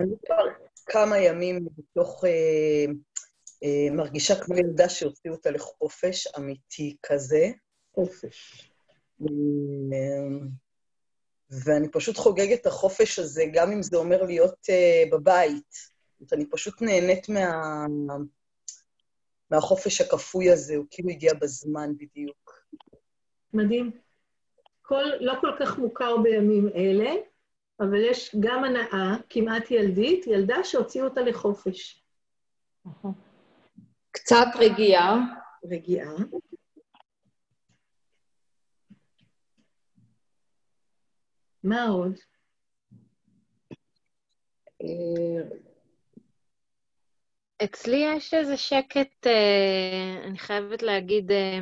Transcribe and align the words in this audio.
אני 0.00 0.14
כבר 0.26 0.44
כמה 0.86 1.18
ימים 1.18 1.66
בתוך... 1.76 2.24
אה, 2.24 2.92
אה, 3.64 3.94
מרגישה 3.94 4.44
כמו 4.44 4.56
ילדה 4.56 4.88
שהוציאו 4.88 5.34
אותה 5.34 5.50
לחופש 5.50 6.26
אמיתי 6.26 6.96
כזה. 7.02 7.50
חופש. 7.94 8.70
אה, 9.22 9.26
ואני 11.64 11.88
פשוט 11.88 12.16
חוגגת 12.16 12.60
את 12.60 12.66
החופש 12.66 13.18
הזה, 13.18 13.44
גם 13.52 13.72
אם 13.72 13.82
זה 13.82 13.96
אומר 13.96 14.22
להיות 14.22 14.54
uh, 14.54 15.12
בבית. 15.12 15.74
זאת 16.20 16.32
אני 16.32 16.46
פשוט 16.50 16.82
נהנית 16.82 17.28
מה... 17.28 17.86
מהחופש 19.50 20.00
הכפוי 20.00 20.50
הזה, 20.50 20.76
הוא 20.76 20.86
כאילו 20.90 21.10
הגיע 21.10 21.34
בזמן 21.34 21.90
בדיוק. 21.96 22.64
מדהים. 23.54 23.90
כל, 24.82 25.04
לא 25.20 25.32
כל 25.40 25.50
כך 25.60 25.78
מוכר 25.78 26.16
בימים 26.16 26.68
אלה, 26.74 27.10
אבל 27.80 28.04
יש 28.10 28.36
גם 28.40 28.64
הנאה 28.64 29.16
כמעט 29.30 29.70
ילדית, 29.70 30.26
ילדה 30.26 30.64
שהוציאו 30.64 31.04
אותה 31.04 31.20
לחופש. 31.20 32.04
קצת 34.10 34.46
רגיעה. 34.58 35.18
רגיעה. 35.70 36.14
מה 41.64 41.84
עוד? 41.84 42.12
אה, 44.82 45.56
אצלי 47.64 47.96
יש 48.16 48.34
איזה 48.34 48.56
שקט, 48.56 49.26
אה, 49.26 50.22
אני 50.26 50.38
חייבת 50.38 50.82
להגיד, 50.82 51.30
אה, 51.30 51.58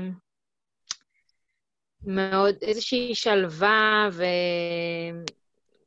מאוד, 2.02 2.55
איזושהי 2.62 3.15
שלווה, 3.15 4.09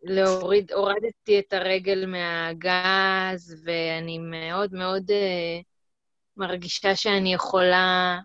ולהוריד, 0.03 0.71
הורדתי 0.71 1.39
את 1.39 1.53
הרגל 1.53 2.05
מהגז, 2.05 3.63
ואני 3.63 4.17
מאוד 4.17 4.73
מאוד 4.73 5.11
מרגישה 6.37 6.95
שאני 6.95 7.33
יכולה 7.33 8.19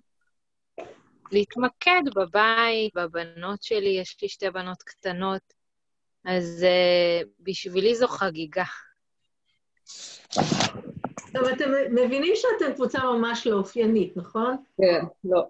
להתמקד 1.33 2.03
בבית, 2.15 2.95
בבנות 2.95 3.63
שלי, 3.63 3.99
יש 4.01 4.17
לי 4.23 4.29
שתי 4.29 4.51
בנות 4.51 4.83
קטנות, 4.83 5.43
אז 6.25 6.67
uh, 6.67 7.29
בשבילי 7.41 7.95
זו 7.95 8.09
חגיגה. 8.09 8.65
טוב, 11.33 11.45
אתם 11.55 11.71
מבינים 11.91 12.33
שאתם 12.37 12.73
קבוצה 12.75 12.99
ממש 13.05 13.47
לא 13.47 13.57
אופיינית, 13.57 14.17
נכון? 14.17 14.57
כן, 14.77 15.05
לא. 15.25 15.47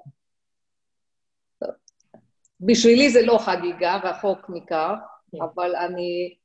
בשבילי 2.60 3.10
זה 3.10 3.22
לא 3.22 3.38
חגיגה, 3.38 3.96
רחוק 3.96 4.48
מכך. 4.48 4.98
אבל 5.34 5.76
אני 5.76 6.36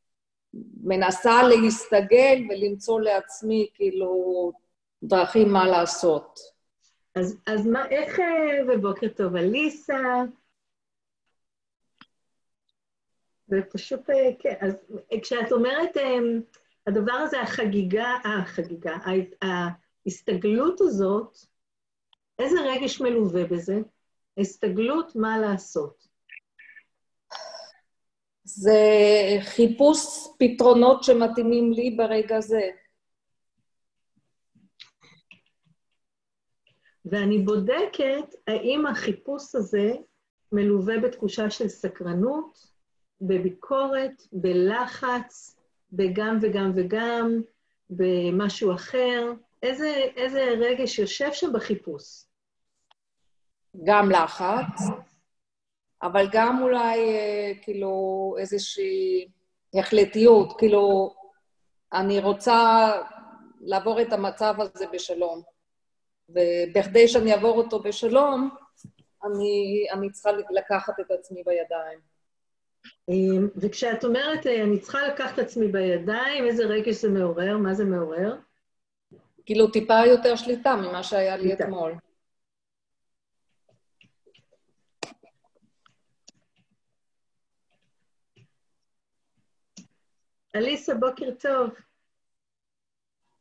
מנסה 0.83 1.43
להסתגל 1.43 2.43
ולמצוא 2.49 3.01
לעצמי, 3.01 3.69
כאילו, 3.73 4.51
דרכים 5.03 5.53
מה 5.53 5.67
לעשות. 5.67 6.39
אז, 7.15 7.37
אז 7.47 7.67
מה, 7.67 7.89
איך, 7.89 8.19
אה, 8.19 8.73
ובוקר 8.73 9.07
טוב, 9.07 9.35
אליסה, 9.35 9.99
ופשוט, 13.49 14.09
אה, 14.09 14.29
כן, 14.39 14.55
אז 14.61 14.73
כשאת 15.21 15.51
אומרת, 15.51 15.97
אה, 15.97 16.17
הדבר 16.87 17.13
הזה, 17.13 17.41
החגיגה, 17.41 18.15
החגיגה, 18.25 18.97
ההסתגלות 20.05 20.81
הזאת, 20.81 21.37
איזה 22.39 22.57
רגש 22.61 23.01
מלווה 23.01 23.45
בזה? 23.45 23.79
ההסתגלות, 24.37 25.15
מה 25.15 25.37
לעשות? 25.39 26.10
זה 28.55 28.79
חיפוש 29.41 29.97
פתרונות 30.39 31.03
שמתאימים 31.03 31.73
לי 31.73 31.91
ברגע 31.91 32.39
זה. 32.39 32.69
ואני 37.05 37.39
בודקת 37.39 38.35
האם 38.47 38.85
החיפוש 38.85 39.55
הזה 39.55 39.91
מלווה 40.51 40.99
בתחושה 40.99 41.49
של 41.49 41.67
סקרנות, 41.67 42.67
בביקורת, 43.21 44.23
בלחץ, 44.31 45.59
בגם 45.93 46.37
וגם 46.41 46.71
וגם, 46.75 47.41
במשהו 47.89 48.73
אחר. 48.73 49.33
איזה, 49.63 50.05
איזה 50.15 50.43
רגש 50.59 50.99
יושב 50.99 51.29
שם 51.33 51.53
בחיפוש? 51.53 52.25
גם 53.83 54.11
לחץ, 54.11 54.81
אבל 56.03 56.27
גם 56.31 56.61
אולי 56.61 56.99
אה, 56.99 57.51
כאילו 57.61 58.35
איזושהי 58.39 59.27
החלטיות, 59.73 60.57
כאילו, 60.57 61.13
אני 61.93 62.19
רוצה 62.19 62.91
לעבור 63.61 64.01
את 64.01 64.13
המצב 64.13 64.53
הזה 64.57 64.85
בשלום. 64.93 65.41
ובכדי 66.29 67.07
שאני 67.07 67.33
אעבור 67.33 67.57
אותו 67.57 67.79
בשלום, 67.79 68.49
אני, 69.23 69.85
אני 69.91 70.11
צריכה 70.11 70.29
לקחת 70.31 70.99
את 70.99 71.11
עצמי 71.11 71.43
בידיים. 71.45 71.99
אמ, 73.09 73.47
וכשאת 73.55 74.03
אומרת, 74.03 74.47
אה, 74.47 74.63
אני 74.63 74.79
צריכה 74.79 75.07
לקחת 75.07 75.33
את 75.33 75.39
עצמי 75.39 75.67
בידיים, 75.67 76.45
איזה 76.45 76.63
רגש 76.65 76.95
זה 76.95 77.09
מעורר? 77.09 77.57
מה 77.57 77.73
זה 77.73 77.85
מעורר? 77.85 78.35
כאילו 79.45 79.67
טיפה 79.67 79.99
יותר 80.05 80.35
שליטה 80.35 80.75
ממה 80.75 81.03
שהיה 81.03 81.37
לי 81.37 81.43
שליטה. 81.43 81.63
אתמול. 81.63 81.93
אליסה, 90.55 90.95
בוקר 90.95 91.29
טוב. 91.39 91.69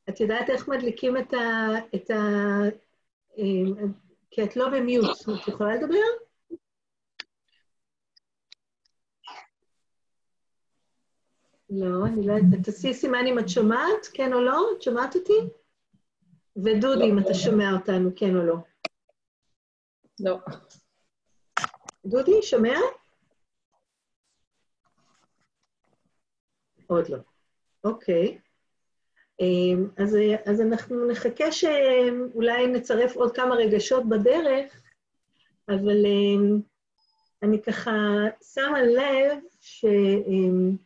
את 0.09 0.21
יודעת 0.21 0.51
איך 0.51 0.69
מדליקים 0.69 1.17
את 1.17 1.33
ה... 1.33 1.69
את 1.95 2.11
ה... 2.11 2.17
אמ, 3.39 3.93
כי 4.31 4.45
את 4.45 4.57
לא 4.57 4.69
במיוט. 4.69 5.21
את 5.43 5.49
יכולה 5.49 5.75
לדבר? 5.75 5.97
לא, 11.71 12.07
אני 12.07 12.27
לא 12.27 12.33
יודעת. 12.33 12.65
תעשי 12.65 12.95
סימן 12.95 13.27
אם 13.27 13.39
את 13.39 13.49
שומעת, 13.49 14.07
כן 14.15 14.33
או 14.33 14.41
לא? 14.41 14.69
את 14.77 14.83
שומעת 14.83 15.17
אותי? 15.17 15.39
ודודי, 16.57 17.11
אם 17.11 17.19
אתה 17.19 17.35
שומע 17.35 17.73
אותנו, 17.73 18.11
כן 18.17 18.37
או 18.37 18.43
לא. 18.43 18.57
לא. 20.21 20.39
דודי, 22.07 22.43
שומע? 22.43 22.79
עוד 26.91 27.09
לא. 27.09 27.19
אוקיי. 27.85 28.39
אמ, 29.41 29.89
אז, 29.97 30.17
אז 30.45 30.61
אנחנו 30.61 31.09
נחכה 31.09 31.53
שאולי 31.53 32.67
נצרף 32.67 33.17
עוד 33.17 33.37
כמה 33.37 33.55
רגשות 33.55 34.09
בדרך, 34.09 34.83
אבל 35.69 36.07
אמ, 36.07 36.61
אני 37.43 37.63
ככה 37.63 37.91
שמה 38.55 38.83
לב 38.83 39.39
ש... 39.61 39.85
אמ, 40.27 40.77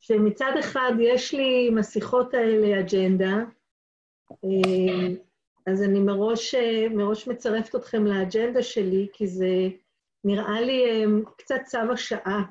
שמצד 0.00 0.52
אחד 0.60 0.92
יש 1.00 1.34
לי 1.34 1.66
עם 1.68 1.78
השיחות 1.78 2.34
האלה 2.34 2.80
אג'נדה, 2.80 3.36
אז 5.66 5.82
אני 5.82 6.00
מראש, 6.00 6.54
מראש 6.90 7.28
מצרפת 7.28 7.74
אתכם 7.74 8.06
לאג'נדה 8.06 8.62
שלי, 8.62 9.08
כי 9.12 9.26
זה 9.26 9.68
נראה 10.24 10.60
לי 10.60 11.04
קצת 11.36 11.60
צו 11.64 11.92
השעה. 11.92 12.42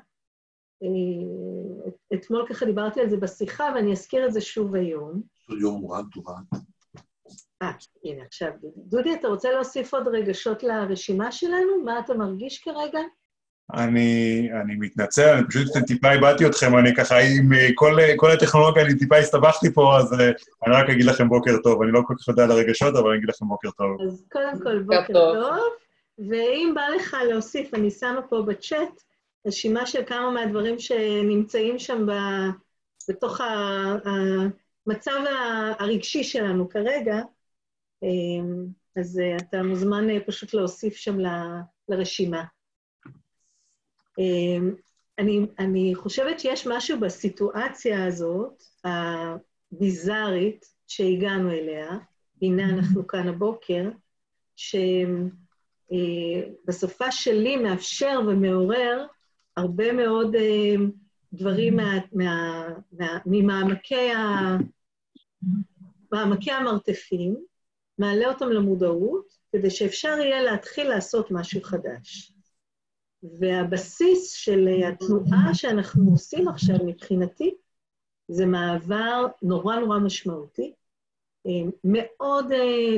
אה, 0.82 1.90
אתמול 2.14 2.46
ככה 2.48 2.66
דיברתי 2.66 3.00
על 3.00 3.10
זה 3.10 3.16
בשיחה, 3.16 3.72
ואני 3.74 3.92
אזכיר 3.92 4.26
את 4.26 4.32
זה 4.32 4.40
שוב 4.40 4.74
היום. 4.74 5.22
יום 5.60 5.80
מועד 5.80 6.04
תורן. 6.12 6.42
אה, 7.62 7.70
הנה, 8.04 8.22
עכשיו, 8.26 8.50
דודי, 8.76 9.14
אתה 9.14 9.28
רוצה 9.28 9.50
להוסיף 9.50 9.94
עוד 9.94 10.08
רגשות 10.08 10.62
לרשימה 10.62 11.32
שלנו? 11.32 11.84
מה 11.84 11.98
אתה 11.98 12.14
מרגיש 12.14 12.58
כרגע? 12.64 13.00
אני, 13.74 14.48
אני 14.62 14.74
מתנצל, 14.78 15.28
אני 15.28 15.46
פשוט 15.48 15.66
טיפה 15.86 16.12
איבדתי 16.12 16.46
אתכם, 16.46 16.78
אני 16.78 16.94
ככה, 16.94 17.18
עם 17.18 17.52
אה, 17.52 17.68
כל, 17.74 17.96
כל 18.16 18.30
הטכנולוגיה, 18.30 18.82
אני 18.82 18.98
טיפה 18.98 19.16
הסתבכתי 19.16 19.72
פה, 19.72 19.96
אז 19.98 20.20
אה, 20.20 20.30
אני 20.66 20.74
רק 20.74 20.90
אגיד 20.90 21.06
לכם 21.06 21.28
בוקר 21.28 21.56
טוב. 21.62 21.82
אני 21.82 21.92
לא 21.92 22.00
כל 22.06 22.14
כך 22.18 22.28
יודע 22.28 22.44
על 22.44 22.50
הרגשות, 22.50 22.96
אבל 22.96 23.08
אני 23.08 23.18
אגיד 23.18 23.28
לכם 23.28 23.48
בוקר 23.48 23.70
טוב. 23.70 23.96
אז 24.06 24.24
קודם 24.32 24.62
כל, 24.62 24.82
בוקר 24.82 25.12
טוב. 25.12 25.34
טוב, 25.34 25.58
ואם 26.30 26.72
בא 26.74 26.82
לך 26.96 27.16
להוסיף, 27.28 27.74
אני 27.74 27.90
שמה 27.90 28.22
פה 28.22 28.42
בצ'אט, 28.42 29.02
רשימה 29.46 29.86
של 29.86 30.04
כמה 30.06 30.30
מהדברים 30.30 30.78
שנמצאים 30.78 31.78
שם 31.78 32.06
ב, 32.06 32.12
בתוך 33.08 33.40
המצב 34.86 35.20
הרגשי 35.78 36.24
שלנו 36.24 36.68
כרגע, 36.68 37.16
אמ, 38.02 38.66
אז 38.96 39.20
אה, 39.20 39.36
אתה 39.36 39.62
מוזמן 39.62 40.10
אה, 40.10 40.18
פשוט 40.26 40.54
להוסיף 40.54 40.96
שם 40.96 41.20
ל, 41.20 41.26
לרשימה. 41.88 42.44
אמ, 44.18 44.74
אני, 45.18 45.46
אני 45.58 45.94
חושבת 45.94 46.40
שיש 46.40 46.66
משהו 46.66 47.00
בסיטואציה 47.00 48.06
הזאת, 48.06 48.62
הביזארית, 48.84 50.66
שהגענו 50.88 51.50
אליה, 51.50 51.90
הנה 52.42 52.70
אנחנו 52.70 53.06
כאן 53.06 53.28
הבוקר, 53.28 53.88
שבסופה 56.66 57.04
אה, 57.04 57.12
שלי 57.12 57.56
מאפשר 57.56 58.20
ומעורר 58.26 59.06
הרבה 59.56 59.92
מאוד 59.92 60.34
אה, 60.34 60.74
דברים 61.32 61.76
מה, 61.76 61.98
מה, 62.12 62.68
מה, 62.92 63.18
ממעמקי 63.26 64.10
ה, 64.12 64.56
מעמקי 66.12 66.50
המרתפים, 66.52 67.36
מעלה 67.98 68.28
אותם 68.28 68.48
למודעות, 68.48 69.38
כדי 69.52 69.70
שאפשר 69.70 70.18
יהיה 70.18 70.42
להתחיל 70.42 70.88
לעשות 70.88 71.30
משהו 71.30 71.62
חדש. 71.62 72.32
והבסיס 73.40 74.32
של 74.32 74.68
התנועה 74.88 75.54
שאנחנו 75.54 76.10
עושים 76.10 76.48
עכשיו, 76.48 76.76
מבחינתי, 76.86 77.54
זה 78.28 78.46
מעבר 78.46 79.26
נורא 79.42 79.76
נורא 79.76 79.98
משמעותי, 79.98 80.72
מאוד 81.84 82.46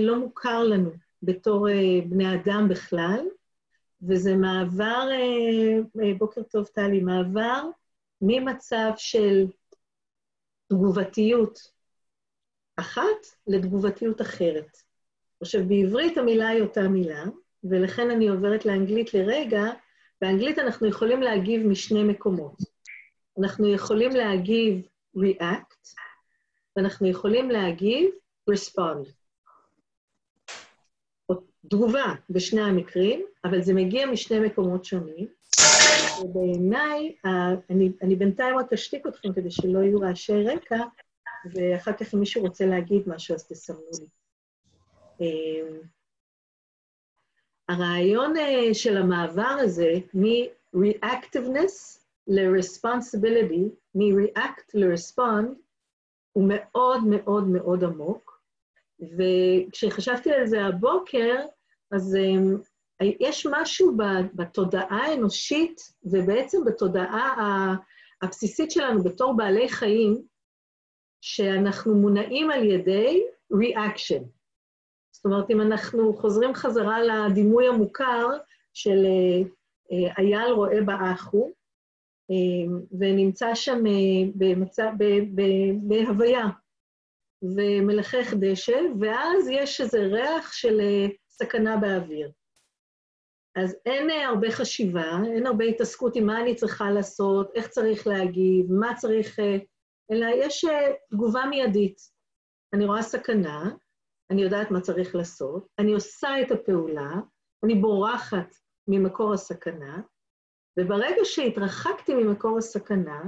לא 0.00 0.18
מוכר 0.18 0.64
לנו 0.64 0.90
בתור 1.22 1.68
בני 2.08 2.34
אדם 2.34 2.68
בכלל, 2.70 3.20
וזה 4.08 4.36
מעבר, 4.36 5.08
בוקר 6.18 6.42
טוב 6.42 6.66
טלי, 6.66 7.00
מעבר 7.00 7.62
ממצב 8.20 8.90
של 8.96 9.46
תגובתיות 10.68 11.58
אחת 12.76 13.26
לתגובתיות 13.46 14.20
אחרת. 14.20 14.76
עכשיו, 15.40 15.60
בעברית 15.68 16.18
המילה 16.18 16.48
היא 16.48 16.62
אותה 16.62 16.88
מילה, 16.88 17.24
ולכן 17.64 18.10
אני 18.10 18.28
עוברת 18.28 18.66
לאנגלית 18.66 19.14
לרגע. 19.14 19.62
באנגלית 20.20 20.58
אנחנו 20.58 20.86
יכולים 20.86 21.22
להגיב 21.22 21.66
משני 21.66 22.02
מקומות. 22.02 22.56
אנחנו 23.38 23.74
יכולים 23.74 24.10
להגיב 24.10 24.86
react, 25.16 25.94
ואנחנו 26.76 27.06
יכולים 27.06 27.50
להגיב 27.50 28.10
respond. 28.50 29.23
תגובה 31.68 32.14
בשני 32.30 32.60
המקרים, 32.60 33.24
אבל 33.44 33.62
זה 33.62 33.74
מגיע 33.74 34.06
משני 34.06 34.40
מקומות 34.40 34.84
שונים. 34.84 35.26
ובעיניי, 36.22 37.16
אני, 37.70 37.92
אני 38.02 38.16
בינתיים 38.16 38.58
רק 38.58 38.72
אשתיק 38.72 39.06
אתכם 39.06 39.32
כדי 39.32 39.50
שלא 39.50 39.78
יהיו 39.78 40.00
רעשי 40.00 40.44
רקע, 40.44 40.78
ואחר 41.54 41.92
כך 41.92 42.14
אם 42.14 42.20
מישהו 42.20 42.42
רוצה 42.42 42.66
להגיד 42.66 43.02
משהו, 43.06 43.34
אז 43.34 43.46
תסמנו 43.48 43.80
לי. 44.00 44.06
אמ, 45.20 45.80
הרעיון 47.68 48.36
אה, 48.36 48.74
של 48.74 48.96
המעבר 48.96 49.56
הזה 49.60 49.92
מ-reactiveness 50.14 51.98
ל-responsibility, 52.26 53.62
מ-react 53.94 54.70
ל-respond, 54.74 55.46
הוא 56.32 56.44
מאוד 56.48 57.04
מאוד 57.04 57.48
מאוד 57.48 57.84
עמוק. 57.84 58.40
וכשחשבתי 59.00 60.32
על 60.32 60.46
זה 60.46 60.64
הבוקר, 60.64 61.46
אז 61.92 62.16
אמ, 62.16 62.56
יש 63.00 63.46
משהו 63.50 63.96
בתודעה 64.34 65.06
האנושית, 65.06 65.80
ובעצם 66.04 66.64
בתודעה 66.66 67.74
הבסיסית 68.22 68.70
שלנו 68.70 69.04
בתור 69.04 69.36
בעלי 69.36 69.68
חיים, 69.68 70.22
שאנחנו 71.20 71.94
מונעים 71.94 72.50
על 72.50 72.64
ידי 72.64 73.22
reaction. 73.54 74.24
זאת 75.14 75.24
אומרת, 75.24 75.50
אם 75.50 75.60
אנחנו 75.60 76.14
חוזרים 76.14 76.54
חזרה 76.54 77.02
לדימוי 77.02 77.68
המוכר 77.68 78.26
של 78.74 79.04
אה, 79.04 79.48
אה, 79.92 80.14
אייל 80.18 80.52
רואה 80.52 80.80
באחו, 80.80 81.52
אה, 82.30 82.76
ונמצא 83.00 83.54
שם 83.54 83.82
במצב, 84.34 84.90
בהוויה, 85.82 86.46
ומלחך 87.42 88.34
דשא, 88.40 88.80
ואז 89.00 89.48
יש 89.50 89.80
איזה 89.80 89.98
ריח 89.98 90.52
של 90.52 90.80
סכנה 91.38 91.76
באוויר. 91.76 92.32
אז 93.56 93.76
אין 93.86 94.10
הרבה 94.10 94.50
חשיבה, 94.50 95.18
אין 95.34 95.46
הרבה 95.46 95.64
התעסקות 95.64 96.16
עם 96.16 96.26
מה 96.26 96.40
אני 96.40 96.54
צריכה 96.54 96.90
לעשות, 96.90 97.50
איך 97.54 97.68
צריך 97.68 98.06
להגיב, 98.06 98.72
מה 98.72 98.94
צריך... 98.96 99.38
אלא 100.10 100.26
יש 100.34 100.64
תגובה 101.10 101.46
מיידית. 101.50 101.96
אני 102.74 102.84
רואה 102.86 103.02
סכנה, 103.02 103.70
אני 104.30 104.42
יודעת 104.42 104.70
מה 104.70 104.80
צריך 104.80 105.14
לעשות, 105.14 105.66
אני 105.78 105.92
עושה 105.92 106.28
את 106.42 106.50
הפעולה, 106.50 107.10
אני 107.64 107.74
בורחת 107.74 108.54
ממקור 108.88 109.32
הסכנה, 109.32 110.00
וברגע 110.78 111.20
שהתרחקתי 111.24 112.14
ממקור 112.14 112.58
הסכנה, 112.58 113.22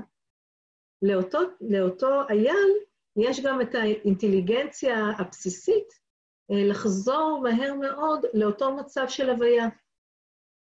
לאותו, 1.02 1.38
לאותו 1.60 2.28
אייל 2.30 2.72
יש 3.16 3.40
גם 3.44 3.60
את 3.60 3.74
האינטליגנציה 3.74 4.96
הבסיסית 5.18 5.88
אה, 5.92 6.05
לחזור 6.50 7.40
מהר 7.42 7.74
מאוד 7.74 8.20
לאותו 8.34 8.76
מצב 8.76 9.04
של 9.08 9.30
הוויה. 9.30 9.68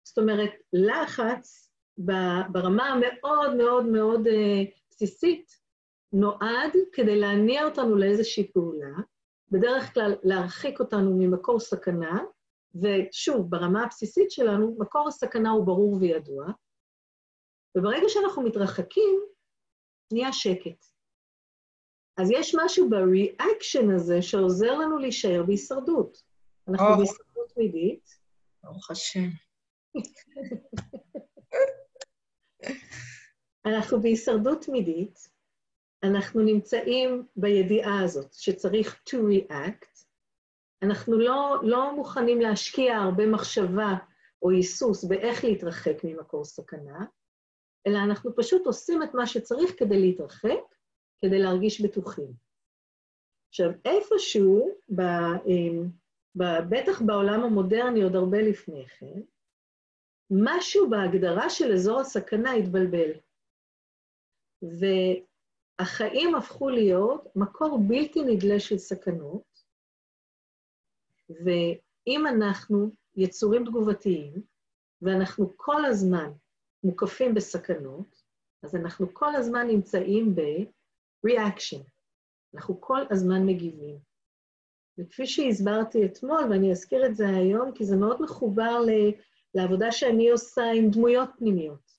זאת 0.06 0.18
אומרת, 0.18 0.50
לחץ 0.72 1.70
ברמה 2.48 2.88
המאוד 2.88 3.54
מאוד 3.56 3.86
מאוד 3.86 4.26
אה, 4.26 4.62
בסיסית 4.90 5.52
נועד 6.12 6.72
כדי 6.92 7.20
להניע 7.20 7.64
אותנו 7.64 7.96
לאיזושהי 7.96 8.52
פעולה, 8.52 8.96
בדרך 9.50 9.94
כלל 9.94 10.14
להרחיק 10.22 10.80
אותנו 10.80 11.16
ממקור 11.18 11.60
סכנה, 11.60 12.22
ושוב, 12.74 13.50
ברמה 13.50 13.82
הבסיסית 13.82 14.30
שלנו, 14.30 14.76
מקור 14.78 15.08
הסכנה 15.08 15.50
הוא 15.50 15.66
ברור 15.66 15.96
וידוע, 16.00 16.46
וברגע 17.76 18.08
שאנחנו 18.08 18.42
מתרחקים, 18.42 19.20
נהיה 20.12 20.32
שקט. 20.32 20.95
אז 22.16 22.30
יש 22.30 22.54
משהו 22.58 22.90
בריאקשן 22.90 23.90
הזה 23.90 24.22
שעוזר 24.22 24.78
לנו 24.78 24.98
להישאר 24.98 25.42
בהישרדות. 25.46 26.22
אנחנו 26.68 26.86
oh. 26.94 26.96
בהישרדות 26.96 27.52
תמידית. 27.54 28.18
ברוך 28.62 28.90
השם. 28.90 29.28
אנחנו 33.66 34.02
בהישרדות 34.02 34.62
תמידית, 34.62 35.28
אנחנו 36.02 36.42
נמצאים 36.42 37.26
בידיעה 37.36 38.04
הזאת 38.04 38.32
שצריך 38.32 39.02
to 39.08 39.12
react, 39.12 40.04
אנחנו 40.82 41.18
לא, 41.18 41.56
לא 41.62 41.96
מוכנים 41.96 42.40
להשקיע 42.40 42.96
הרבה 42.96 43.26
מחשבה 43.26 43.94
או 44.42 44.50
היסוס 44.50 45.04
באיך 45.04 45.44
להתרחק 45.44 46.04
ממקור 46.04 46.44
סכנה, 46.44 47.04
אלא 47.86 47.98
אנחנו 47.98 48.36
פשוט 48.36 48.66
עושים 48.66 49.02
את 49.02 49.14
מה 49.14 49.26
שצריך 49.26 49.78
כדי 49.78 50.00
להתרחק, 50.00 50.75
כדי 51.20 51.38
להרגיש 51.38 51.80
בטוחים. 51.80 52.32
עכשיו, 53.48 53.70
איפשהו, 53.84 54.70
ב, 54.96 55.02
ב, 56.38 56.44
בטח 56.70 57.02
בעולם 57.02 57.40
המודרני 57.40 58.02
עוד 58.02 58.16
הרבה 58.16 58.38
לפני 58.42 58.86
כן, 58.86 59.20
משהו 60.30 60.90
בהגדרה 60.90 61.50
של 61.50 61.72
אזור 61.72 62.00
הסכנה 62.00 62.52
התבלבל. 62.52 63.10
החיים 65.78 66.34
הפכו 66.34 66.68
להיות 66.68 67.36
מקור 67.36 67.78
בלתי 67.88 68.22
נדלה 68.22 68.60
של 68.60 68.78
סכנות, 68.78 69.62
ואם 71.30 72.26
אנחנו 72.26 72.90
יצורים 73.16 73.64
תגובתיים, 73.64 74.42
ואנחנו 75.02 75.52
כל 75.56 75.84
הזמן 75.84 76.30
מוקפים 76.84 77.34
בסכנות, 77.34 78.22
אז 78.62 78.76
אנחנו 78.76 79.14
כל 79.14 79.34
הזמן 79.34 79.66
נמצאים 79.66 80.34
ב-reaction. 81.26 81.82
אנחנו 82.54 82.80
כל 82.80 83.00
הזמן 83.10 83.46
מגיבים. 83.46 83.98
וכפי 84.98 85.26
שהסברתי 85.26 86.04
אתמול, 86.04 86.44
ואני 86.50 86.70
אזכיר 86.70 87.06
את 87.06 87.16
זה 87.16 87.28
היום, 87.28 87.72
כי 87.74 87.84
זה 87.84 87.96
מאוד 87.96 88.22
מחובר 88.22 88.80
לעבודה 89.54 89.92
שאני 89.92 90.30
עושה 90.30 90.62
עם 90.74 90.90
דמויות 90.90 91.28
פנימיות. 91.38 91.96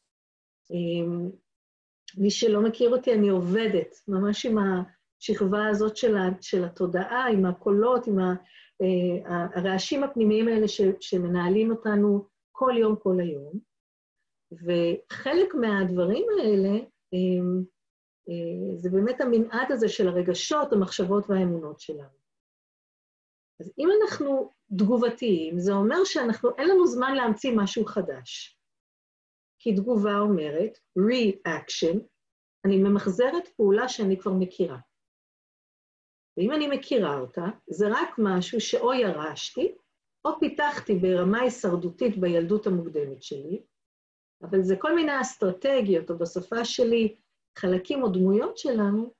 מי 2.17 2.31
שלא 2.31 2.61
מכיר 2.61 2.89
אותי, 2.89 3.13
אני 3.13 3.29
עובדת 3.29 3.95
ממש 4.07 4.45
עם 4.45 4.57
השכבה 4.57 5.67
הזאת 5.67 5.97
של, 5.97 6.17
ה, 6.17 6.29
של 6.41 6.63
התודעה, 6.63 7.27
עם 7.27 7.45
הקולות, 7.45 8.07
עם 8.07 8.19
ה, 8.19 8.33
אה, 8.81 9.45
הרעשים 9.55 10.03
הפנימיים 10.03 10.47
האלה 10.47 10.67
ש, 10.67 10.81
שמנהלים 10.99 11.71
אותנו 11.71 12.27
כל 12.51 12.73
יום, 12.79 12.95
כל 12.95 13.19
היום. 13.19 13.59
וחלק 14.51 15.55
מהדברים 15.55 16.25
האלה 16.39 16.79
אה, 17.13 17.63
זה 18.75 18.89
באמת 18.89 19.21
המנעד 19.21 19.71
הזה 19.71 19.89
של 19.89 20.07
הרגשות, 20.07 20.73
המחשבות 20.73 21.29
והאמונות 21.29 21.79
שלנו. 21.79 22.17
אז 23.59 23.73
אם 23.77 23.89
אנחנו 24.01 24.51
תגובתיים, 24.77 25.59
זה 25.59 25.73
אומר 25.73 26.03
שאנחנו, 26.03 26.49
אין 26.57 26.69
לנו 26.69 26.87
זמן 26.87 27.15
להמציא 27.15 27.51
משהו 27.55 27.85
חדש. 27.85 28.59
כי 29.59 29.75
תגובה 29.75 30.19
אומרת, 30.19 30.77
reaction, 30.99 31.99
אני 32.65 32.77
ממחזרת 32.77 33.47
פעולה 33.47 33.89
שאני 33.89 34.19
כבר 34.19 34.33
מכירה. 34.33 34.77
ואם 36.37 36.51
אני 36.51 36.67
מכירה 36.67 37.19
אותה, 37.19 37.45
זה 37.69 37.85
רק 37.89 38.09
משהו 38.17 38.61
שאו 38.61 38.93
ירשתי, 38.93 39.75
או 40.25 40.39
פיתחתי 40.39 40.95
ברמה 40.95 41.41
הישרדותית 41.41 42.17
בילדות 42.17 42.67
המוקדמת 42.67 43.23
שלי, 43.23 43.61
אבל 44.43 44.61
זה 44.61 44.75
כל 44.79 44.95
מיני 44.95 45.21
אסטרטגיות, 45.21 46.09
או 46.09 46.17
בשפה 46.17 46.65
שלי, 46.65 47.15
חלקים 47.57 48.03
או 48.03 48.09
דמויות 48.09 48.57
שלנו, 48.57 49.13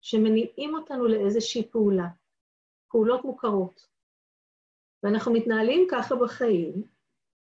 שמניעים 0.00 0.74
אותנו 0.74 1.08
לאיזושהי 1.08 1.68
פעולה, 1.70 2.08
פעולות 2.90 3.24
מוכרות. 3.24 3.86
ואנחנו 5.02 5.32
מתנהלים 5.32 5.86
ככה 5.90 6.14
בחיים, 6.16 6.82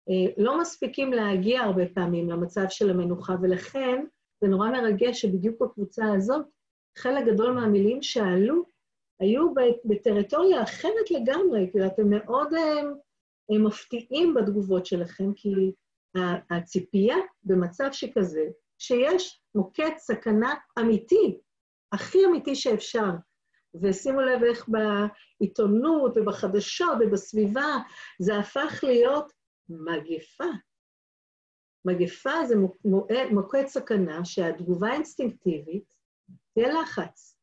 אה, 0.08 0.32
לא 0.44 0.60
מספיקים 0.60 1.12
להגיע 1.12 1.60
הרבה 1.60 1.82
פעמים 1.94 2.30
למצב 2.30 2.64
של 2.68 2.90
המנוחה, 2.90 3.34
ולכן 3.42 4.04
זה 4.40 4.48
נורא 4.48 4.70
מרגש 4.70 5.20
שבדיוק 5.20 5.62
בקבוצה 5.62 6.04
הזאת, 6.16 6.46
חלק 6.98 7.24
גדול 7.26 7.54
מהמילים 7.54 8.02
שעלו 8.02 8.64
היו 9.20 9.54
בטריטוריה 9.84 10.62
אחרת 10.62 11.10
לגמרי, 11.10 11.68
כאילו 11.70 11.86
אתם 11.86 12.10
מאוד 12.10 12.54
הם, 12.54 12.94
הם 13.50 13.66
מפתיעים 13.66 14.34
בתגובות 14.34 14.86
שלכם, 14.86 15.32
כי 15.34 15.72
הציפייה 16.50 17.16
במצב 17.44 17.88
שכזה, 17.92 18.46
שיש 18.78 19.40
מוקד 19.54 19.90
סכנה 19.98 20.54
אמיתי, 20.78 21.40
הכי 21.92 22.26
אמיתי 22.26 22.54
שאפשר. 22.54 23.10
ושימו 23.82 24.20
לב 24.20 24.42
איך 24.44 24.68
בעיתונות 24.68 26.16
ובחדשות 26.16 26.98
ובסביבה 27.00 27.76
זה 28.18 28.38
הפך 28.38 28.80
להיות 28.82 29.32
מגפה. 29.68 30.44
מגפה 31.84 32.46
זה 32.46 32.54
מוקד 33.30 33.66
סכנה 33.66 34.24
שהתגובה 34.24 34.88
האינסטינקטיבית 34.88 35.94
תהיה 36.54 36.68
לחץ. 36.80 37.35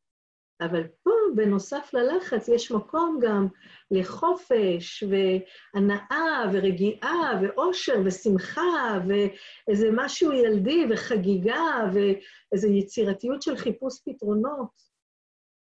אבל 0.60 0.82
פה, 1.02 1.10
בנוסף 1.34 1.90
ללחץ, 1.94 2.48
יש 2.48 2.72
מקום 2.72 3.18
גם 3.22 3.46
לחופש 3.90 5.04
והנאה 5.10 6.44
ורגיעה 6.52 7.40
ואושר 7.42 7.94
ושמחה 8.04 8.98
ואיזה 9.08 9.88
משהו 9.92 10.32
ילדי 10.32 10.84
וחגיגה 10.90 11.90
ואיזו 11.94 12.68
יצירתיות 12.68 13.42
של 13.42 13.56
חיפוש 13.56 14.00
פתרונות. 14.04 14.94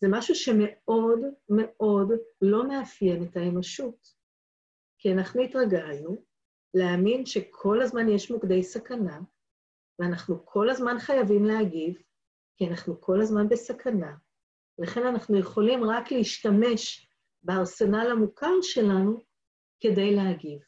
זה 0.01 0.09
משהו 0.11 0.35
שמאוד 0.35 1.21
מאוד 1.49 2.13
לא 2.43 2.69
מאפיין 2.69 3.23
את 3.23 3.37
האנושות. 3.37 4.19
כי 4.99 5.13
אנחנו 5.13 5.43
התרגלנו 5.43 6.23
להאמין 6.75 7.27
שכל 7.27 7.83
הזמן 7.83 8.09
יש 8.09 8.31
מוקדי 8.31 8.63
סכנה, 8.63 9.21
ואנחנו 9.99 10.47
כל 10.47 10.71
הזמן 10.71 10.99
חייבים 10.99 11.45
להגיב, 11.45 12.03
כי 12.57 12.67
אנחנו 12.69 13.01
כל 13.01 13.21
הזמן 13.21 13.49
בסכנה. 13.49 14.15
לכן 14.79 15.07
אנחנו 15.07 15.39
יכולים 15.39 15.85
רק 15.85 16.13
להשתמש 16.13 17.09
בארסנל 17.43 18.11
המוכר 18.11 18.55
שלנו 18.63 19.21
כדי 19.81 20.17
להגיב. 20.17 20.61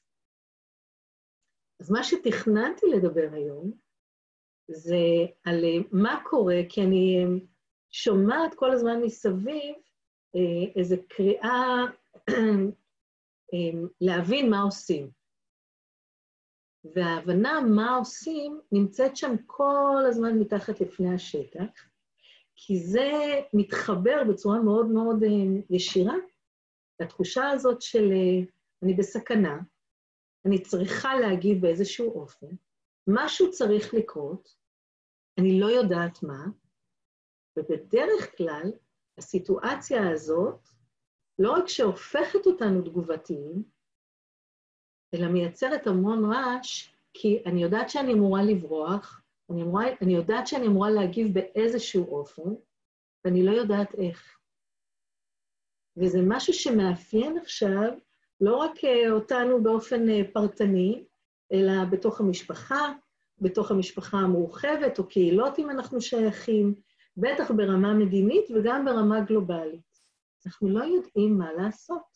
אז 1.81 1.91
מה 1.91 2.05
שתכננתי 2.05 2.87
לדבר 2.87 3.29
היום 3.33 3.73
זה 4.69 4.97
על 5.45 5.65
מה 5.93 6.23
קורה, 6.25 6.61
כי 6.69 6.81
אני 6.81 7.25
שומעת 7.91 8.55
כל 8.55 8.71
הזמן 8.71 9.03
מסביב 9.03 9.75
אה, 10.37 10.73
איזו 10.77 10.97
קריאה 11.09 11.85
אה, 13.55 13.81
להבין 14.01 14.51
מה 14.51 14.63
עושים. 14.63 15.11
וההבנה 16.85 17.61
מה 17.61 17.97
עושים 17.97 18.61
נמצאת 18.73 19.17
שם 19.17 19.37
כל 19.47 20.05
הזמן 20.09 20.39
מתחת 20.39 20.81
לפני 20.81 21.15
השטח, 21.15 21.90
כי 22.57 22.79
זה 22.79 23.11
מתחבר 23.55 24.23
בצורה 24.31 24.63
מאוד 24.63 24.87
מאוד 24.87 25.23
אה, 25.23 25.29
ישירה 25.71 26.15
לתחושה 27.01 27.49
הזאת 27.51 27.83
של 27.83 28.13
אני 28.83 28.95
בסכנה, 28.95 29.59
אני 30.47 30.63
צריכה 30.63 31.17
להגיב 31.21 31.61
באיזשהו 31.61 32.21
אופן, 32.21 32.47
משהו 33.07 33.51
צריך 33.51 33.95
לקרות, 33.95 34.57
אני 35.39 35.61
לא 35.61 35.67
יודעת 35.67 36.23
מה, 36.23 36.47
ובדרך 37.57 38.37
כלל, 38.37 38.73
הסיטואציה 39.19 40.11
הזאת, 40.11 40.69
לא 41.39 41.53
רק 41.53 41.69
שהופכת 41.69 42.47
אותנו 42.47 42.83
תגובתיים, 42.83 43.63
אלא 45.15 45.29
מייצרת 45.29 45.87
המון 45.87 46.33
רעש, 46.33 46.95
כי 47.15 47.43
אני 47.47 47.63
יודעת 47.63 47.91
שאני 47.91 48.13
אמורה 48.13 48.43
לברוח, 48.43 49.20
אני, 49.51 49.63
אמורה, 49.63 49.85
אני 50.03 50.15
יודעת 50.15 50.47
שאני 50.47 50.67
אמורה 50.67 50.91
להגיב 50.91 51.35
באיזשהו 51.35 52.17
אופן, 52.19 52.51
ואני 53.25 53.47
לא 53.47 53.51
יודעת 53.51 53.95
איך. 53.95 54.39
וזה 55.97 56.19
משהו 56.23 56.53
שמאפיין 56.53 57.39
עכשיו 57.39 57.91
לא 58.41 58.57
רק 58.57 58.85
אה, 58.85 59.13
אותנו 59.13 59.63
באופן 59.63 60.09
אה, 60.09 60.21
פרטני, 60.33 61.05
אלא 61.53 61.73
בתוך 61.91 62.21
המשפחה, 62.21 62.93
בתוך 63.39 63.71
המשפחה 63.71 64.19
המורחבת, 64.19 64.99
או 64.99 65.09
קהילות 65.09 65.59
אם 65.59 65.71
אנחנו 65.71 66.01
שייכים, 66.01 66.75
בטח 67.17 67.51
ברמה 67.51 67.95
מדינית 67.95 68.45
וגם 68.51 68.85
ברמה 68.85 69.21
גלובלית. 69.21 69.91
אנחנו 70.47 70.69
לא 70.69 70.85
יודעים 70.85 71.39
מה 71.39 71.53
לעשות. 71.53 72.11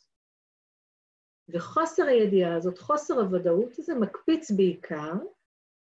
וחוסר 1.48 2.02
הידיעה 2.02 2.56
הזאת, 2.56 2.78
חוסר 2.78 3.14
הוודאות 3.20 3.78
הזה, 3.78 3.94
מקפיץ 3.94 4.50
בעיקר 4.50 5.12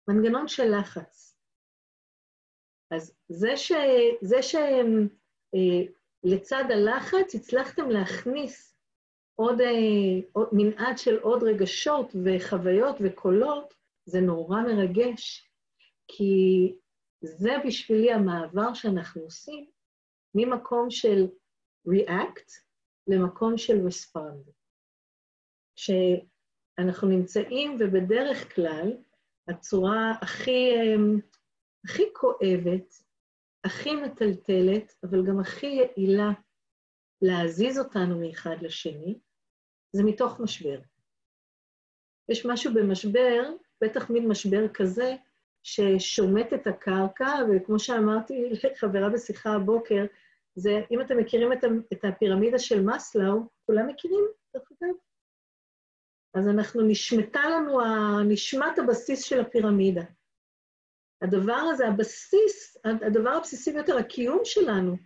מנגנון 0.09 0.49
של 0.49 0.78
לחץ. 0.78 1.31
אז 2.94 3.14
זה, 3.28 3.56
ש... 3.56 3.72
זה 4.20 4.37
שלצד 6.25 6.64
אה, 6.70 6.76
הלחץ 6.76 7.34
הצלחתם 7.34 7.90
להכניס 7.90 8.76
עוד, 9.34 9.61
אה, 9.61 10.20
עוד 10.32 10.49
מנעד 10.52 10.99
של 10.99 11.18
עוד 11.18 11.42
רגשות 11.42 12.12
וחוויות 12.25 12.96
וקולות, 13.00 13.75
זה 14.04 14.20
נורא 14.20 14.61
מרגש, 14.62 15.50
כי 16.08 16.75
זה 17.20 17.50
בשבילי 17.66 18.12
המעבר 18.12 18.75
שאנחנו 18.75 19.22
עושים 19.22 19.70
ממקום 20.34 20.90
של 20.90 21.26
react 21.88 22.52
למקום 23.06 23.58
של 23.58 23.87
respond. 23.87 24.50
שאנחנו 25.76 27.08
נמצאים, 27.08 27.76
ובדרך 27.80 28.54
כלל, 28.54 28.92
הצורה 29.49 30.12
הכי, 30.22 30.70
אמ, 30.75 31.20
הכי 31.84 32.02
כואבת, 32.12 33.02
הכי 33.64 33.94
מטלטלת, 33.96 34.94
אבל 35.04 35.26
גם 35.26 35.40
הכי 35.40 35.66
יעילה 35.66 36.30
להזיז 37.22 37.78
אותנו 37.78 38.20
מאחד 38.20 38.56
לשני, 38.60 39.18
זה 39.92 40.02
מתוך 40.04 40.40
משבר. 40.40 40.80
יש 42.28 42.46
משהו 42.46 42.74
במשבר, 42.74 43.50
בטח 43.80 44.10
מין 44.10 44.28
משבר 44.28 44.68
כזה, 44.74 45.16
ששומט 45.62 46.52
את 46.52 46.66
הקרקע, 46.66 47.32
וכמו 47.50 47.78
שאמרתי 47.78 48.50
לחברה 48.50 49.10
בשיחה 49.10 49.50
הבוקר, 49.50 50.04
זה, 50.54 50.70
אם 50.90 51.00
אתם 51.00 51.18
מכירים 51.18 51.52
את, 51.92 52.04
הפירמידה 52.04 52.58
של 52.58 52.82
מסלאו, 52.82 53.40
כולם 53.66 53.86
מכירים, 53.86 54.24
דרך 54.54 54.68
אגב? 54.72 54.94
אז 56.34 56.48
אנחנו, 56.48 56.82
נשמטה 56.82 57.40
לנו, 57.50 57.80
נשמט 58.28 58.78
הבסיס 58.78 59.24
של 59.24 59.40
הפירמידה. 59.40 60.02
הדבר 61.23 61.52
הזה, 61.71 61.88
הבסיס, 61.88 62.76
הדבר 62.85 63.31
הבסיסי 63.31 63.73
ביותר, 63.73 63.97
הקיום 63.97 64.41
שלנו, 64.45 64.97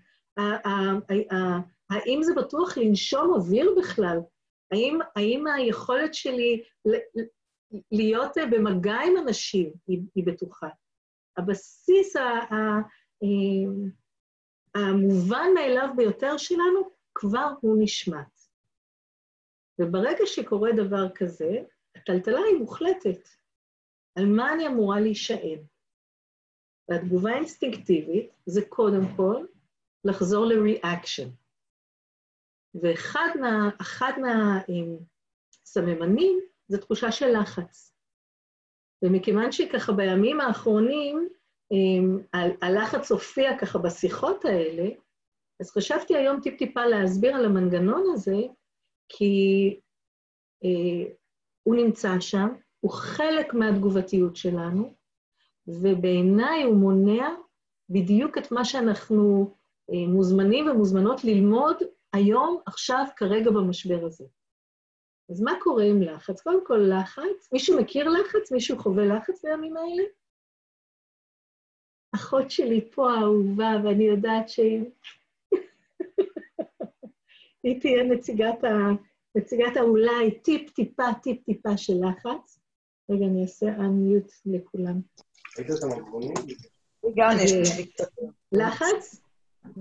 האם 1.90 2.22
זה 2.22 2.34
בטוח 2.34 2.78
לנשום 2.78 3.32
אוויר 3.34 3.74
בכלל? 3.78 4.18
האם, 4.72 4.98
האם 5.16 5.46
היכולת 5.46 6.14
שלי 6.14 6.62
להיות 7.92 8.38
אה, 8.38 8.46
במגע 8.46 8.96
עם 9.06 9.16
אנשים, 9.16 9.72
היא, 9.86 10.02
היא 10.14 10.26
בטוחה. 10.26 10.68
הבסיס 11.36 12.16
ה, 12.16 12.20
ה, 12.20 12.54
אה, 13.22 13.90
המובן 14.74 15.46
מאליו 15.54 15.88
ביותר 15.96 16.36
שלנו, 16.36 16.90
כבר 17.14 17.52
הוא 17.60 17.76
נשמט. 17.80 18.40
וברגע 19.78 20.26
שקורה 20.26 20.70
דבר 20.76 21.08
כזה, 21.14 21.50
הטלטלה 21.96 22.40
היא 22.40 22.58
מוחלטת. 22.58 23.28
על 24.18 24.26
מה 24.26 24.52
אני 24.52 24.66
אמורה 24.66 25.00
להישען? 25.00 25.58
והתגובה 26.88 27.30
האינסטינקטיבית 27.30 28.30
זה 28.46 28.60
קודם 28.68 29.16
כל 29.16 29.44
לחזור 30.04 30.46
ל-reaction. 30.46 31.28
ואחד 32.82 33.28
מה, 33.40 33.70
מהסממנים 35.62 36.40
זו 36.68 36.78
תחושה 36.78 37.12
של 37.12 37.40
לחץ. 37.40 37.92
ומכיוון 39.04 39.52
שככה 39.52 39.92
בימים 39.92 40.40
האחרונים 40.40 41.28
אמ, 41.72 42.18
הלחץ 42.62 43.10
הופיע 43.10 43.58
ככה 43.58 43.78
בשיחות 43.78 44.44
האלה, 44.44 44.88
אז 45.60 45.70
חשבתי 45.70 46.16
היום 46.16 46.40
טיפ-טיפה 46.40 46.86
להסביר 46.86 47.36
על 47.36 47.44
המנגנון 47.44 48.04
הזה, 48.14 48.36
כי 49.08 49.34
אה, 50.64 51.12
הוא 51.62 51.76
נמצא 51.76 52.20
שם, 52.20 52.48
הוא 52.80 52.90
חלק 52.92 53.54
מהתגובתיות 53.54 54.36
שלנו, 54.36 54.94
ובעיניי 55.68 56.62
הוא 56.62 56.76
מונע 56.76 57.28
בדיוק 57.90 58.38
את 58.38 58.52
מה 58.52 58.64
שאנחנו 58.64 59.54
אה, 59.90 60.08
מוזמנים 60.08 60.68
ומוזמנות 60.68 61.24
ללמוד 61.24 61.76
היום, 62.12 62.60
עכשיו, 62.66 63.04
כרגע 63.16 63.50
במשבר 63.50 64.04
הזה. 64.04 64.24
אז 65.30 65.40
מה 65.40 65.52
קורה 65.60 65.84
עם 65.84 66.02
לחץ? 66.02 66.40
קודם 66.40 66.66
כל, 66.66 66.78
לחץ, 66.78 67.52
מישהו 67.52 67.80
מכיר 67.80 68.08
לחץ? 68.08 68.52
מישהו 68.52 68.78
חווה 68.78 69.06
לחץ 69.06 69.44
בימים 69.44 69.76
האלה? 69.76 70.02
אחות 72.14 72.50
שלי 72.50 72.90
פה 72.90 73.12
האהובה, 73.12 73.70
ואני 73.84 74.04
יודעת 74.04 74.48
שהיא... 74.48 74.84
היא 77.64 77.80
תהיה 77.80 78.04
נציגת, 78.04 78.64
ה... 78.64 78.68
נציגת 79.34 79.76
האולי 79.76 80.40
טיפ-טיפה, 80.42 81.04
טיפ-טיפה 81.22 81.76
של 81.76 81.94
לחץ. 82.10 82.60
רגע, 83.10 83.26
אני 83.26 83.42
אעשה 83.42 83.66
unmute 83.66 84.32
לכולם. 84.46 85.00
קצת... 87.94 88.08
לחץ? 88.52 89.20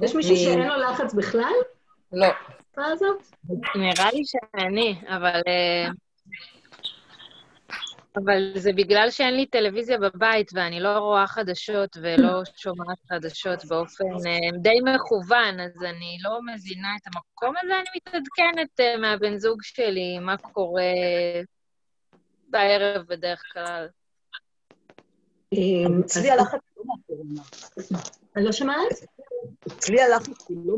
יש 0.01 0.15
מישהו 0.15 0.36
שאין 0.36 0.60
לו 0.60 0.75
לחץ 0.77 1.13
בכלל? 1.13 1.53
לא. 2.12 2.27
נראה 3.75 4.12
לי 4.12 4.22
שאני, 4.25 5.01
אבל... 5.08 5.41
אה, 5.48 5.88
אבל 8.17 8.51
זה 8.55 8.74
בגלל 8.74 9.10
שאין 9.12 9.36
לי 9.36 9.46
טלוויזיה 9.46 9.98
בבית 9.98 10.51
ואני 10.53 10.79
לא 10.79 10.98
רואה 10.98 11.27
חדשות 11.27 11.98
ולא 12.01 12.41
שומעת 12.55 12.98
חדשות 13.10 13.65
באופן 13.65 14.27
אה, 14.27 14.58
די 14.62 14.79
מכוון, 14.84 15.60
אז 15.60 15.84
אני 15.84 16.17
לא 16.24 16.39
מבינה 16.41 16.88
את 16.96 17.08
המקום 17.08 17.55
הזה, 17.63 17.74
אני 17.74 17.89
מתעדכנת 17.96 18.79
אה, 18.79 18.98
מהבן 18.98 19.38
זוג 19.38 19.63
שלי, 19.63 20.20
מה 20.20 20.38
קורה 20.38 20.94
בערב 22.50 23.05
בדרך 23.08 23.41
כלל. 23.53 23.88
אצלי 26.05 26.31
הלחץ 26.31 26.59
לא 26.77 26.83
מהקורונה. 26.85 27.41
אני 28.35 28.45
לא 28.45 28.51
שומעת? 28.51 28.88
אצלי 29.67 30.01
הלחץ 30.01 30.41
הוא 30.47 30.57
לא 30.65 30.75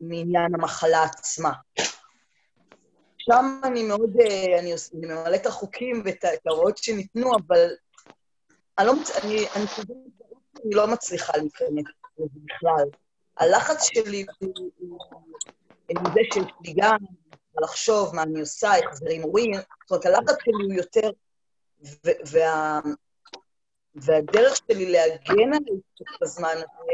מעניין 0.00 0.54
המחלה 0.54 1.02
עצמה. 1.02 1.52
שם 3.18 3.60
אני 3.64 3.82
מאוד, 3.82 4.16
אה, 4.20 4.58
אני, 4.58 4.72
אני 4.72 5.06
ממלא 5.06 5.36
את 5.36 5.46
החוקים 5.46 6.02
ואת 6.04 6.24
ההוראות 6.46 6.78
שניתנו, 6.78 7.30
אבל 7.36 7.68
אני 8.78 8.86
לא, 8.86 8.92
אני, 9.22 9.46
אני 9.56 9.66
שאני 9.66 10.74
לא 10.74 10.86
מצליחה 10.86 11.32
להיכנס 11.36 11.84
לזה 12.18 12.38
בכלל. 12.44 12.88
הלחץ 13.38 13.84
שלי 13.84 14.26
הוא 14.78 14.98
מזה 15.90 16.20
שיש 16.32 16.52
לי 16.64 16.74
גם 16.76 16.98
לחשוב 17.62 18.14
מה 18.14 18.22
אני 18.22 18.40
עושה, 18.40 18.70
החזרים 18.84 19.22
הורים, 19.22 19.54
זאת 19.54 19.90
אומרת, 19.90 20.06
הלחץ 20.06 20.36
שלי 20.44 20.64
הוא 20.64 20.74
יותר, 20.74 21.10
וה, 22.32 22.80
והדרך 23.96 24.56
שלי 24.56 24.92
להגן 24.92 25.52
על 25.52 25.62
ההתפתחות 25.70 26.20
בזמן 26.22 26.54
הזה 26.54 26.92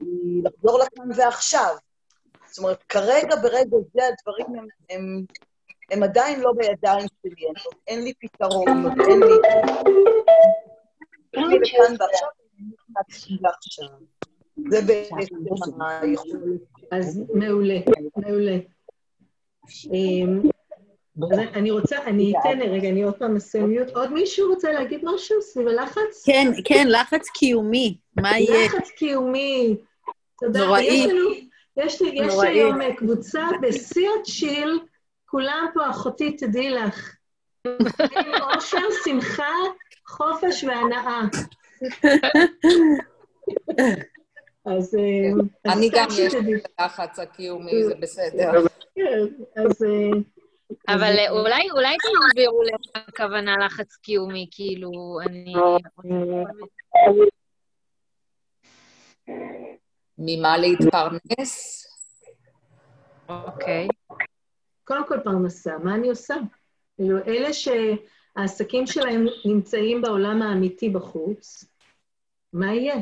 היא 0.00 0.42
לחזור 0.44 0.78
לכאן 0.78 1.08
ועכשיו. 1.16 1.74
זאת 2.46 2.58
אומרת, 2.58 2.82
כרגע, 2.82 3.36
ברגע 3.36 3.76
זה, 3.94 4.00
הדברים 4.06 4.58
הם, 4.58 4.66
הם, 4.90 5.24
הם 5.90 6.02
עדיין 6.02 6.40
לא 6.40 6.52
בידיים 6.56 7.06
שלי, 7.22 7.46
אין, 7.46 7.54
אין 7.86 8.04
לי 8.04 8.12
פתרון, 8.20 8.68
אין 9.10 9.20
לי... 9.20 9.36
זה 14.70 14.80
בעצם 14.86 15.82
היכולת. 15.82 16.60
אז 16.92 17.22
מעולה, 17.34 17.78
מעולה. 18.16 18.58
אני 21.54 21.70
רוצה, 21.70 21.96
אני 22.06 22.32
אתן, 22.40 22.60
רגע, 22.60 22.88
אני 22.88 23.02
עוד 23.02 23.14
פעם 23.14 23.34
אעשה 23.34 23.58
מיוט. 23.62 23.90
עוד 23.90 24.12
מישהו 24.12 24.48
רוצה 24.48 24.72
להגיד 24.72 25.00
משהו 25.04 25.42
סביב 25.42 25.68
הלחץ? 25.68 26.24
כן, 26.26 26.52
כן, 26.64 26.86
לחץ 26.90 27.28
קיומי. 27.28 27.96
מה 28.16 28.38
יהיה? 28.38 28.66
לחץ 28.66 28.90
קיומי. 28.90 29.76
תודה. 30.40 30.66
נוראי. 30.66 31.08
יש 31.76 32.02
היום 32.42 32.82
אה, 32.82 32.96
קבוצה 32.96 33.46
בשיא 33.62 34.08
הצ'יל, 34.20 34.80
כולם 35.26 35.66
פה, 35.74 35.90
אחותי, 35.90 36.36
תדעי 36.36 36.70
לך. 36.70 37.14
אושר, 38.54 38.78
שמחה, 39.04 39.52
חופש 40.06 40.64
והנאה. 40.64 41.20
אז... 44.66 44.94
אה, 44.94 45.72
אני 45.72 45.90
גם 45.92 46.08
יש 46.18 46.34
לי 46.34 46.60
לחץ 46.80 47.18
הקיומי, 47.18 47.84
זה 47.84 47.94
בסדר. 48.00 48.52
כן, 48.94 49.18
אז... 49.56 49.84
אה, 50.88 50.94
אבל 50.94 51.16
אולי, 51.30 51.70
אולי 51.70 51.96
תסבירו 51.96 52.62
למה 52.62 53.04
הכוונה 53.08 53.54
לחץ 53.66 53.96
קיומי, 53.96 54.48
כאילו, 54.50 55.18
אני... 55.26 55.54
ממה 60.18 60.58
להתפרנס? 60.58 61.86
אוקיי. 63.28 63.88
קודם 64.84 65.06
כל 65.08 65.20
פרנסה, 65.24 65.78
מה 65.78 65.94
אני 65.94 66.08
עושה? 66.08 66.34
כאילו, 66.96 67.18
אלה 67.18 67.48
שהעסקים 67.52 68.86
שלהם 68.86 69.26
נמצאים 69.44 70.02
בעולם 70.02 70.42
האמיתי 70.42 70.88
בחוץ, 70.88 71.64
מה 72.52 72.74
יהיה? 72.74 72.96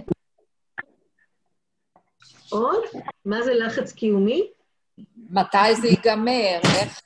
עוד? 2.51 2.83
מה 3.25 3.43
זה 3.43 3.55
לחץ 3.55 3.93
קיומי? 3.93 4.51
מתי 5.31 5.75
זה 5.81 5.89
ייגמר? 5.89 6.61
איך, 6.65 7.01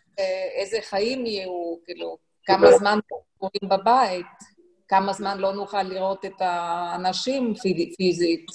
איזה 0.55 0.79
חיים 0.83 1.27
יהיו? 1.27 1.77
כאילו, 1.85 2.19
כמה 2.45 2.73
זמן 2.73 2.99
קוראים 3.39 3.69
בבית? 3.71 4.27
כמה 4.89 5.13
זמן 5.13 5.39
לא 5.39 5.53
נוכל 5.53 5.83
לראות 5.83 6.25
את 6.25 6.41
האנשים 6.41 7.55
פיזית? 7.97 8.47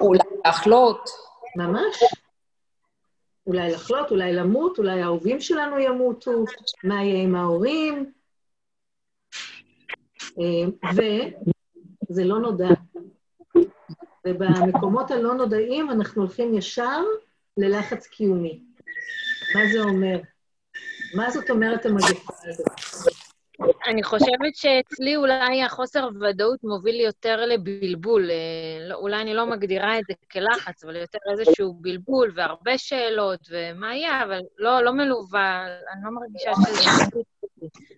אולי 0.00 0.22
לחלות. 0.46 1.08
ממש. 1.56 2.02
אולי 3.46 3.70
לחלות, 3.70 4.10
אולי 4.10 4.32
למות, 4.32 4.78
אולי 4.78 5.02
האהובים 5.02 5.40
שלנו 5.40 5.78
ימותו, 5.78 6.44
מה 6.84 7.04
יהיה 7.04 7.22
עם 7.22 7.34
ההורים. 7.34 8.12
אה, 10.38 10.90
וזה 12.08 12.24
לא 12.24 12.38
נודע. 12.38 12.68
ובמקומות 14.26 15.10
הלא 15.10 15.34
נודעים 15.34 15.90
אנחנו 15.90 16.22
הולכים 16.22 16.54
ישר 16.54 17.02
ללחץ 17.56 18.06
קיומי. 18.06 18.62
מה 19.54 19.60
זה 19.72 19.80
אומר? 19.80 20.18
מה 21.14 21.30
זאת 21.30 21.50
אומרת 21.50 21.86
המגפה 21.86 22.32
הזאת? 22.44 22.66
אני 23.86 24.02
חושבת 24.02 24.54
שאצלי 24.54 25.16
אולי 25.16 25.62
החוסר 25.62 26.08
ודאות 26.20 26.64
מוביל 26.64 27.00
יותר 27.00 27.46
לבלבול. 27.46 28.30
אה, 28.30 28.88
לא, 28.88 28.94
אולי 28.94 29.20
אני 29.20 29.34
לא 29.34 29.46
מגדירה 29.46 29.98
את 29.98 30.04
זה 30.08 30.14
כלחץ, 30.32 30.84
אבל 30.84 30.96
יותר 30.96 31.18
איזשהו 31.30 31.74
בלבול 31.80 32.32
והרבה 32.34 32.78
שאלות, 32.78 33.40
ומה 33.50 33.96
יהיה, 33.96 34.24
אבל 34.24 34.40
לא, 34.58 34.82
לא 34.84 34.92
מלווה, 34.92 35.66
אני 35.92 36.00
לא 36.04 36.10
מרגישה 36.10 36.50
שזה... 36.54 37.20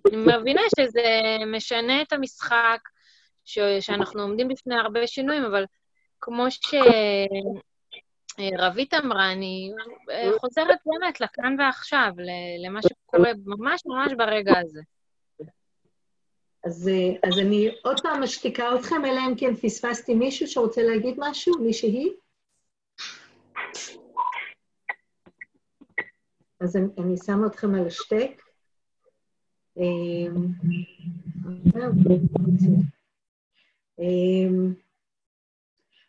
אני 0.09 0.17
מבינה 0.17 0.61
שזה 0.79 1.03
משנה 1.47 2.03
את 2.03 2.13
המשחק, 2.13 2.79
ש, 3.45 3.59
שאנחנו 3.81 4.23
עומדים 4.23 4.49
בפני 4.49 4.75
הרבה 4.75 5.07
שינויים, 5.07 5.45
אבל 5.45 5.65
כמו 6.21 6.51
שרבית 8.37 8.95
אמרה, 8.95 9.33
אני 9.33 9.73
אה, 10.11 10.31
חוזרת 10.39 10.79
באמת 10.87 11.21
לכאן 11.21 11.57
ועכשיו, 11.59 12.13
למה 12.65 12.81
שקורה 12.83 13.31
ממש 13.47 13.83
ממש 13.87 14.13
ברגע 14.17 14.59
הזה. 14.59 14.81
אז, 16.65 16.89
אה, 16.89 17.29
אז 17.29 17.39
אני 17.39 17.69
עוד 17.83 18.01
פעם 18.01 18.23
משתיקה 18.23 18.75
אתכם, 18.75 19.05
אלא 19.05 19.21
אם 19.29 19.35
כן 19.37 19.57
פספסתי 19.57 20.15
מישהו 20.15 20.47
שרוצה 20.47 20.83
להגיד 20.83 21.15
משהו, 21.19 21.55
מישהי. 21.59 22.13
אז 26.61 26.77
אני, 26.77 26.87
אני 26.99 27.17
שמה 27.27 27.47
אתכם 27.47 27.75
על. 27.75 27.89
אמ, 29.77 30.47
אמ, 34.01 34.75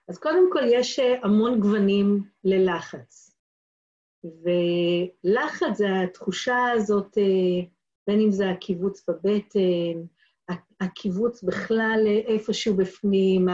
אז 0.09 0.17
קודם 0.19 0.49
כל, 0.51 0.61
יש 0.67 0.99
אה, 0.99 1.15
המון 1.23 1.59
גוונים 1.59 2.23
ללחץ. 2.43 3.35
ולחץ 4.23 5.77
זה 5.77 5.87
התחושה 6.03 6.71
הזאת, 6.73 7.17
אה, 7.17 7.67
בין 8.07 8.21
אם 8.21 8.31
זה 8.31 8.49
הקיבוץ 8.49 9.09
בבטן, 9.09 10.05
הקיבוץ 10.81 11.43
בכלל 11.43 11.99
איפשהו 12.27 12.77
בפנים, 12.77 13.45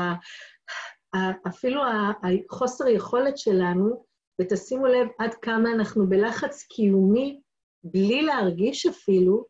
אפילו 1.47 1.81
החוסר 1.85 2.87
יכולת 2.87 3.37
שלנו, 3.37 4.05
ותשימו 4.41 4.87
לב 4.87 5.07
עד 5.19 5.33
כמה 5.33 5.71
אנחנו 5.71 6.09
בלחץ 6.09 6.63
קיומי, 6.63 7.41
בלי 7.83 8.21
להרגיש 8.21 8.85
אפילו, 8.85 9.45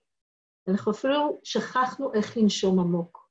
אנחנו 0.67 0.91
אפילו 0.91 1.39
שכחנו 1.43 2.13
איך 2.13 2.37
לנשום 2.37 2.79
עמוק. 2.79 3.29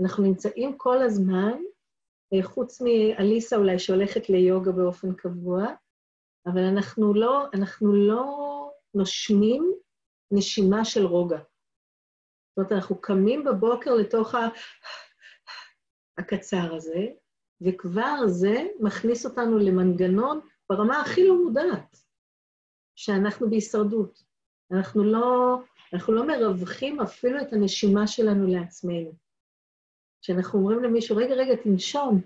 אנחנו 0.00 0.24
נמצאים 0.24 0.78
כל 0.78 1.02
הזמן, 1.02 1.52
אה, 1.52 1.58
חוץ 2.42 2.80
מאליסה 2.80 3.56
אולי 3.56 3.78
שהולכת 3.78 4.28
ליוגה 4.28 4.72
באופן 4.72 5.14
קבוע, 5.14 5.66
אבל 6.46 6.62
אנחנו 6.62 7.14
לא, 7.14 7.44
אנחנו 7.54 7.96
לא 7.96 8.24
נושמים 8.94 9.72
נשימה 10.30 10.84
של 10.84 11.06
רוגע. 11.06 11.38
זאת 11.38 12.56
אומרת, 12.58 12.72
אנחנו 12.72 13.00
קמים 13.00 13.44
בבוקר 13.44 13.94
לתוך 13.94 14.34
ה... 14.34 14.48
הקצר 16.18 16.74
הזה, 16.74 17.06
וכבר 17.60 18.26
זה 18.26 18.66
מכניס 18.80 19.26
אותנו 19.26 19.58
למנגנון 19.58 20.40
ברמה 20.70 21.00
הכי 21.00 21.28
לא 21.28 21.44
מודעת, 21.44 21.96
שאנחנו 22.96 23.50
בהישרדות. 23.50 24.22
אנחנו 24.72 25.04
לא, 25.04 25.56
אנחנו 25.92 26.12
לא 26.12 26.26
מרווחים 26.26 27.00
אפילו 27.00 27.40
את 27.40 27.52
הנשימה 27.52 28.06
שלנו 28.06 28.46
לעצמנו. 28.46 29.12
כשאנחנו 30.26 30.58
אומרים 30.58 30.82
למישהו, 30.82 31.16
רגע, 31.16 31.34
רגע, 31.34 31.56
תנשום. 31.56 32.20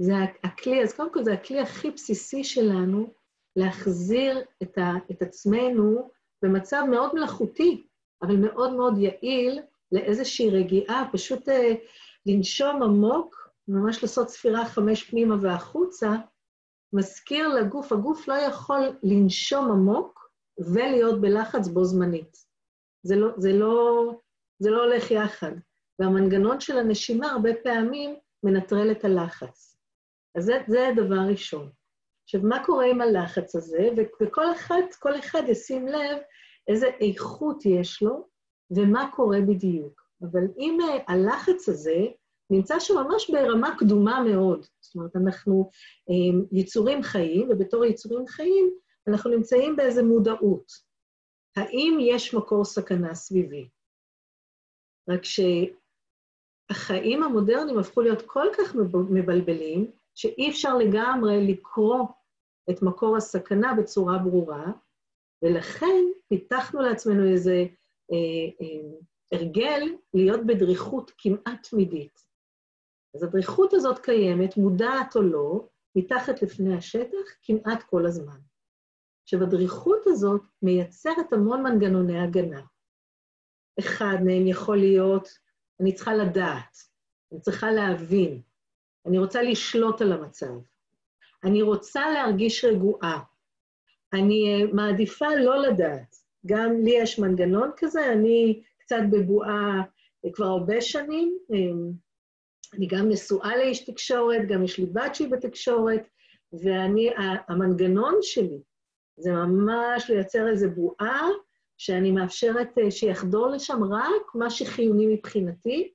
זה 0.00 0.12
הכלי, 0.44 0.82
אז 0.82 0.96
קודם 0.96 1.12
כל 1.12 1.24
זה 1.24 1.32
הכלי 1.32 1.60
הכי 1.60 1.90
בסיסי 1.90 2.44
שלנו 2.44 3.12
להחזיר 3.56 4.44
את, 4.62 4.78
ה, 4.78 4.92
את 5.10 5.22
עצמנו 5.22 6.10
במצב 6.42 6.82
מאוד 6.90 7.14
מלאכותי, 7.14 7.86
אבל 8.22 8.36
מאוד 8.36 8.72
מאוד 8.72 8.98
יעיל 8.98 9.60
לאיזושהי 9.92 10.50
רגיעה, 10.50 11.08
פשוט 11.12 11.48
אה, 11.48 11.74
לנשום 12.26 12.82
עמוק, 12.82 13.50
ממש 13.68 14.02
לעשות 14.02 14.28
ספירה 14.28 14.66
חמש 14.66 15.10
פנימה 15.10 15.34
והחוצה, 15.42 16.12
מזכיר 16.92 17.48
לגוף, 17.48 17.92
הגוף 17.92 18.28
לא 18.28 18.34
יכול 18.34 18.80
לנשום 19.02 19.70
עמוק 19.70 20.30
ולהיות 20.58 21.20
בלחץ 21.20 21.68
בו 21.68 21.84
זמנית. 21.84 22.36
זה 23.02 23.16
לא, 23.16 23.28
זה 23.36 23.52
לא, 23.52 24.12
זה 24.58 24.70
לא 24.70 24.84
הולך 24.84 25.10
יחד. 25.10 25.52
והמנגנון 25.98 26.60
של 26.60 26.78
הנשימה 26.78 27.30
הרבה 27.30 27.50
פעמים 27.62 28.16
מנטרל 28.42 28.90
את 28.90 29.04
הלחץ. 29.04 29.76
אז 30.34 30.44
זה, 30.44 30.58
זה 30.66 30.88
הדבר 30.88 31.14
הראשון. 31.14 31.70
עכשיו, 32.24 32.40
מה 32.42 32.64
קורה 32.66 32.86
עם 32.86 33.00
הלחץ 33.00 33.56
הזה? 33.56 33.88
וכל 34.20 34.52
אחד, 34.52 34.82
כל 34.98 35.18
אחד 35.18 35.42
ישים 35.48 35.88
לב 35.88 36.18
איזה 36.68 36.86
איכות 36.86 37.66
יש 37.66 38.02
לו 38.02 38.28
ומה 38.70 39.10
קורה 39.16 39.38
בדיוק. 39.40 40.02
אבל 40.22 40.44
אם 40.58 40.78
uh, 40.80 41.12
הלחץ 41.12 41.68
הזה 41.68 42.06
נמצא 42.50 42.80
שממש 42.80 43.30
ברמה 43.30 43.76
קדומה 43.78 44.22
מאוד, 44.22 44.66
זאת 44.80 44.94
אומרת, 44.94 45.16
אנחנו 45.16 45.70
um, 46.10 46.46
יצורים 46.52 47.02
חיים, 47.02 47.48
ובתור 47.50 47.84
יצורים 47.84 48.26
חיים 48.26 48.70
אנחנו 49.08 49.30
נמצאים 49.30 49.76
באיזו 49.76 50.04
מודעות. 50.04 50.72
האם 51.56 51.98
יש 52.00 52.34
מקור 52.34 52.64
סכנה 52.64 53.14
סביבי? 53.14 53.68
רק 55.08 55.20
שהחיים 56.72 57.22
המודרניים 57.22 57.78
הפכו 57.78 58.00
להיות 58.00 58.22
כל 58.26 58.46
כך 58.58 58.74
מבלבלים, 59.10 59.90
שאי 60.14 60.50
אפשר 60.50 60.76
לגמרי 60.76 61.52
לקרוא 61.52 62.04
את 62.70 62.82
מקור 62.82 63.16
הסכנה 63.16 63.74
בצורה 63.74 64.18
ברורה, 64.18 64.72
ולכן 65.42 66.04
פיתחנו 66.28 66.80
לעצמנו 66.80 67.32
איזה 67.32 67.64
אה, 68.12 68.16
אה, 68.60 68.98
הרגל 69.32 69.82
להיות 70.14 70.46
בדריכות 70.46 71.12
כמעט 71.18 71.68
תמידית. 71.70 72.28
אז 73.14 73.22
הדריכות 73.22 73.72
הזאת 73.72 73.98
קיימת, 73.98 74.56
מודעת 74.56 75.16
או 75.16 75.22
לא, 75.22 75.68
מתחת 75.96 76.42
לפני 76.42 76.76
השטח 76.76 77.28
כמעט 77.42 77.82
כל 77.82 78.06
הזמן. 78.06 78.38
עכשיו, 79.22 79.42
הדריכות 79.42 80.06
הזאת 80.06 80.42
מייצרת 80.62 81.32
המון 81.32 81.62
מנגנוני 81.62 82.20
הגנה. 82.20 82.62
אחד 83.80 84.16
מהם 84.24 84.46
יכול 84.46 84.76
להיות, 84.76 85.28
אני 85.80 85.94
צריכה 85.94 86.14
לדעת, 86.14 86.76
אני 87.32 87.40
צריכה 87.40 87.70
להבין, 87.70 88.40
אני 89.06 89.18
רוצה 89.18 89.42
לשלוט 89.42 90.00
על 90.00 90.12
המצב, 90.12 90.52
אני 91.44 91.62
רוצה 91.62 92.10
להרגיש 92.10 92.64
רגועה, 92.64 93.22
אני 94.12 94.44
אה, 94.48 94.72
מעדיפה 94.72 95.26
לא 95.34 95.62
לדעת. 95.62 96.16
גם 96.46 96.84
לי 96.84 96.90
יש 96.90 97.18
מנגנון 97.18 97.70
כזה, 97.76 98.12
אני 98.12 98.62
קצת 98.78 99.00
בבועה 99.10 99.80
אה, 100.24 100.30
כבר 100.32 100.46
הרבה 100.46 100.80
שנים. 100.80 101.38
אה, 101.52 101.58
אני 102.74 102.86
גם 102.86 103.08
נשואה 103.08 103.56
לאיש 103.56 103.84
תקשורת, 103.84 104.48
גם 104.48 104.64
יש 104.64 104.78
לי 104.78 104.86
בת 104.86 105.14
שהיא 105.14 105.30
בתקשורת, 105.30 106.08
ואני, 106.52 107.10
המנגנון 107.48 108.14
שלי 108.22 108.58
זה 109.16 109.32
ממש 109.32 110.10
לייצר 110.10 110.48
איזו 110.48 110.70
בועה 110.70 111.28
שאני 111.78 112.10
מאפשרת 112.10 112.68
שיחדור 112.90 113.48
לשם 113.48 113.84
רק 113.84 114.34
מה 114.34 114.50
שחיוני 114.50 115.06
מבחינתי, 115.06 115.92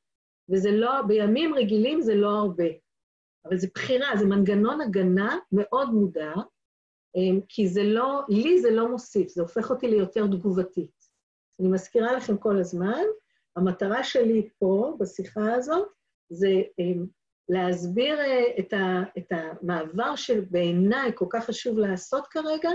וזה 0.50 0.72
לא, 0.72 1.02
בימים 1.08 1.56
רגילים 1.56 2.02
זה 2.02 2.16
לא 2.16 2.30
הרבה. 2.30 2.68
אבל 3.46 3.58
זה 3.58 3.68
בחירה, 3.76 4.18
זה 4.18 4.26
מנגנון 4.26 4.82
הגנה 4.82 5.38
מאוד 5.52 5.90
מודע, 5.90 6.34
אמ, 7.16 7.40
כי 7.50 7.68
זה 7.68 7.84
לא, 7.84 8.22
לי 8.30 8.62
זה 8.62 8.72
לא 8.72 8.92
מוסיף, 8.92 9.28
זה 9.30 9.42
הופך 9.42 9.70
אותי 9.70 9.88
ליותר 9.88 10.28
תגובתית. 10.28 11.04
אני 11.60 11.68
מזכירה 11.68 12.14
לכם 12.14 12.38
כל 12.38 12.60
הזמן, 12.60 13.04
המטרה 13.56 14.04
שלי 14.04 14.50
פה, 14.60 14.98
בשיחה 15.00 15.54
הזאת, 15.54 15.88
זה 16.30 16.62
אמ, 16.80 17.06
להסביר 17.50 18.20
אה, 18.20 18.44
את 19.18 19.32
המעבר 19.32 20.16
שבעיניי 20.16 21.12
כל 21.16 21.26
כך 21.30 21.46
חשוב 21.46 21.78
לעשות 21.78 22.28
כרגע, 22.28 22.70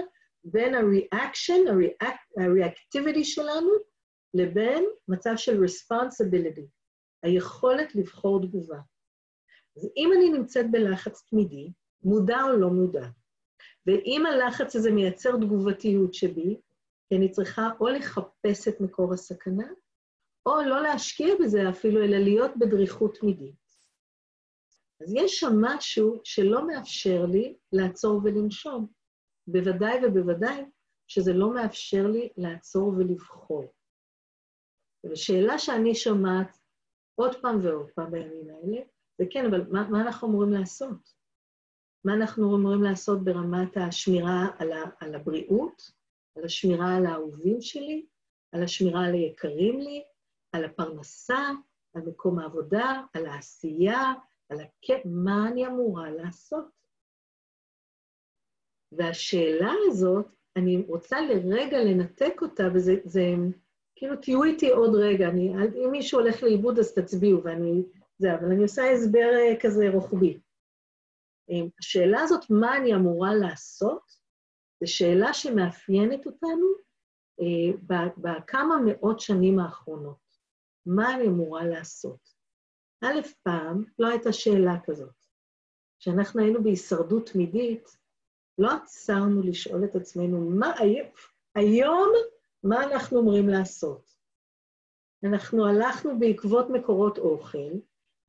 בין 0.45 0.75
ה-reaction, 0.75 1.71
ה-reactivity 2.01 3.25
שלנו, 3.25 3.71
לבין 4.35 4.85
מצב 5.09 5.33
של 5.37 5.65
responsibility, 5.65 6.67
היכולת 7.23 7.95
לבחור 7.95 8.43
תגובה. 8.43 8.79
אז 9.77 9.89
אם 9.97 10.11
אני 10.17 10.31
נמצאת 10.31 10.71
בלחץ 10.71 11.23
תמידי, 11.31 11.73
מודע 12.03 12.43
או 12.43 12.57
לא 12.57 12.69
מודע, 12.69 13.07
ואם 13.87 14.27
הלחץ 14.27 14.77
הזה 14.77 14.91
מייצר 14.91 15.37
תגובתיות 15.37 16.15
שבי, 16.15 16.61
כי 17.09 17.17
אני 17.17 17.31
צריכה 17.31 17.69
או 17.81 17.89
לחפש 17.89 18.69
את 18.69 18.81
מקור 18.81 19.15
הסכנה, 19.15 19.69
או 20.47 20.63
לא 20.67 20.83
להשקיע 20.83 21.35
בזה 21.41 21.69
אפילו, 21.71 22.05
אלא 22.05 22.17
להיות 22.17 22.51
בדריכות 22.59 23.19
תמידית. 23.19 23.69
אז 25.03 25.15
יש 25.15 25.41
שם 25.41 25.53
משהו 25.61 26.21
שלא 26.25 26.67
מאפשר 26.67 27.27
לי 27.27 27.57
לעצור 27.73 28.21
ולנשום. 28.25 28.98
בוודאי 29.49 30.05
ובוודאי 30.05 30.65
שזה 31.07 31.33
לא 31.33 31.55
מאפשר 31.55 32.07
לי 32.07 32.29
לעצור 32.37 32.89
ולבחור. 32.89 33.65
ושאלה 35.05 35.59
שאני 35.59 35.95
שומעת 35.95 36.59
עוד 37.15 37.43
פעם 37.43 37.59
ועוד 37.63 37.91
פעם 37.91 38.11
בימים 38.11 38.51
האלה, 38.51 38.81
זה 39.19 39.25
כן, 39.31 39.47
אבל 39.47 39.67
מה, 39.71 39.89
מה 39.89 40.01
אנחנו 40.01 40.29
אמורים 40.29 40.53
לעשות? 40.53 41.15
מה 42.05 42.15
אנחנו 42.15 42.57
אמורים 42.57 42.83
לעשות 42.83 43.25
ברמת 43.25 43.77
השמירה 43.77 44.47
על, 44.59 44.73
ה, 44.73 44.83
על 45.01 45.15
הבריאות, 45.15 45.91
על 46.37 46.45
השמירה 46.45 46.97
על 46.97 47.07
האהובים 47.07 47.61
שלי, 47.61 48.07
על 48.53 48.63
השמירה 48.63 49.05
על 49.05 49.15
היקרים 49.15 49.81
לי, 49.81 50.05
על 50.53 50.65
הפרנסה, 50.65 51.51
על 51.95 52.03
מקום 52.03 52.39
העבודה, 52.39 53.03
על 53.13 53.27
העשייה, 53.27 54.13
על 54.49 54.61
הכ... 54.61 54.91
מה 55.05 55.49
אני 55.49 55.67
אמורה 55.67 56.11
לעשות? 56.11 56.78
והשאלה 58.93 59.73
הזאת, 59.87 60.27
אני 60.57 60.85
רוצה 60.89 61.21
לרגע 61.21 61.79
לנתק 61.79 62.43
אותה, 62.43 62.65
וזה 62.75 62.95
זה, 63.05 63.35
כאילו, 63.97 64.17
תהיו 64.17 64.45
איתי 64.45 64.71
עוד 64.71 64.95
רגע, 64.95 65.29
אני, 65.29 65.53
אם 65.85 65.91
מישהו 65.91 66.21
הולך 66.21 66.43
לאיבוד 66.43 66.79
אז 66.79 66.95
תצביעו, 66.95 67.45
ואני... 67.45 67.83
זה, 68.19 68.35
אבל 68.35 68.45
אני 68.53 68.63
עושה 68.63 68.91
הסבר 68.91 69.31
אה, 69.35 69.61
כזה 69.61 69.91
רוחבי. 69.93 70.41
אה, 71.51 71.67
השאלה 71.81 72.21
הזאת, 72.21 72.51
מה 72.51 72.77
אני 72.77 72.95
אמורה 72.95 73.35
לעשות, 73.35 74.03
זו 74.81 74.93
שאלה 74.93 75.35
שמאפיינת 75.35 76.27
אותנו 76.27 76.67
אה, 77.41 77.97
בכמה 78.17 78.75
מאות 78.87 79.21
שנים 79.21 79.59
האחרונות. 79.59 80.29
מה 80.87 81.15
אני 81.15 81.27
אמורה 81.27 81.65
לעשות? 81.65 82.21
א', 83.05 83.21
פעם 83.43 83.85
לא 83.99 84.07
הייתה 84.07 84.33
שאלה 84.33 84.75
כזאת. 84.85 85.15
כשאנחנו 85.99 86.41
היינו 86.41 86.63
בהישרדות 86.63 87.31
תמידית, 87.31 87.97
לא 88.59 88.69
עצרנו 88.83 89.43
לשאול 89.43 89.85
את 89.85 89.97
עצמנו, 89.97 90.51
מה 90.51 90.73
היום, 90.79 91.09
היום, 91.55 92.09
מה 92.65 92.85
אנחנו 92.85 93.19
אומרים 93.19 93.49
לעשות? 93.49 94.15
אנחנו 95.25 95.67
הלכנו 95.67 96.19
בעקבות 96.19 96.71
מקורות 96.71 97.19
אוכל, 97.19 97.73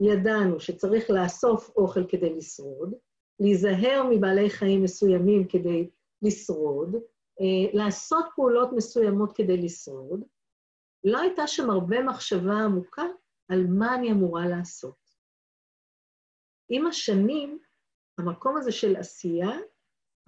ידענו 0.02 0.60
שצריך 0.60 1.10
לאסוף 1.10 1.70
אוכל 1.76 2.08
כדי 2.08 2.36
לשרוד, 2.36 2.94
להיזהר 3.40 4.04
מבעלי 4.10 4.50
חיים 4.50 4.84
מסוימים 4.84 5.48
כדי 5.48 5.90
לשרוד, 6.22 6.96
אה, 7.42 7.74
לעשות 7.74 8.26
פעולות 8.36 8.70
מסוימות 8.76 9.32
כדי 9.36 9.58
לשרוד. 9.58 10.24
לא 11.04 11.20
הייתה 11.20 11.48
שם 11.48 11.70
הרבה 11.70 12.04
מחשבה 12.04 12.54
עמוקה 12.54 13.06
על 13.50 13.68
מה 13.68 13.96
אני 13.96 14.12
אמורה 14.12 14.48
לעשות. 14.48 15.10
עם 16.70 16.88
השנים, 16.88 17.60
המקום 18.18 18.58
הזה 18.58 18.72
של 18.72 18.96
עשייה 18.96 19.50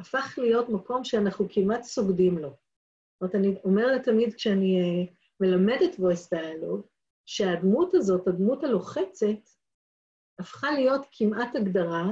הפך 0.02 0.36
להיות 0.38 0.70
מקום 0.70 1.04
שאנחנו 1.04 1.48
כמעט 1.50 1.84
סוגדים 1.84 2.38
לו. 2.38 2.50
זאת 2.50 3.22
אומרת, 3.22 3.36
אני 3.36 3.56
אומרת 3.64 4.04
תמיד 4.04 4.34
כשאני 4.34 4.80
אה, 4.82 5.14
מלמדת 5.40 5.96
voice 5.96 6.36
dialogue, 6.36 6.88
שהדמות 7.26 7.94
הזאת, 7.94 8.28
הדמות 8.28 8.64
הלוחצת, 8.64 9.50
הפכה 10.40 10.72
להיות 10.72 11.06
כמעט 11.12 11.56
הגדרה 11.56 12.06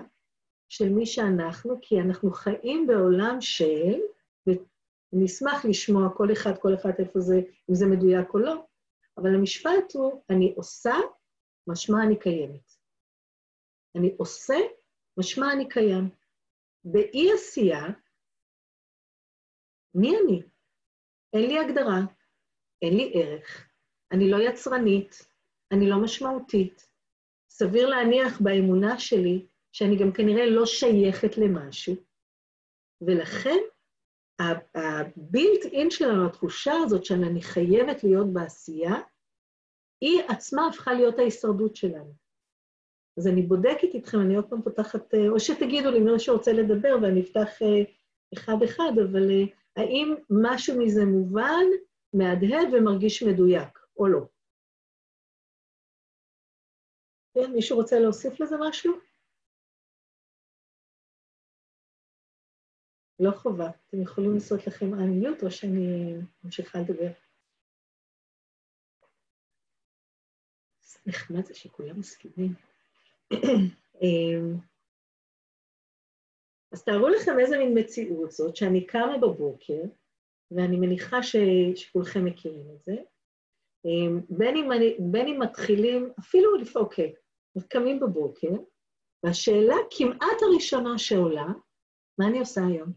של 0.70 0.90
מי 0.90 1.06
שאנחנו, 1.06 1.80
כי 1.82 2.00
אנחנו 2.00 2.32
חיים 2.32 2.88
בעולם 2.88 3.38
של, 3.42 4.00
ואני 4.48 5.26
אשמח 5.26 5.66
לשמוע 5.66 6.10
כל 6.18 6.32
אחד, 6.32 6.58
כל 6.58 6.74
אחד 6.74 6.92
איפה 7.00 7.20
זה, 7.20 7.42
אם 7.70 7.76
זה 7.76 7.86
מדויק 7.86 8.34
או 8.34 8.40
לא, 8.40 8.66
אבל 9.18 9.36
המשפט 9.36 9.94
הוא, 9.94 10.24
אני 10.30 10.54
עושה, 10.56 10.96
משמע 11.68 12.04
אני 12.04 12.20
קיימת. 12.20 12.72
אני 13.96 14.16
עושה, 14.18 14.58
משמע 15.18 15.54
אני 15.54 15.70
קיים. 15.70 16.19
באי-עשייה, 16.84 17.84
מי 19.96 20.18
אני? 20.18 20.42
אין 21.34 21.50
לי 21.50 21.60
הגדרה, 21.60 22.00
אין 22.82 22.98
לי 22.98 23.12
ערך, 23.16 23.70
אני 24.12 24.32
לא 24.32 24.38
יצרנית, 24.38 25.30
אני 25.72 25.90
לא 25.90 26.04
משמעותית. 26.04 26.90
סביר 27.50 27.90
להניח 27.90 28.42
באמונה 28.42 29.00
שלי 29.00 29.48
שאני 29.72 29.96
גם 30.00 30.12
כנראה 30.12 30.46
לא 30.46 30.66
שייכת 30.66 31.38
למשהו, 31.38 31.96
ולכן 33.02 33.58
הבילט 34.76 35.66
אין 35.72 35.92
שלנו, 35.92 36.28
התחושה 36.28 36.74
הזאת 36.84 37.06
שאני 37.06 37.42
חייבת 37.42 38.04
להיות 38.04 38.34
בעשייה, 38.34 38.94
היא 40.02 40.22
עצמה 40.30 40.68
הפכה 40.68 40.94
להיות 40.94 41.20
ההישרדות 41.20 41.76
שלנו. 41.76 42.14
אז 43.18 43.28
אני 43.28 43.42
בודקת 43.42 43.94
איתכם, 43.94 44.18
אני 44.22 44.36
עוד 44.36 44.50
פעם 44.50 44.62
פותחת, 44.62 45.14
אה, 45.14 45.30
או 45.30 45.40
שתגידו 45.40 45.92
לי 45.92 46.00
מי 46.00 46.20
שרוצה 46.20 46.52
לדבר 46.54 46.96
ואני 47.02 47.22
אפתח 47.22 47.50
אחד-אחד, 48.34 48.92
אבל 49.04 49.30
האם 49.76 50.16
משהו 50.30 50.78
מזה 50.80 51.06
מובן, 51.06 51.66
מהדהד 52.14 52.74
ומרגיש 52.74 53.24
מדויק, 53.24 53.80
או 53.98 54.08
לא? 54.08 54.20
כן, 57.34 57.52
מישהו 57.54 57.78
רוצה 57.78 58.00
להוסיף 58.00 58.40
לזה 58.40 58.56
משהו? 58.70 58.94
לא 63.20 63.32
חובה. 63.32 63.70
אתם 63.88 64.02
יכולים 64.02 64.34
לעשות 64.34 64.68
לכם 64.68 64.94
אניות 64.94 65.44
או 65.44 65.52
שאני 65.52 66.14
ממשיכה 66.44 66.80
לדבר. 66.80 67.12
נחמד 71.06 71.46
זה 71.46 71.56
שכולם 71.56 72.00
מסכימים. 72.00 72.69
אמ, 74.02 74.58
אז 76.72 76.84
תארו 76.84 77.10
לכם 77.10 77.40
איזה 77.40 77.58
מין 77.58 77.80
מציאות 77.80 78.32
זאת, 78.32 78.56
שאני 78.56 78.86
קמה 78.86 79.18
בבוקר, 79.18 79.82
ואני 80.52 80.78
מניחה 80.78 81.24
ש, 81.24 81.36
שכולכם 81.76 82.26
מכירים 82.26 82.68
את 82.76 82.84
זה, 82.84 82.96
אמ, 83.86 84.22
בין 84.30 84.58
אם, 84.58 84.72
אני, 84.72 84.98
בין 85.00 85.28
אם 85.28 85.40
מתחילים, 85.42 86.12
אפילו 86.20 86.56
לפעמים, 86.56 86.86
אוקיי, 86.86 87.14
קמים 87.70 88.00
בבוקר, 88.00 88.52
והשאלה 89.24 89.76
כמעט 89.98 90.42
הראשונה 90.42 90.98
שעולה, 90.98 91.48
מה 92.20 92.28
אני 92.28 92.40
עושה 92.40 92.62
היום? 92.68 92.92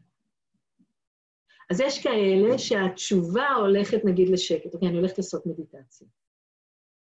אז 1.70 1.80
יש 1.80 2.02
כאלה 2.02 2.58
שהתשובה 2.58 3.48
הולכת 3.48 4.04
נגיד 4.04 4.28
לשקט, 4.28 4.74
אוקיי, 4.74 4.88
אני 4.88 4.98
הולכת 4.98 5.18
לעשות 5.18 5.46
מדיטציה. 5.46 6.08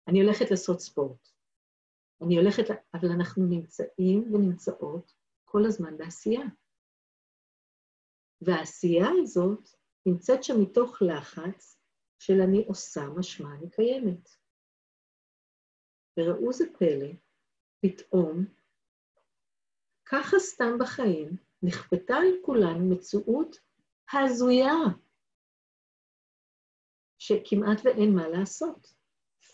אני 0.08 0.22
הולכת 0.22 0.52
לעשות 0.52 0.80
ספורט. 0.80 1.37
אני 2.22 2.38
הולכת, 2.38 2.64
אבל 2.94 3.10
אנחנו 3.16 3.46
נמצאים 3.46 4.34
ונמצאות 4.34 5.14
כל 5.46 5.66
הזמן 5.66 5.98
בעשייה. 5.98 6.46
והעשייה 8.42 9.08
הזאת 9.22 9.70
נמצאת 10.06 10.44
שם 10.44 10.54
מתוך 10.62 11.02
לחץ 11.02 11.80
של 12.20 12.34
אני 12.42 12.66
עושה 12.68 13.02
משמע 13.18 13.56
אני 13.56 13.70
קיימת. 13.70 14.30
וראו 16.18 16.54
זה 16.54 16.66
פלא, 16.78 17.08
פתאום, 17.82 18.46
ככה 20.06 20.40
סתם 20.40 20.78
בחיים, 20.80 21.38
נכפתה 21.64 22.16
על 22.16 22.28
כולנו 22.46 22.96
מציאות 22.96 23.56
הזויה, 24.14 24.76
שכמעט 27.20 27.78
ואין 27.84 28.16
מה 28.16 28.28
לעשות. 28.28 28.94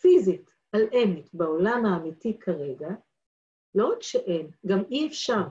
פיזית, 0.01 0.52
על 0.73 0.81
אמת, 0.93 1.33
בעולם 1.33 1.85
האמיתי 1.85 2.39
כרגע, 2.39 2.89
לא 3.75 3.87
רק 3.87 4.01
שאין, 4.01 4.51
גם 4.65 4.79
אי 4.91 5.07
אפשר. 5.07 5.43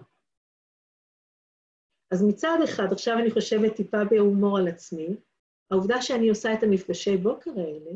אז 2.10 2.22
מצד 2.28 2.58
אחד, 2.64 2.92
עכשיו 2.92 3.18
אני 3.18 3.30
חושבת 3.30 3.76
טיפה 3.76 4.04
בהומור 4.10 4.58
על 4.58 4.68
עצמי, 4.68 5.16
העובדה 5.70 6.02
שאני 6.02 6.28
עושה 6.28 6.54
את 6.54 6.62
המפגשי 6.62 7.16
בוקר 7.16 7.50
האלה, 7.50 7.90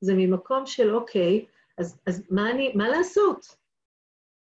זה 0.00 0.12
ממקום 0.16 0.66
של 0.66 0.94
אוקיי, 0.94 1.46
אז, 1.78 2.00
אז 2.06 2.22
מה, 2.30 2.50
אני, 2.50 2.72
מה 2.74 2.88
לעשות? 2.88 3.46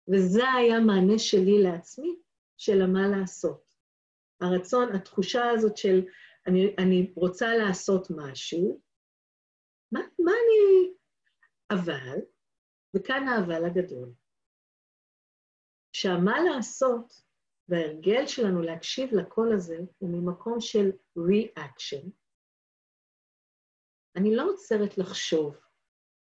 וזה 0.07 0.51
היה 0.51 0.79
מענה 0.79 1.19
שלי 1.19 1.63
לעצמי, 1.63 2.15
של 2.57 2.81
המה 2.81 3.07
לעשות. 3.07 3.75
הרצון, 4.41 4.95
התחושה 4.95 5.49
הזאת 5.49 5.77
של 5.77 6.05
אני, 6.47 6.75
אני 6.77 7.13
רוצה 7.15 7.57
לעשות 7.57 8.07
משהו, 8.09 8.79
מה, 9.91 9.99
מה 10.19 10.31
אני... 10.31 10.98
אבל, 11.71 12.19
וכאן 12.95 13.27
האבל 13.27 13.65
הגדול, 13.65 14.13
שהמה 15.93 16.39
לעשות 16.39 17.21
וההרגל 17.69 18.27
שלנו 18.27 18.61
להקשיב 18.61 19.13
לקול 19.13 19.53
הזה 19.53 19.77
הוא 19.97 20.09
ממקום 20.09 20.59
של 20.59 20.91
reaction. 21.17 22.09
אני 24.15 24.35
לא 24.35 24.49
עוצרת 24.49 24.97
לחשוב 24.97 25.55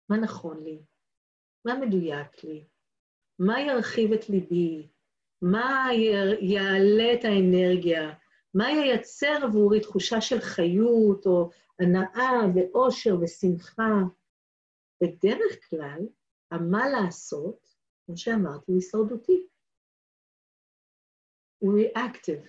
מה 0.09 0.17
נכון 0.17 0.65
לי, 0.65 0.83
מה 1.65 1.75
מדויק 1.75 2.45
לי, 2.45 2.65
מה 3.39 3.61
ירחיב 3.61 4.13
את 4.13 4.29
ליבי, 4.29 4.89
מה 5.43 5.89
יעלה 6.41 7.13
את 7.15 7.25
האנרגיה, 7.25 8.15
מה 8.55 8.71
ייצר 8.71 9.45
עבורי 9.45 9.81
תחושה 9.81 10.21
של 10.21 10.41
חיות 10.41 11.27
או 11.27 11.51
הנאה 11.81 12.41
ואושר 12.55 13.17
ושמחה. 13.21 13.93
בדרך 15.01 15.71
כלל, 15.71 16.01
המה 16.51 16.89
לעשות, 16.89 17.77
כמו 18.07 18.17
שאמרתי, 18.17 18.65
הוא 18.67 18.77
הישרדותי. 18.77 19.47
הוא 21.59 21.75
ריאקטיב. 21.75 22.41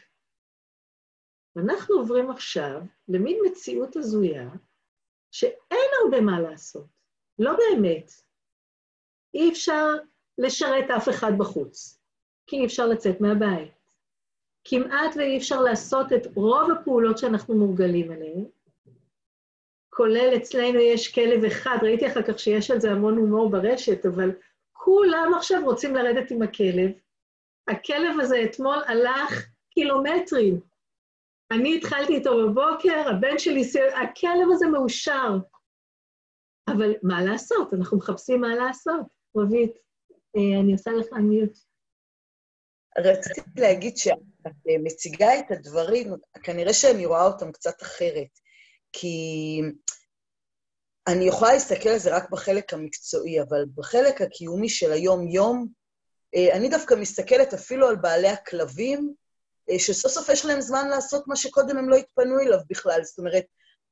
ואנחנו 1.56 1.96
עוברים 1.96 2.32
עכשיו 2.32 2.82
למין 3.08 3.38
מציאות 3.46 3.96
הזויה 3.96 4.50
שאין 5.32 5.90
הרבה 6.04 6.22
מה 6.22 6.40
לעשות, 6.40 6.88
לא 7.40 7.52
באמת. 7.58 8.12
אי 9.34 9.52
אפשר 9.52 9.88
לשרת 10.38 10.90
אף 10.98 11.10
אחד 11.10 11.32
בחוץ, 11.38 12.00
כי 12.48 12.56
אי 12.56 12.66
אפשר 12.66 12.88
לצאת 12.88 13.22
מהבית. 13.22 13.74
כמעט 14.64 15.16
ואי 15.16 15.38
אפשר 15.38 15.62
לעשות 15.62 16.08
את 16.14 16.26
רוב 16.36 16.72
הפעולות 16.72 17.18
שאנחנו 17.18 17.56
מורגלים 17.56 18.12
עליהן, 18.12 18.46
כולל 19.96 20.34
אצלנו 20.38 20.80
יש 20.80 21.14
כלב 21.14 21.44
אחד, 21.44 21.78
ראיתי 21.82 22.08
אחר 22.08 22.22
כך 22.22 22.40
שיש 22.40 22.72
על 22.72 22.80
זה 22.80 22.92
המון 22.92 23.18
הומור 23.18 23.52
ברשת, 23.52 24.06
אבל 24.06 24.32
כולם 24.74 25.32
עכשיו 25.38 25.62
רוצים 25.64 25.96
לרדת 25.96 26.32
עם 26.32 26.42
הכלב. 26.42 26.92
הכלב 27.68 28.20
הזה 28.22 28.44
אתמול 28.44 28.78
הלך 28.88 29.48
קילומטרים. 29.70 30.60
אני 31.52 31.78
התחלתי 31.78 32.14
איתו 32.14 32.38
בבוקר, 32.38 33.10
הבן 33.10 33.40
שלי, 33.40 33.62
הכלב 34.04 34.48
הזה 34.52 34.68
מאושר. 34.68 35.38
אבל 36.68 36.94
מה 37.04 37.24
לעשות? 37.24 37.74
אנחנו 37.74 37.98
מחפשים 37.98 38.42
מה 38.42 38.56
לעשות. 38.56 39.06
רבית, 39.38 39.72
אה, 40.36 40.60
אני 40.62 40.72
עושה 40.72 40.92
לך 40.92 41.08
מיוט. 41.14 41.58
רציתי 42.98 43.62
להגיד 43.62 43.98
שאת 43.98 44.18
מציגה 44.84 45.40
את 45.40 45.52
הדברים, 45.52 46.08
כנראה 46.44 46.74
שאני 46.74 47.06
רואה 47.06 47.26
אותם 47.26 47.52
קצת 47.52 47.82
אחרת. 47.82 48.45
כי 49.00 49.62
אני 51.08 51.26
יכולה 51.26 51.54
להסתכל 51.54 51.90
על 51.90 51.98
זה 51.98 52.16
רק 52.16 52.30
בחלק 52.30 52.74
המקצועי, 52.74 53.42
אבל 53.42 53.66
בחלק 53.76 54.22
הקיומי 54.22 54.70
של 54.70 54.92
היום-יום, 54.92 55.68
אה, 56.36 56.56
אני 56.56 56.70
דווקא 56.70 56.94
מסתכלת 56.94 57.54
אפילו 57.54 57.88
על 57.88 57.96
בעלי 57.96 58.28
הכלבים, 58.28 59.14
אה, 59.70 59.80
שסוף 59.80 60.12
סוף 60.12 60.30
יש 60.30 60.46
להם 60.46 60.62
זמן 60.62 60.88
לעשות 60.88 61.28
מה 61.28 61.36
שקודם 61.36 61.78
הם 61.78 61.90
לא 61.90 61.96
התפנו 61.96 62.40
אליו 62.40 62.60
בכלל. 62.70 63.04
זאת 63.04 63.20
אומרת, 63.20 63.46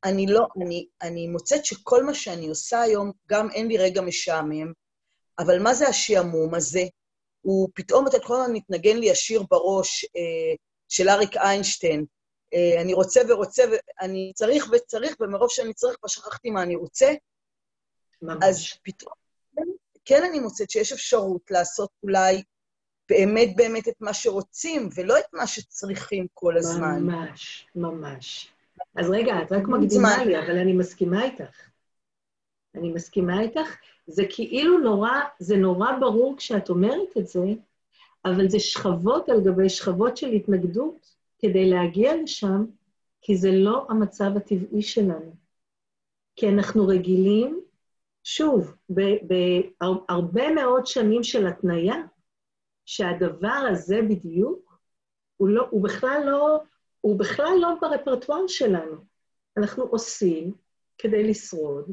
אני 0.03 0.27
לא, 0.27 0.47
אני, 0.61 0.87
אני 1.01 1.27
מוצאת 1.27 1.65
שכל 1.65 2.03
מה 2.03 2.13
שאני 2.13 2.47
עושה 2.47 2.81
היום, 2.81 3.11
גם 3.27 3.51
אין 3.51 3.67
לי 3.67 3.77
רגע 3.77 4.01
משעמם, 4.01 4.73
אבל 5.39 5.59
מה 5.59 5.73
זה 5.73 5.87
השעמום 5.87 6.53
הזה? 6.55 6.83
הוא 7.41 7.69
פתאום, 7.75 8.07
אתה 8.07 8.19
כל 8.19 8.35
הזמן 8.35 8.53
מתנגן 8.53 8.97
לי 8.97 9.11
השיר 9.11 9.43
בראש 9.49 10.05
אה, 10.05 10.55
של 10.89 11.09
אריק 11.09 11.37
איינשטיין, 11.37 12.05
אני 12.81 12.93
רוצה 12.93 13.21
ורוצה, 13.29 13.63
ואני 13.71 14.31
צריך 14.35 14.67
וצריך, 14.71 15.15
ומרוב 15.19 15.49
שאני 15.49 15.73
צריך 15.73 15.95
כבר 15.99 16.07
שכחתי 16.07 16.49
מה 16.49 16.63
אני 16.63 16.75
רוצה. 16.75 17.13
ממש. 18.21 18.43
אז 18.43 18.65
פתאום, 18.83 19.13
כן, 19.55 19.63
כן 20.05 20.23
אני 20.29 20.39
מוצאת 20.39 20.69
שיש 20.69 20.91
אפשרות 20.91 21.51
לעשות 21.51 21.89
אולי 22.03 22.43
באמת 23.09 23.55
באמת 23.55 23.87
את 23.87 24.01
מה 24.01 24.13
שרוצים, 24.13 24.89
ולא 24.95 25.19
את 25.19 25.33
מה 25.33 25.47
שצריכים 25.47 26.27
כל 26.33 26.57
הזמן. 26.57 26.99
ממש, 27.03 27.67
ממש. 27.75 28.53
אז 28.95 29.09
רגע, 29.09 29.33
את 29.43 29.51
רק 29.51 29.63
מקדימה 29.67 30.25
לי, 30.25 30.39
אבל 30.39 30.57
אני 30.57 30.73
מסכימה 30.73 31.23
איתך. 31.23 31.69
אני 32.75 32.91
מסכימה 32.91 33.41
איתך. 33.41 33.75
זה 34.07 34.23
כאילו 34.29 34.79
נורא, 34.79 35.11
זה 35.39 35.55
נורא 35.55 35.87
ברור 35.99 36.37
כשאת 36.37 36.69
אומרת 36.69 37.17
את 37.17 37.27
זה, 37.27 37.39
אבל 38.25 38.49
זה 38.49 38.59
שכבות 38.59 39.29
על 39.29 39.41
גבי 39.41 39.69
שכבות 39.69 40.17
של 40.17 40.27
התנגדות 40.27 41.15
כדי 41.43 41.69
להגיע 41.69 42.15
לשם, 42.23 42.65
כי 43.21 43.37
זה 43.37 43.51
לא 43.51 43.85
המצב 43.89 44.31
הטבעי 44.35 44.81
שלנו. 44.81 45.35
כי 46.35 46.49
אנחנו 46.49 46.87
רגילים, 46.87 47.61
שוב, 48.23 48.75
בהרבה 48.89 50.53
מאוד 50.55 50.85
שנים 50.85 51.23
של 51.23 51.47
התניה, 51.47 51.95
שהדבר 52.85 53.67
הזה 53.71 54.01
בדיוק, 54.09 54.79
הוא, 55.37 55.49
לא, 55.49 55.67
הוא, 55.69 55.83
בכלל 55.83 56.21
לא, 56.25 56.59
הוא 57.01 57.19
בכלל 57.19 57.57
לא 57.59 57.69
ברפרטואר 57.81 58.47
שלנו. 58.47 58.95
אנחנו 59.57 59.83
עושים 59.83 60.53
כדי 60.97 61.23
לשרוד, 61.29 61.91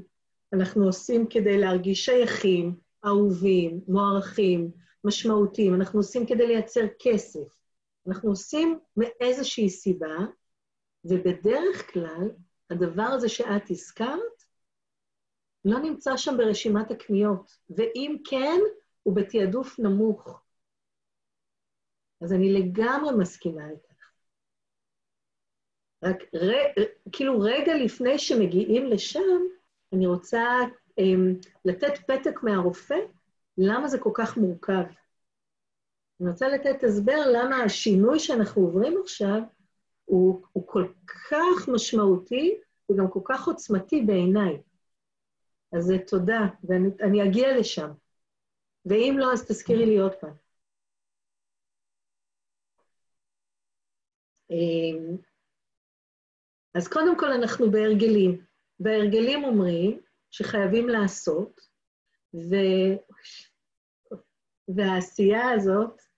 אנחנו 0.52 0.84
עושים 0.84 1.26
כדי 1.26 1.58
להרגיש 1.58 2.04
שייכים, 2.04 2.74
אהובים, 3.04 3.80
מוערכים, 3.88 4.70
משמעותיים, 5.04 5.74
אנחנו 5.74 5.98
עושים 5.98 6.26
כדי 6.26 6.46
לייצר 6.46 6.86
כסף, 6.98 7.59
אנחנו 8.10 8.30
עושים 8.30 8.78
מאיזושהי 8.96 9.70
סיבה, 9.70 10.16
ובדרך 11.04 11.92
כלל, 11.92 12.30
הדבר 12.70 13.02
הזה 13.02 13.28
שאת 13.28 13.70
הזכרת, 13.70 14.44
לא 15.64 15.78
נמצא 15.78 16.16
שם 16.16 16.36
ברשימת 16.36 16.90
הקניות, 16.90 17.56
ואם 17.70 18.16
כן, 18.24 18.60
הוא 19.02 19.16
בתעדוף 19.16 19.78
נמוך. 19.78 20.42
אז 22.20 22.32
אני 22.32 22.52
לגמרי 22.52 23.14
מסכימה 23.18 23.70
איתך. 23.70 23.90
רק 26.02 26.16
ר, 26.34 26.52
כאילו 27.12 27.40
רגע 27.40 27.74
לפני 27.84 28.18
שמגיעים 28.18 28.86
לשם, 28.86 29.40
אני 29.92 30.06
רוצה 30.06 30.44
um, 31.00 31.48
לתת 31.64 31.98
פתק 32.06 32.42
מהרופא, 32.42 32.98
למה 33.58 33.88
זה 33.88 33.98
כל 33.98 34.10
כך 34.14 34.36
מורכב. 34.36 34.82
אני 36.20 36.30
רוצה 36.30 36.48
לתת 36.48 36.84
הסבר 36.84 37.20
למה 37.32 37.56
השינוי 37.56 38.18
שאנחנו 38.18 38.62
עוברים 38.62 39.00
עכשיו 39.02 39.40
הוא, 40.04 40.46
הוא 40.52 40.66
כל 40.66 40.86
כך 41.30 41.68
משמעותי 41.68 42.60
וגם 42.90 43.10
כל 43.10 43.20
כך 43.24 43.46
עוצמתי 43.46 44.02
בעיניי. 44.02 44.62
אז 45.72 45.92
תודה, 46.06 46.40
ואני 46.64 47.24
אגיע 47.24 47.58
לשם. 47.58 47.90
ואם 48.86 49.14
לא, 49.18 49.32
אז 49.32 49.46
תזכירי 49.48 49.86
לי 49.86 49.98
עוד 49.98 50.14
פעם. 50.14 50.34
אמ, 54.50 55.16
אז 56.74 56.88
קודם 56.88 57.18
כל 57.18 57.32
אנחנו 57.32 57.70
בהרגלים. 57.70 58.44
וההרגלים 58.80 59.44
אומרים 59.44 60.00
שחייבים 60.30 60.88
לעשות, 60.88 61.60
ו... 62.34 62.54
והעשייה 64.68 65.50
הזאת, 65.50 66.09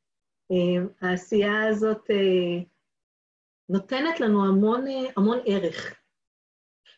העשייה 1.00 1.68
הזאת 1.68 2.10
אה, 2.10 2.64
נותנת 3.68 4.20
לנו 4.20 4.46
המון, 4.46 4.86
אה, 4.86 5.10
המון 5.16 5.38
ערך. 5.46 6.00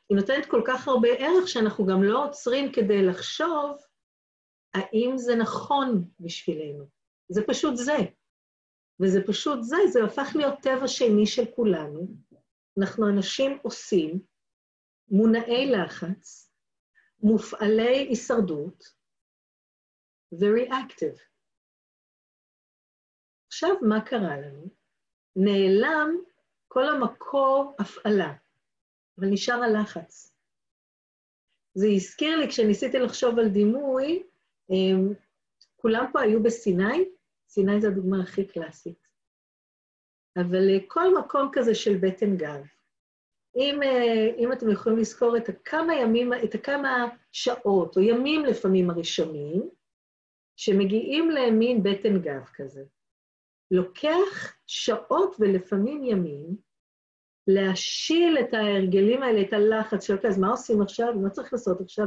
היא 0.08 0.18
נותנת 0.18 0.46
כל 0.46 0.62
כך 0.66 0.88
הרבה 0.88 1.08
ערך 1.08 1.48
שאנחנו 1.48 1.86
גם 1.86 2.02
לא 2.02 2.24
עוצרים 2.24 2.72
כדי 2.72 3.06
לחשוב 3.06 3.76
האם 4.74 5.12
זה 5.16 5.36
נכון 5.36 6.08
בשבילנו. 6.20 6.84
זה 7.28 7.42
פשוט 7.46 7.76
זה. 7.76 7.96
וזה 9.00 9.20
פשוט 9.26 9.58
זה, 9.62 9.76
זה 9.92 10.04
הפך 10.04 10.36
להיות 10.36 10.54
טבע 10.62 10.88
שני 10.88 11.26
של 11.26 11.44
כולנו. 11.54 12.06
אנחנו 12.78 13.08
אנשים 13.08 13.58
עושים, 13.62 14.20
מונעי 15.08 15.70
לחץ, 15.70 16.52
מופעלי 17.22 17.98
הישרדות 18.08 18.84
ו-reactive. 20.32 21.33
עכשיו, 23.54 23.74
מה 23.82 24.00
קרה 24.00 24.36
לנו? 24.40 24.68
נעלם 25.36 26.16
כל 26.68 26.88
המקור 26.88 27.76
הפעלה, 27.78 28.34
אבל 29.18 29.26
נשאר 29.26 29.62
הלחץ. 29.62 30.32
זה 31.74 31.86
הזכיר 31.94 32.36
לי, 32.36 32.48
כשניסיתי 32.48 32.98
לחשוב 32.98 33.38
על 33.38 33.48
דימוי, 33.48 34.22
אמ, 34.70 35.12
כולם 35.76 36.06
פה 36.12 36.20
היו 36.20 36.42
בסיני, 36.42 37.04
סיני 37.48 37.80
זו 37.80 37.88
הדוגמה 37.88 38.22
הכי 38.22 38.46
קלאסית. 38.46 39.08
אבל 40.36 40.70
אה, 40.70 40.78
כל 40.88 41.18
מקום 41.18 41.48
כזה 41.52 41.74
של 41.74 41.98
בטן 42.00 42.36
גב, 42.36 42.64
אם, 43.56 43.82
אה, 43.82 44.30
אם 44.38 44.52
אתם 44.52 44.70
יכולים 44.70 44.98
לזכור 44.98 45.36
את 45.36 45.48
הכמה 45.48 45.94
ימים, 45.94 46.32
את 46.44 46.54
הכמה 46.54 47.08
שעות, 47.32 47.96
או 47.96 48.02
ימים 48.02 48.44
לפעמים 48.44 48.90
הראשונים, 48.90 49.68
שמגיעים 50.56 51.30
למין 51.30 51.82
בטן 51.82 52.20
גב 52.20 52.44
כזה. 52.54 52.84
לוקח 53.70 54.54
שעות 54.66 55.36
ולפעמים 55.38 56.04
ימים 56.04 56.56
להשיל 57.46 58.38
את 58.40 58.54
ההרגלים 58.54 59.22
האלה, 59.22 59.40
את 59.40 59.52
הלחץ 59.52 60.06
של, 60.06 60.14
אוקיי, 60.14 60.30
אז 60.30 60.38
מה 60.38 60.50
עושים 60.50 60.82
עכשיו, 60.82 61.14
מה 61.14 61.30
צריך 61.30 61.52
לעשות 61.52 61.80
עכשיו, 61.80 62.06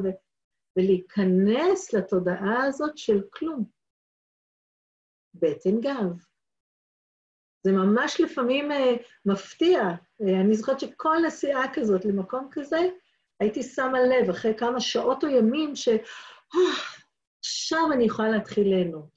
ולהיכנס 0.77 1.93
לתודעה 1.93 2.63
הזאת 2.63 2.97
של 2.97 3.21
כלום. 3.33 3.65
בטן 5.33 5.81
גב. 5.81 6.23
זה 7.63 7.71
ממש 7.71 8.21
לפעמים 8.21 8.71
uh, 8.71 8.75
מפתיע. 9.25 9.81
Uh, 10.21 10.25
אני 10.45 10.55
זוכרת 10.55 10.79
שכל 10.79 11.15
נסיעה 11.25 11.73
כזאת 11.73 12.05
למקום 12.05 12.49
כזה, 12.51 12.89
הייתי 13.39 13.63
שמה 13.63 13.99
לב 14.01 14.29
אחרי 14.29 14.57
כמה 14.57 14.79
שעות 14.79 15.23
או 15.23 15.29
ימים 15.29 15.75
ש... 15.75 15.87
אה, 15.87 16.97
עכשיו 17.39 17.91
אני 17.93 18.03
יכולה 18.03 18.29
להתחיל 18.29 18.67
ליהנות. 18.67 19.16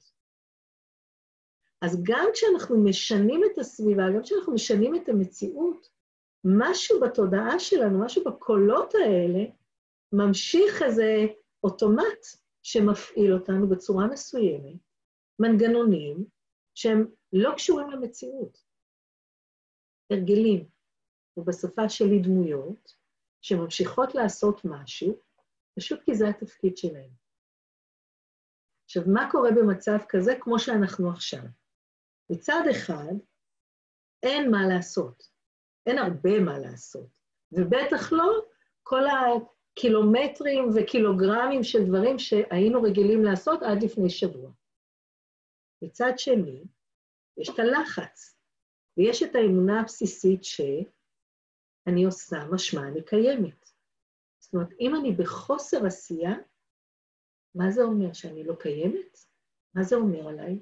אז 1.81 2.03
גם 2.03 2.25
כשאנחנו 2.33 2.83
משנים 2.83 3.41
את 3.51 3.57
הסביבה, 3.57 4.03
גם 4.15 4.23
כשאנחנו 4.23 4.53
משנים 4.53 4.95
את 4.95 5.09
המציאות, 5.09 5.89
משהו 6.43 6.99
בתודעה 6.99 7.59
שלנו, 7.59 8.05
משהו 8.05 8.23
בקולות 8.23 8.95
האלה, 8.95 9.39
ממשיך 10.13 10.81
איזה 10.81 11.25
אוטומט 11.63 12.25
שמפעיל 12.63 13.33
אותנו 13.33 13.69
בצורה 13.69 14.07
מסוימת, 14.07 14.79
מנגנונים 15.39 16.25
שהם 16.75 17.07
לא 17.33 17.51
קשורים 17.55 17.89
למציאות, 17.89 18.63
הרגלים, 20.11 20.67
ובשפה 21.37 21.89
שלי 21.89 22.19
דמויות, 22.19 22.95
שממשיכות 23.41 24.15
לעשות 24.15 24.61
משהו, 24.65 25.19
פשוט 25.75 26.01
כי 26.03 26.15
זה 26.15 26.29
התפקיד 26.29 26.77
שלהם. 26.77 27.09
עכשיו, 28.85 29.03
מה 29.13 29.31
קורה 29.31 29.49
במצב 29.51 29.97
כזה 30.09 30.31
כמו 30.39 30.59
שאנחנו 30.59 31.09
עכשיו? 31.09 31.41
מצד 32.31 32.63
אחד, 32.71 33.13
אין 34.23 34.51
מה 34.51 34.67
לעשות, 34.67 35.23
אין 35.85 35.97
הרבה 35.97 36.39
מה 36.39 36.59
לעשות, 36.59 37.09
ובטח 37.51 38.11
לא 38.11 38.45
כל 38.83 39.03
הקילומטרים 39.07 40.69
וקילוגרמים 40.75 41.63
של 41.63 41.79
דברים 41.87 42.19
שהיינו 42.19 42.81
רגילים 42.81 43.23
לעשות 43.23 43.63
עד 43.63 43.83
לפני 43.83 44.09
שבוע. 44.09 44.51
מצד 45.81 46.11
שני, 46.17 46.63
יש 47.37 47.49
את 47.49 47.59
הלחץ, 47.59 48.37
ויש 48.97 49.23
את 49.23 49.35
האמונה 49.35 49.81
הבסיסית 49.81 50.43
שאני 50.43 52.03
עושה 52.05 52.37
משמע 52.51 52.87
אני 52.87 53.03
קיימת. 53.03 53.69
זאת 54.39 54.53
אומרת, 54.53 54.69
אם 54.79 54.95
אני 54.95 55.11
בחוסר 55.11 55.85
עשייה, 55.85 56.31
מה 57.55 57.71
זה 57.71 57.81
אומר? 57.83 58.13
שאני 58.13 58.43
לא 58.43 58.55
קיימת? 58.59 59.17
מה 59.75 59.83
זה 59.83 59.95
אומר 59.95 60.27
עליי? 60.27 60.59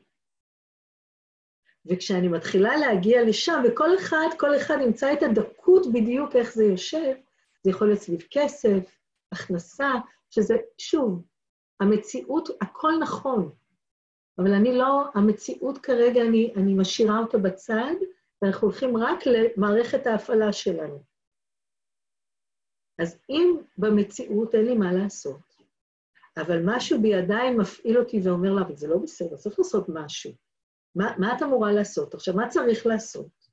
וכשאני 1.90 2.28
מתחילה 2.28 2.78
להגיע 2.78 3.24
לשם, 3.24 3.64
וכל 3.68 3.98
אחד, 3.98 4.28
כל 4.40 4.56
אחד 4.58 4.78
ימצא 4.82 5.14
את 5.14 5.24
הדקות 5.24 5.92
בדיוק 5.94 6.36
איך 6.36 6.54
זה 6.54 6.64
יושב, 6.64 7.16
זה 7.64 7.72
יכול 7.72 7.88
להיות 7.88 8.00
סביב 8.00 8.22
כסף, 8.32 9.00
הכנסה, 9.32 9.92
שזה, 10.30 10.58
שוב, 10.78 11.24
המציאות, 11.80 12.50
הכל 12.62 12.92
נכון, 13.02 13.52
אבל 14.38 14.54
אני 14.54 14.78
לא, 14.78 15.04
המציאות 15.14 15.78
כרגע, 15.78 16.22
אני, 16.22 16.54
אני 16.56 16.74
משאירה 16.74 17.20
אותה 17.20 17.38
בצד, 17.38 17.94
ואנחנו 18.42 18.68
הולכים 18.68 18.98
רק 18.98 19.20
למערכת 19.26 20.08
ההפעלה 20.08 20.54
שלנו. 20.54 21.04
אז 23.00 23.20
אם 23.30 23.58
במציאות 23.78 24.56
אין 24.56 24.66
לי 24.66 24.76
מה 24.76 24.94
לעשות, 24.94 25.56
אבל 26.38 26.62
משהו 26.66 27.02
בידיים 27.02 27.58
מפעיל 27.58 27.98
אותי 27.98 28.20
ואומר 28.24 28.54
לה, 28.54 28.62
אבל 28.62 28.76
זה 28.76 28.88
לא 28.88 28.98
בסדר, 28.98 29.36
צריך 29.36 29.60
לעשות 29.60 29.86
משהו. 29.90 30.32
מה, 30.96 31.16
מה 31.18 31.38
את 31.38 31.44
אמורה 31.44 31.72
לעשות? 31.72 32.14
עכשיו, 32.14 32.36
מה 32.36 32.50
צריך 32.50 32.86
לעשות? 32.86 33.50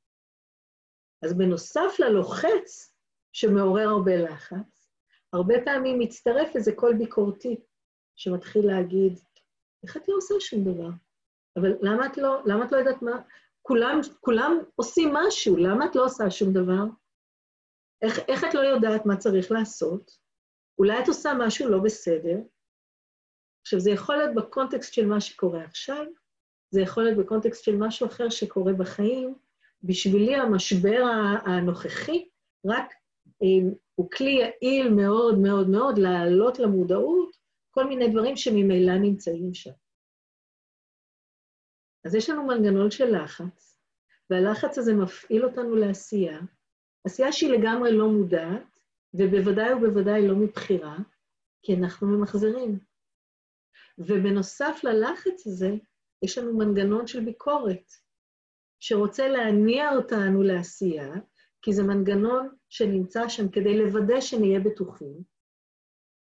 אז 1.22 1.38
בנוסף 1.38 1.96
ללוחץ, 1.98 2.94
שמעורר 3.32 3.88
הרבה 3.88 4.16
לחץ, 4.16 4.90
הרבה 5.32 5.54
פעמים 5.64 5.98
מצטרף 5.98 6.56
איזה 6.56 6.72
קול 6.72 6.96
ביקורתי, 6.98 7.60
שמתחיל 8.16 8.66
להגיד, 8.66 9.18
איך 9.82 9.96
את 9.96 10.08
לא 10.08 10.14
עושה 10.16 10.34
שום 10.40 10.64
דבר? 10.64 10.90
אבל 11.56 11.72
למה 11.82 12.06
את 12.06 12.16
לא, 12.18 12.42
למה 12.46 12.64
את 12.64 12.72
לא 12.72 12.76
יודעת 12.76 13.02
מה? 13.02 13.20
כולם, 13.62 14.00
כולם 14.20 14.58
עושים 14.76 15.08
משהו, 15.12 15.56
למה 15.56 15.86
את 15.86 15.96
לא 15.96 16.04
עושה 16.04 16.30
שום 16.30 16.52
דבר? 16.52 16.84
איך, 18.02 18.18
איך 18.28 18.44
את 18.44 18.54
לא 18.54 18.60
יודעת 18.60 19.06
מה 19.06 19.16
צריך 19.16 19.52
לעשות? 19.52 20.18
אולי 20.78 21.02
את 21.02 21.08
עושה 21.08 21.30
משהו 21.38 21.68
לא 21.68 21.78
בסדר? 21.78 22.38
עכשיו, 23.62 23.80
זה 23.80 23.90
יכול 23.90 24.16
להיות 24.16 24.34
בקונטקסט 24.34 24.92
של 24.92 25.06
מה 25.06 25.20
שקורה 25.20 25.64
עכשיו, 25.64 26.06
זה 26.76 26.82
יכול 26.82 27.04
להיות 27.04 27.18
בקונטקסט 27.18 27.64
של 27.64 27.76
משהו 27.76 28.06
אחר 28.06 28.28
שקורה 28.28 28.72
בחיים. 28.72 29.34
בשבילי 29.82 30.34
המשבר 30.34 31.02
הנוכחי 31.46 32.28
רק 32.66 32.92
הוא 33.94 34.10
כלי 34.10 34.30
יעיל 34.30 34.94
מאוד 34.94 35.38
מאוד 35.38 35.68
מאוד 35.68 35.98
להעלות 35.98 36.58
למודעות 36.58 37.36
כל 37.70 37.88
מיני 37.88 38.08
דברים 38.08 38.36
שממילא 38.36 38.98
נמצאים 38.98 39.54
שם. 39.54 39.70
אז 42.04 42.14
יש 42.14 42.30
לנו 42.30 42.46
מנגנון 42.46 42.90
של 42.90 43.16
לחץ, 43.16 43.78
והלחץ 44.30 44.78
הזה 44.78 44.94
מפעיל 44.94 45.44
אותנו 45.44 45.76
לעשייה, 45.76 46.40
עשייה 47.04 47.32
שהיא 47.32 47.50
לגמרי 47.50 47.92
לא 47.92 48.08
מודעת, 48.08 48.78
ובוודאי 49.14 49.74
ובוודאי 49.74 50.28
לא 50.28 50.36
מבחירה, 50.36 50.96
כי 51.62 51.74
אנחנו 51.74 52.06
ממחזרים. 52.06 52.78
ובנוסף 53.98 54.80
ללחץ 54.84 55.46
הזה, 55.46 55.70
יש 56.22 56.38
לנו 56.38 56.58
מנגנון 56.58 57.06
של 57.06 57.24
ביקורת, 57.24 57.92
שרוצה 58.80 59.28
להניע 59.28 59.92
אותנו 59.92 60.42
לעשייה, 60.42 61.12
כי 61.62 61.72
זה 61.72 61.82
מנגנון 61.82 62.48
שנמצא 62.68 63.28
שם 63.28 63.48
כדי 63.48 63.78
לוודא 63.78 64.20
שנהיה 64.20 64.60
בטוחים, 64.60 65.22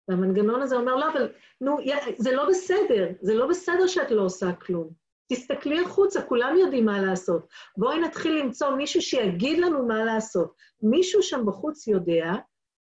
והמנגנון 0.08 0.62
הזה 0.62 0.76
אומר, 0.76 0.96
לא, 0.96 1.12
אבל 1.12 1.32
נו, 1.60 1.76
זה 2.18 2.32
לא 2.32 2.48
בסדר, 2.48 3.12
זה 3.20 3.34
לא 3.34 3.46
בסדר 3.48 3.86
שאת 3.86 4.10
לא 4.10 4.22
עושה 4.22 4.52
כלום. 4.52 4.90
תסתכלי 5.32 5.80
החוצה, 5.80 6.22
כולם 6.22 6.56
יודעים 6.58 6.84
מה 6.84 7.02
לעשות. 7.02 7.48
בואי 7.76 8.00
נתחיל 8.00 8.40
למצוא 8.42 8.70
מישהו 8.70 9.02
שיגיד 9.02 9.58
לנו 9.58 9.86
מה 9.86 10.04
לעשות. 10.04 10.56
מישהו 10.82 11.22
שם 11.22 11.46
בחוץ 11.46 11.86
יודע, 11.86 12.32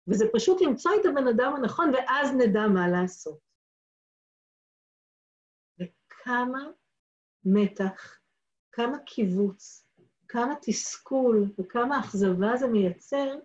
וזה 0.08 0.26
פשוט 0.34 0.62
למצוא 0.62 0.92
את 1.02 1.06
הבן 1.06 1.28
אדם 1.28 1.54
הנכון, 1.56 1.92
ואז 1.94 2.34
נדע 2.34 2.68
מה 2.68 2.88
לעשות. 2.88 3.40
וכמה 5.80 6.70
מתח, 7.46 8.20
כמה 8.72 8.98
קיבוץ, 9.06 9.88
כמה 10.28 10.54
תסכול 10.62 11.46
וכמה 11.60 12.00
אכזבה 12.00 12.58
זה 12.58 12.68
מייצר, 12.68 13.36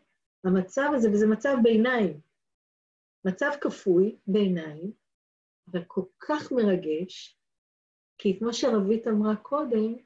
המצב 0.45 0.91
הזה, 0.95 1.11
וזה 1.13 1.27
מצב 1.27 1.57
ביניים. 1.63 2.21
מצב 3.25 3.51
כפוי, 3.61 4.19
ביניים, 4.27 4.93
אבל 5.73 5.85
כל 5.87 6.05
כך 6.19 6.53
מרגש, 6.53 7.39
כי 8.19 8.39
כמו 8.39 8.53
שרבית 8.53 9.07
אמרה 9.07 9.37
קודם, 9.37 9.97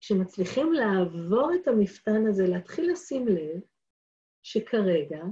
כשמצליחים 0.00 0.72
לעבור 0.72 1.50
את 1.54 1.68
המפתן 1.68 2.26
הזה, 2.28 2.44
להתחיל 2.46 2.92
לשים 2.92 3.28
לב 3.28 3.60
שכרגע 4.42 5.22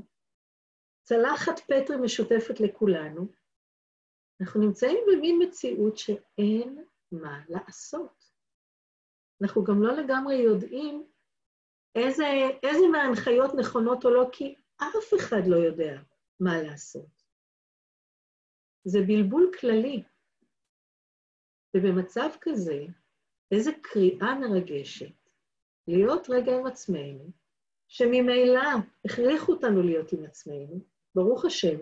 צלחת 1.02 1.58
פטרי 1.58 1.96
משותפת 1.96 2.60
לכולנו, 2.60 3.26
אנחנו 4.40 4.60
נמצאים 4.60 4.98
במין 5.06 5.42
מציאות 5.42 5.98
שאין 5.98 6.84
מה 7.12 7.40
לעשות. 7.48 8.24
אנחנו 9.42 9.64
גם 9.64 9.82
לא 9.82 9.92
לגמרי 9.96 10.34
יודעים 10.34 11.06
איזה, 11.94 12.24
איזה 12.62 12.88
מההנחיות 12.92 13.50
נכונות 13.58 14.04
או 14.04 14.10
לא, 14.10 14.28
כי 14.32 14.54
אף 14.76 15.14
אחד 15.20 15.46
לא 15.46 15.56
יודע 15.56 16.02
מה 16.40 16.62
לעשות. 16.62 17.22
זה 18.84 18.98
בלבול 19.06 19.50
כללי. 19.60 20.02
ובמצב 21.76 22.28
כזה, 22.40 22.84
איזו 23.50 23.70
קריאה 23.82 24.34
מרגשת 24.40 25.30
להיות 25.88 26.26
רגע 26.30 26.52
עם 26.58 26.66
עצמנו, 26.66 27.30
שממילא 27.88 28.60
הכריחו 29.04 29.52
אותנו 29.52 29.82
להיות 29.82 30.12
עם 30.12 30.24
עצמנו, 30.24 30.80
ברוך 31.14 31.44
השם, 31.44 31.76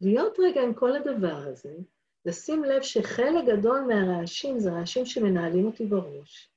להיות 0.00 0.36
רגע 0.38 0.60
עם 0.62 0.74
כל 0.74 0.96
הדבר 0.96 1.36
הזה, 1.36 1.76
לשים 2.26 2.64
לב 2.64 2.82
שחלק 2.82 3.44
גדול 3.46 3.80
מהרעשים 3.80 4.58
זה 4.58 4.70
רעשים 4.70 5.06
שמנהלים 5.06 5.66
אותי 5.66 5.86
בראש, 5.86 6.50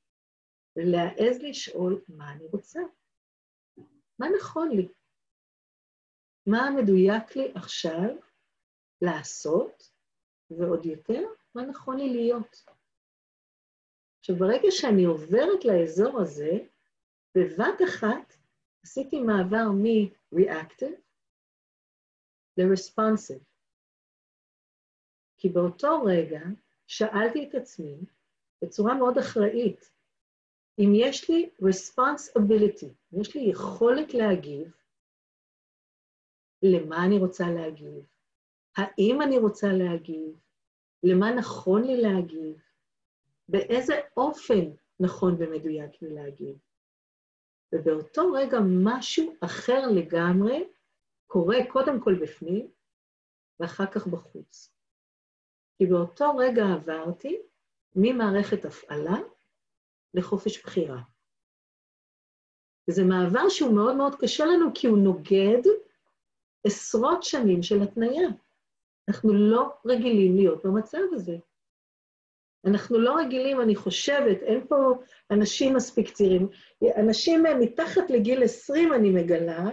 ולהעז 0.75 1.41
לשאול 1.41 2.01
מה 2.07 2.31
אני 2.31 2.45
רוצה, 2.45 2.79
מה 4.19 4.27
נכון 4.37 4.71
לי, 4.71 4.87
מה 6.47 6.69
מדויק 6.77 7.35
לי 7.35 7.51
עכשיו 7.55 8.15
לעשות, 9.01 9.91
ועוד 10.49 10.85
יותר, 10.85 11.21
מה 11.55 11.61
נכון 11.65 11.97
לי 11.97 12.09
להיות. 12.09 12.65
עכשיו, 14.19 14.35
ברגע 14.35 14.67
שאני 14.71 15.05
עוברת 15.05 15.65
לאזור 15.65 16.21
הזה, 16.21 16.51
בבת 17.35 17.81
אחת 17.89 18.33
עשיתי 18.83 19.19
מעבר 19.19 19.71
מ-reactive 19.71 21.01
ל-responsive. 22.57 23.56
כי 25.37 25.49
באותו 25.49 26.03
רגע 26.03 26.39
שאלתי 26.87 27.49
את 27.49 27.55
עצמי 27.55 27.97
בצורה 28.61 28.93
מאוד 28.93 29.17
אחראית, 29.17 29.91
אם 30.79 30.91
יש 30.95 31.29
לי 31.29 31.49
responsibility, 31.61 32.85
אם 33.13 33.21
יש 33.21 33.35
לי 33.35 33.41
יכולת 33.41 34.13
להגיב, 34.13 34.71
למה 36.63 37.05
אני 37.05 37.17
רוצה 37.17 37.43
להגיב? 37.49 38.05
האם 38.77 39.21
אני 39.21 39.37
רוצה 39.37 39.67
להגיב? 39.67 40.39
למה 41.03 41.31
נכון 41.31 41.83
לי 41.83 42.01
להגיב? 42.01 42.61
באיזה 43.49 43.93
אופן 44.17 44.71
נכון 44.99 45.35
ומדויק 45.39 46.01
לי 46.01 46.13
להגיב? 46.13 46.57
ובאותו 47.75 48.31
רגע 48.31 48.57
משהו 48.83 49.35
אחר 49.41 49.87
לגמרי 49.87 50.63
קורה 51.27 51.57
קודם 51.71 52.01
כל 52.01 52.15
בפנים 52.21 52.71
ואחר 53.59 53.85
כך 53.91 54.07
בחוץ. 54.07 54.76
כי 55.77 55.85
באותו 55.85 56.35
רגע 56.37 56.63
עברתי 56.73 57.41
ממערכת 57.95 58.65
הפעלה 58.65 59.17
לחופש 60.13 60.63
בחירה. 60.63 61.01
וזה 62.89 63.03
מעבר 63.03 63.49
שהוא 63.49 63.75
מאוד 63.75 63.95
מאוד 63.95 64.15
קשה 64.19 64.45
לנו 64.45 64.65
כי 64.75 64.87
הוא 64.87 64.97
נוגד 64.97 65.61
עשרות 66.63 67.23
שנים 67.23 67.63
של 67.63 67.81
התניה. 67.81 68.29
אנחנו 69.09 69.33
לא 69.33 69.69
רגילים 69.85 70.35
להיות 70.35 70.65
במצב 70.65 70.97
הזה. 71.11 71.37
אנחנו 72.65 72.99
לא 72.99 73.15
רגילים, 73.15 73.61
אני 73.61 73.75
חושבת, 73.75 74.41
אין 74.41 74.67
פה 74.67 74.75
אנשים 75.31 75.75
מספיק 75.75 76.09
צעירים. 76.09 76.49
אנשים 76.97 77.43
מתחת 77.59 78.09
לגיל 78.09 78.43
20, 78.43 78.93
אני 78.93 79.09
מגלה, 79.09 79.65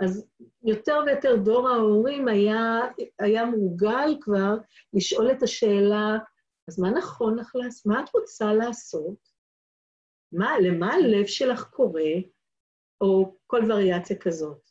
אז 0.00 0.26
יותר 0.62 0.98
ויותר 1.06 1.36
דור 1.44 1.68
ההורים 1.68 2.28
היה, 2.28 2.80
היה 3.18 3.44
מורגל 3.44 4.16
כבר 4.20 4.54
לשאול 4.92 5.30
את 5.30 5.42
השאלה, 5.42 6.18
אז 6.68 6.80
מה 6.80 6.90
נכון 6.90 7.38
לך 7.38 7.52
לעשות? 7.54 7.86
מה 7.86 8.04
את 8.04 8.14
רוצה 8.14 8.54
לעשות? 8.54 9.28
מה, 10.32 10.50
למה 10.60 10.94
הלב 10.94 11.26
שלך 11.26 11.64
קורא? 11.70 12.00
או 13.00 13.36
כל 13.46 13.60
וריאציה 13.68 14.16
כזאת. 14.20 14.70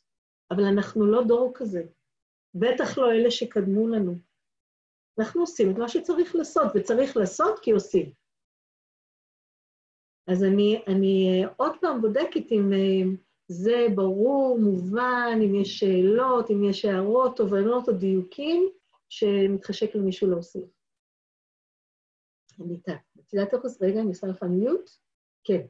אבל 0.50 0.64
אנחנו 0.64 1.06
לא 1.06 1.24
דור 1.28 1.52
כזה. 1.54 1.82
בטח 2.54 2.98
לא 2.98 3.12
אלה 3.12 3.30
שקדמו 3.30 3.88
לנו. 3.88 4.18
אנחנו 5.18 5.40
עושים 5.40 5.70
את 5.70 5.78
מה 5.78 5.88
שצריך 5.88 6.34
לעשות, 6.34 6.72
וצריך 6.74 7.16
לעשות 7.16 7.58
כי 7.62 7.70
עושים. 7.70 8.12
אז 10.30 10.44
אני, 10.44 10.82
אני 10.86 11.42
עוד 11.56 11.72
פעם 11.80 12.00
בודקת 12.00 12.52
אם 12.52 12.72
אה, 12.72 13.16
זה 13.48 13.86
ברור, 13.94 14.58
מובן, 14.58 15.38
אם 15.44 15.54
יש 15.54 15.78
שאלות, 15.78 16.50
אם 16.50 16.64
יש 16.64 16.84
הערות, 16.84 17.36
תובנות 17.36 17.88
או 17.88 17.92
דיוקים, 17.92 18.68
שמתחשק 19.08 19.94
למישהו 19.94 20.30
להוסיף. 20.30 20.64
אניטה, 22.60 22.92
את 23.20 23.34
יודעת 23.34 23.54
איך 23.54 23.62
עושה? 23.62 23.86
רגע, 23.86 24.00
אני 24.00 24.08
עושה 24.08 24.26
לך 24.26 24.42
מיוט? 24.42 24.90
כן. 25.44 25.60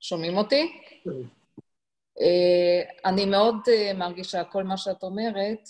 שומעים 0.00 0.36
אותי? 0.36 0.72
אה, 2.20 3.10
אני 3.10 3.26
מאוד 3.26 3.56
אה, 3.68 3.92
מרגישה 3.94 4.44
כל 4.44 4.64
מה 4.64 4.76
שאת 4.76 5.02
אומרת, 5.02 5.68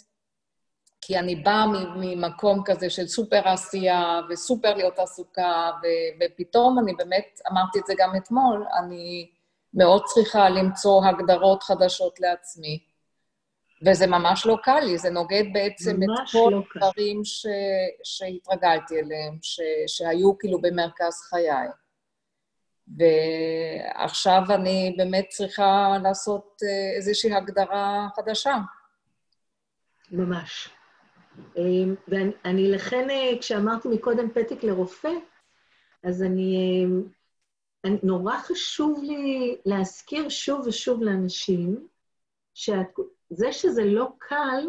כי 1.01 1.19
אני 1.19 1.37
באה 1.37 1.67
ממקום 1.97 2.63
כזה 2.65 2.91
של 2.91 3.07
סופר 3.07 3.49
עשייה 3.49 4.21
וסופר 4.31 4.75
להיות 4.75 4.99
עסוקה, 4.99 5.71
ופתאום 6.21 6.79
אני 6.79 6.93
באמת, 6.95 7.41
אמרתי 7.51 7.79
את 7.79 7.87
זה 7.87 7.95
גם 7.99 8.17
אתמול, 8.17 8.67
אני 8.79 9.31
מאוד 9.75 10.03
צריכה 10.05 10.49
למצוא 10.49 11.05
הגדרות 11.05 11.63
חדשות 11.63 12.21
לעצמי. 12.21 12.89
וזה 13.87 14.07
ממש 14.07 14.47
לא 14.47 14.57
קל 14.63 14.81
לי, 14.81 14.99
זה 14.99 15.11
נוגד 15.11 15.45
בעצם 15.53 16.03
את 16.03 16.09
כל 16.33 16.51
לא 16.53 16.63
הדברים 16.75 17.25
ש... 17.25 17.47
שהתרגלתי 18.05 19.01
אליהם, 19.01 19.39
ש... 19.43 19.61
שהיו 19.87 20.39
כאילו 20.39 20.61
במרכז 20.61 21.21
חיי. 21.31 21.69
ועכשיו 22.99 24.43
אני 24.55 24.95
באמת 24.99 25.27
צריכה 25.29 25.99
לעשות 26.03 26.63
אה, 26.63 26.97
איזושהי 26.97 27.35
הגדרה 27.35 28.09
חדשה. 28.17 28.57
ממש. 30.13 30.69
אמ, 31.57 31.95
ואני 32.09 32.71
לכן, 32.71 33.11
אה, 33.11 33.31
כשאמרתי 33.41 33.89
מקודם 33.89 34.31
פתק 34.31 34.63
לרופא, 34.63 35.13
אז 36.05 36.23
אני, 36.23 36.83
אמ, 36.85 36.91
אני... 36.91 37.18
נורא 38.03 38.39
חשוב 38.39 39.03
לי 39.03 39.57
להזכיר 39.65 40.29
שוב 40.29 40.67
ושוב 40.67 41.03
לאנשים, 41.03 41.89
שזה 42.55 43.53
שזה 43.53 43.85
לא 43.85 44.09
קל, 44.19 44.67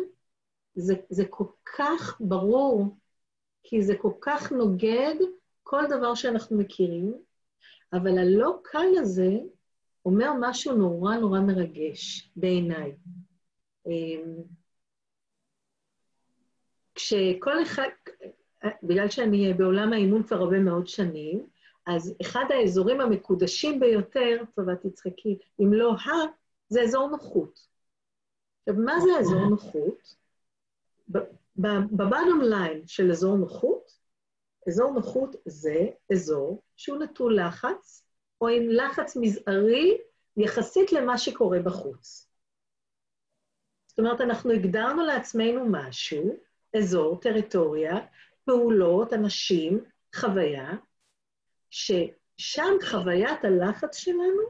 זה, 0.76 0.94
זה 1.10 1.24
כל 1.30 1.46
כך 1.78 2.22
ברור, 2.22 2.98
כי 3.64 3.82
זה 3.82 3.94
כל 3.98 4.14
כך 4.22 4.52
נוגד 4.52 5.16
כל 5.64 5.84
דבר 5.90 6.16
שאנחנו 6.16 6.58
מכירים, 6.58 7.14
אבל 7.94 8.18
הלא 8.18 8.60
קל 8.64 8.88
הזה 9.00 9.32
אומר 10.06 10.32
משהו 10.40 10.76
נורא 10.76 11.16
נורא 11.16 11.40
מרגש 11.40 12.32
בעיניי. 12.36 12.96
אמ, 13.88 14.36
כשכל 16.96 17.64
אחד, 17.64 17.88
בגלל 18.84 19.10
שאני 19.10 19.54
בעולם 19.54 19.94
האימון 19.94 20.24
כבר 20.24 20.36
הרבה 20.36 20.60
מאוד 20.60 20.88
שנים, 20.88 21.48
אז 21.96 22.16
אחד 22.22 22.46
האזורים 22.50 23.02
המקודשים 23.02 23.80
ביותר, 23.80 24.44
טובה 24.56 24.76
תצחקי, 24.76 25.38
אם 25.60 25.74
לא 25.74 25.92
ה, 25.94 26.12
זה 26.70 26.82
אזור 26.82 27.10
נוחות. 27.10 27.68
עכשיו, 28.60 28.84
מה 28.84 29.00
זה 29.00 29.10
אזור 29.20 29.50
נוחות? 29.50 30.16
בבאדום 31.58 32.42
ליין 32.42 32.88
של 32.88 33.12
אזור 33.12 33.38
נוחות, 33.38 33.92
אזור 34.68 34.92
נוחות 34.94 35.36
זה 35.46 35.88
אזור 36.14 36.62
שהוא 36.76 36.98
נטול 36.98 37.40
לחץ, 37.40 38.06
או 38.42 38.48
עם 38.48 38.70
לחץ 38.70 39.18
מזערי 39.22 39.98
יחסית 40.38 40.92
למה 40.92 41.18
שקורה 41.18 41.60
בחוץ. 41.60 42.30
זאת 43.88 44.00
אומרת, 44.00 44.22
אנחנו 44.22 44.52
הגדרנו 44.52 45.06
לעצמנו 45.06 45.66
משהו, 45.72 46.36
אזור, 46.78 47.20
טריטוריה, 47.20 47.98
פעולות, 48.46 49.14
אנשים, 49.14 49.84
חוויה, 50.16 50.72
ששם 51.70 52.74
חוויית 52.90 53.44
הלחץ 53.44 53.98
שלנו 53.98 54.42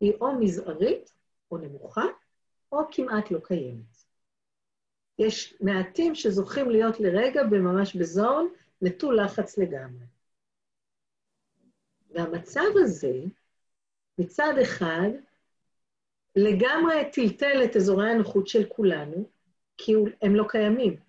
היא 0.00 0.12
או 0.20 0.38
מזערית 0.40 1.14
או 1.50 1.58
נמוכה, 1.58 2.04
או 2.72 2.78
כמעט 2.90 3.30
לא 3.30 3.38
קיימת. 3.44 3.96
יש 5.18 5.54
מעטים 5.60 6.14
שזוכים 6.14 6.70
להיות 6.70 7.00
לרגע, 7.00 7.42
ממש 7.42 7.96
בזון, 7.96 8.52
נטול 8.82 9.20
לחץ 9.20 9.58
לגמרי. 9.58 10.06
והמצב 12.10 12.66
הזה, 12.74 13.20
מצד 14.18 14.54
אחד, 14.62 15.08
לגמרי 16.36 17.10
טלטל 17.12 17.64
את 17.64 17.76
אזורי 17.76 18.10
הנוחות 18.10 18.48
של 18.48 18.68
כולנו, 18.68 19.28
כי 19.76 19.92
הם 20.22 20.36
לא 20.36 20.44
קיימים. 20.48 21.00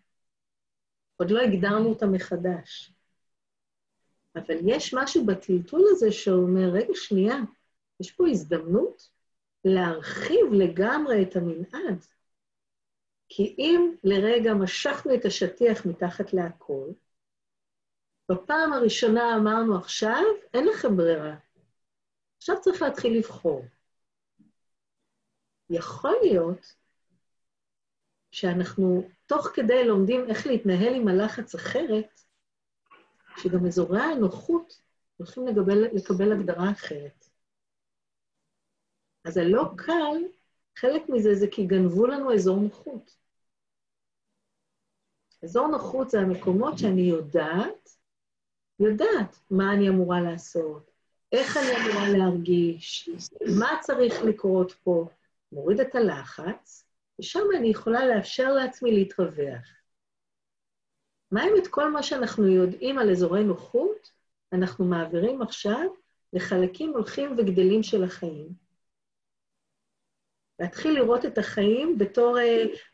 עוד 1.17 1.31
לא 1.31 1.41
הגדרנו 1.41 1.89
אותם 1.89 2.11
מחדש. 2.11 2.93
אבל 4.37 4.55
יש 4.65 4.93
משהו 4.93 5.25
בטלטול 5.25 5.81
הזה 5.89 6.11
שאומר, 6.11 6.69
רגע, 6.73 6.93
שנייה, 6.93 7.35
יש 7.99 8.11
פה 8.11 8.27
הזדמנות 8.27 9.09
להרחיב 9.65 10.53
לגמרי 10.53 11.23
את 11.23 11.35
המנעד. 11.35 12.05
כי 13.29 13.55
אם 13.57 13.95
לרגע 14.03 14.53
משכנו 14.53 15.15
את 15.15 15.25
השטיח 15.25 15.85
מתחת 15.85 16.33
להכל, 16.33 16.89
בפעם 18.31 18.73
הראשונה 18.73 19.35
אמרנו, 19.35 19.77
עכשיו 19.77 20.23
אין 20.53 20.67
לכם 20.67 20.97
ברירה. 20.97 21.35
עכשיו 22.37 22.55
צריך 22.61 22.81
להתחיל 22.81 23.17
לבחור. 23.17 23.65
יכול 25.69 26.15
להיות 26.21 26.73
שאנחנו 28.31 29.09
תוך 29.25 29.47
כדי 29.53 29.87
לומדים 29.87 30.29
איך 30.29 30.47
להתנהל 30.47 30.95
עם 30.95 31.07
הלחץ 31.07 31.55
אחרת, 31.55 32.21
שגם 33.43 33.65
אזורי 33.65 34.01
הנוחות 34.01 34.81
הולכים 35.17 35.47
לקבל, 35.47 35.83
לקבל 35.93 36.31
הגדרה 36.31 36.71
אחרת. 36.71 37.29
אז 39.25 39.37
הלא 39.37 39.63
קל, 39.75 40.17
חלק 40.77 41.09
מזה 41.09 41.35
זה 41.35 41.47
כי 41.51 41.65
גנבו 41.65 42.07
לנו 42.07 42.33
אזור 42.33 42.59
נוחות. 42.59 43.17
אזור 45.43 45.67
נוחות 45.67 46.09
זה 46.09 46.19
המקומות 46.19 46.77
שאני 46.77 47.01
יודעת, 47.01 47.89
יודעת 48.79 49.39
מה 49.51 49.73
אני 49.73 49.89
אמורה 49.89 50.21
לעשות, 50.21 50.91
איך 51.31 51.57
אני 51.57 51.75
אמורה 51.77 52.17
להרגיש, 52.17 53.09
מה 53.59 53.69
צריך 53.81 54.13
לקרות 54.23 54.71
פה, 54.71 55.05
מוריד 55.51 55.79
את 55.79 55.95
הלחץ, 55.95 56.85
ושם 57.19 57.43
אני 57.57 57.67
יכולה 57.67 58.05
לאפשר 58.05 58.53
לעצמי 58.53 58.91
להתרווח. 58.91 59.76
מה 61.31 61.43
אם 61.43 61.53
את 61.61 61.67
כל 61.67 61.91
מה 61.91 62.03
שאנחנו 62.03 62.47
יודעים 62.47 62.99
על 62.99 63.11
אזורי 63.11 63.43
נוחות, 63.43 64.11
אנחנו 64.53 64.85
מעבירים 64.85 65.41
עכשיו 65.41 65.87
לחלקים 66.33 66.89
הולכים 66.89 67.35
וגדלים 67.37 67.83
של 67.83 68.03
החיים? 68.03 68.49
להתחיל 70.59 70.91
לראות 70.99 71.25
את 71.25 71.37
החיים 71.37 71.97
בתור 71.97 72.37
uh, 72.37 72.41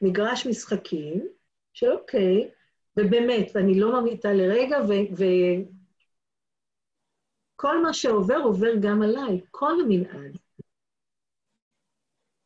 מגרש 0.02 0.48
משחקים, 0.48 1.28
של 1.74 1.92
אוקיי, 1.92 2.52
ובאמת, 2.98 3.52
ואני 3.56 3.80
לא 3.80 4.02
ממעיטה 4.02 4.34
לרגע, 4.34 4.78
וכל 7.56 7.84
מה 7.84 7.94
שעובר, 7.94 8.38
עובר 8.44 8.76
גם 8.82 9.02
עליי, 9.02 9.42
כל 9.52 9.72
המנעד. 9.82 10.38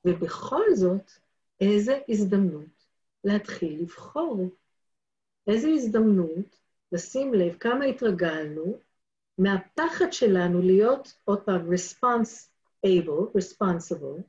ובכל 0.05 0.63
זאת, 0.73 1.11
איזו 1.61 1.93
הזדמנות 2.09 2.85
להתחיל 3.23 3.81
לבחור. 3.81 4.49
איזו 5.47 5.67
הזדמנות 5.67 6.59
לשים 6.91 7.33
לב 7.33 7.57
כמה 7.57 7.85
התרגלנו 7.85 8.79
מהפחד 9.37 10.13
שלנו 10.13 10.61
להיות, 10.61 11.17
עוד 11.25 11.41
פעם, 11.41 11.73
response 11.73 12.49
able, 12.85 13.37
responsible, 13.37 14.21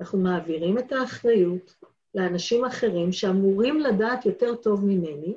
אנחנו 0.00 0.18
מעבירים 0.18 0.78
את 0.78 0.92
האחריות 0.92 1.76
לאנשים 2.14 2.64
אחרים 2.64 3.12
שאמורים 3.12 3.80
לדעת 3.80 4.26
יותר 4.26 4.54
טוב 4.54 4.84
ממני 4.84 5.36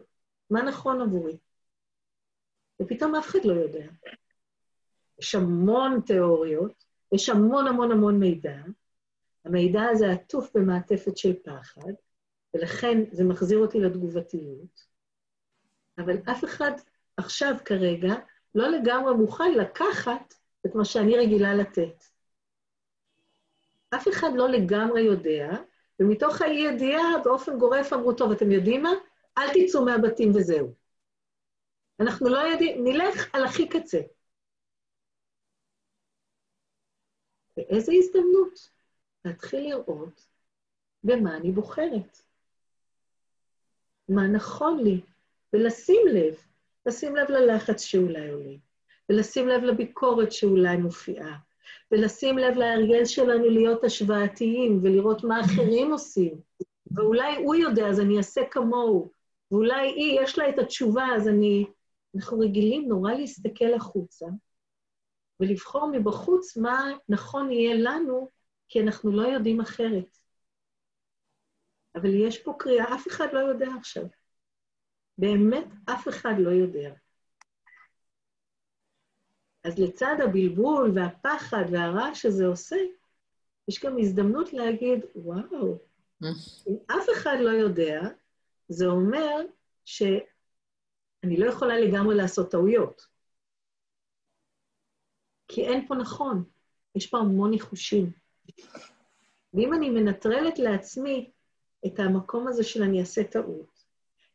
מה 0.49 0.61
נכון 0.61 1.01
עבורי. 1.01 1.37
ופתאום 2.81 3.15
אף 3.15 3.27
אחד 3.27 3.45
לא 3.45 3.53
יודע. 3.53 3.85
יש 5.19 5.35
המון 5.35 6.01
תיאוריות, 6.05 6.83
יש 7.11 7.29
המון 7.29 7.67
המון 7.67 7.91
המון 7.91 8.19
מידע, 8.19 8.57
המידע 9.45 9.81
הזה 9.83 10.11
עטוף 10.11 10.57
במעטפת 10.57 11.17
של 11.17 11.33
פחד, 11.43 11.91
ולכן 12.53 12.97
זה 13.11 13.23
מחזיר 13.23 13.57
אותי 13.59 13.79
לתגובתיות, 13.79 14.87
אבל 15.97 16.17
אף 16.31 16.43
אחד 16.43 16.71
עכשיו, 17.17 17.53
כרגע, 17.65 18.13
לא 18.55 18.67
לגמרי 18.67 19.13
מוכן 19.15 19.53
לקחת 19.53 20.33
את 20.65 20.75
מה 20.75 20.85
שאני 20.85 21.17
רגילה 21.17 21.53
לתת. 21.53 22.03
אף 23.95 24.07
אחד 24.07 24.29
לא 24.35 24.49
לגמרי 24.49 25.01
יודע, 25.01 25.49
ומתוך 25.99 26.41
האי-ידיעה, 26.41 27.17
באופן 27.23 27.57
גורף 27.59 27.93
אמרו, 27.93 28.13
טוב, 28.13 28.31
אתם 28.31 28.51
יודעים 28.51 28.83
מה? 28.83 28.91
אל 29.37 29.47
תצאו 29.53 29.85
מהבתים 29.85 30.29
וזהו. 30.35 30.73
אנחנו 31.99 32.29
לא 32.29 32.37
יודעים, 32.37 32.83
נלך 32.83 33.35
על 33.35 33.45
הכי 33.45 33.69
קצה. 33.69 33.99
ואיזו 37.57 37.91
הזדמנות 37.91 38.69
להתחיל 39.25 39.69
לראות 39.69 40.27
במה 41.03 41.37
אני 41.37 41.51
בוחרת. 41.51 42.30
מה 44.11 44.27
נכון 44.27 44.83
לי, 44.83 45.01
ולשים 45.53 46.01
לב, 46.13 46.35
לשים 46.85 47.15
לב 47.15 47.31
ללחץ 47.31 47.81
שאולי 47.81 48.29
עולה, 48.29 48.55
ולשים 49.09 49.47
לב 49.47 49.63
לביקורת 49.63 50.31
שאולי 50.31 50.77
מופיעה, 50.77 51.37
ולשים 51.91 52.37
לב 52.37 52.57
להרגל 52.57 53.05
שלנו 53.05 53.49
להיות 53.49 53.83
השוואתיים 53.83 54.79
ולראות 54.81 55.23
מה 55.23 55.41
אחרים 55.41 55.91
עושים. 55.93 56.41
ואולי 56.91 57.35
הוא 57.35 57.55
יודע, 57.55 57.87
אז 57.87 57.99
אני 57.99 58.17
אעשה 58.17 58.41
כמוהו. 58.51 59.11
ואולי 59.51 59.87
היא, 59.87 60.19
יש 60.21 60.37
לה 60.37 60.49
את 60.49 60.59
התשובה, 60.59 61.05
אז 61.15 61.27
אני... 61.27 61.65
אנחנו 62.15 62.39
רגילים 62.39 62.87
נורא 62.87 63.13
להסתכל 63.13 63.73
החוצה 63.73 64.25
ולבחור 65.39 65.91
מבחוץ 65.91 66.57
מה 66.57 66.91
נכון 67.09 67.51
יהיה 67.51 67.75
לנו, 67.75 68.29
כי 68.69 68.81
אנחנו 68.81 69.11
לא 69.11 69.27
יודעים 69.27 69.61
אחרת. 69.61 70.17
אבל 71.95 72.09
יש 72.13 72.43
פה 72.43 72.53
קריאה, 72.59 72.95
אף 72.95 73.07
אחד 73.07 73.27
לא 73.33 73.39
יודע 73.39 73.67
עכשיו. 73.79 74.03
באמת 75.17 75.65
אף 75.89 76.07
אחד 76.07 76.33
לא 76.37 76.49
יודע. 76.49 76.93
אז 79.63 79.79
לצד 79.79 80.15
הבלבול 80.23 80.91
והפחד 80.95 81.63
והרעש 81.71 82.21
שזה 82.21 82.45
עושה, 82.45 82.75
יש 83.67 83.85
גם 83.85 83.97
הזדמנות 83.99 84.53
להגיד, 84.53 85.05
וואו, 85.15 85.79
אם 86.67 86.75
אף 86.87 87.05
אחד 87.13 87.37
לא 87.39 87.49
יודע, 87.49 88.01
זה 88.69 88.85
אומר 88.85 89.41
שאני 89.85 91.37
לא 91.37 91.49
יכולה 91.49 91.79
לגמרי 91.79 92.15
לעשות 92.15 92.51
טעויות. 92.51 93.07
כי 95.47 95.67
אין 95.67 95.87
פה 95.87 95.95
נכון, 95.95 96.43
יש 96.95 97.09
פה 97.09 97.17
המון 97.17 97.51
ניחושים. 97.51 98.11
ואם 99.53 99.73
אני 99.73 99.89
מנטרלת 99.89 100.59
לעצמי 100.59 101.31
את 101.85 101.99
המקום 101.99 102.47
הזה 102.47 102.63
של 102.63 102.83
אני 102.83 102.99
אעשה 102.99 103.23
טעות, 103.23 103.85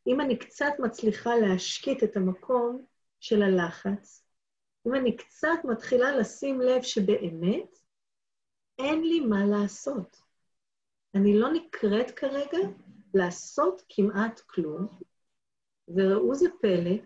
אם 0.07 0.20
אני 0.20 0.38
קצת 0.38 0.72
מצליחה 0.78 1.36
להשקיט 1.36 2.03
את 2.03 2.16
המקום 2.16 2.84
של 3.20 3.42
הלחץ, 3.42 4.26
אם 4.86 4.94
אני 4.94 5.16
קצת 5.16 5.59
מתחילה 5.64 6.16
לשים 6.16 6.61
לב 6.61 6.82
שבאמת 6.82 7.78
אין 8.78 9.03
לי 9.03 9.20
מה 9.20 9.44
לעשות. 9.47 10.16
אני 11.14 11.38
לא 11.38 11.53
נקראת 11.53 12.11
כרגע 12.11 12.59
לעשות 13.14 13.82
כמעט 13.88 14.40
כלום, 14.40 14.86
וראו 15.88 16.34
זה 16.34 16.47
פלא, 16.61 16.97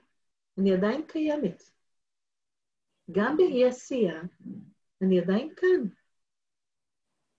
אני 0.59 0.75
עדיין 0.75 1.07
קיימת. 1.07 1.63
גם 3.11 3.37
באי-עשייה, 3.37 4.23
אני 5.03 5.21
עדיין 5.21 5.55
כאן. 5.57 5.89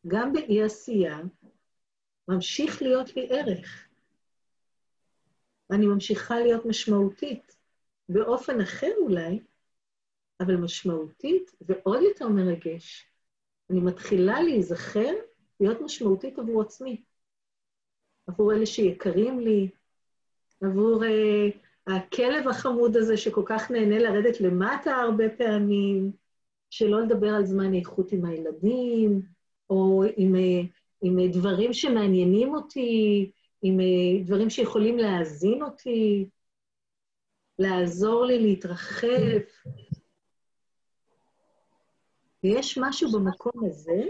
גם 0.08 0.34
באי-עשייה 0.34 1.18
ממשיך 2.28 2.82
להיות 2.82 3.15
לי 3.15 3.28
ערך. 3.30 3.88
ואני 5.69 5.86
ממשיכה 5.86 6.39
להיות 6.39 6.65
משמעותית. 6.65 7.61
באופן 8.09 8.61
אחר 8.61 8.91
אולי, 8.97 9.39
אבל 10.39 10.55
משמעותית 10.55 11.51
ועוד 11.61 12.01
יותר 12.01 12.28
מרגש. 12.28 13.07
אני 13.69 13.80
מתחילה 13.80 14.41
להיזכר 14.41 15.13
להיות 15.59 15.82
משמעותית 15.82 16.39
עבור 16.39 16.61
עצמי, 16.61 17.03
עבור 18.28 18.53
אלה 18.53 18.65
שיקרים 18.65 19.39
לי, 19.39 19.69
עבור 20.61 21.03
uh, 21.03 21.57
הכלב 21.88 22.47
החמוד 22.47 22.97
הזה 22.97 23.17
שכל 23.17 23.43
כך 23.45 23.72
נהנה 23.72 23.99
לרדת 23.99 24.41
למטה 24.41 24.95
הרבה 24.95 25.30
פעמים, 25.38 26.11
שלא 26.69 27.01
לדבר 27.01 27.30
על 27.30 27.45
זמן 27.45 27.74
איכות 27.74 28.11
עם 28.11 28.26
הילדים, 28.26 29.22
או 29.69 30.03
עם 30.17 30.36
uh, 30.36 30.67
עם 31.02 31.20
אה, 31.20 31.28
דברים 31.28 31.74
שמעניינים 31.74 32.56
אותי, 32.56 33.32
עם 33.62 33.80
אה, 33.80 34.26
דברים 34.26 34.49
שיכולים 34.49 34.97
להאזין 34.97 35.64
אותי, 35.64 36.30
לעזור 37.60 38.26
לי 38.26 38.39
להתרחב. 38.39 39.39
ויש 42.43 42.78
משהו 42.82 43.12
במקום 43.12 43.66
הזה, 43.66 44.04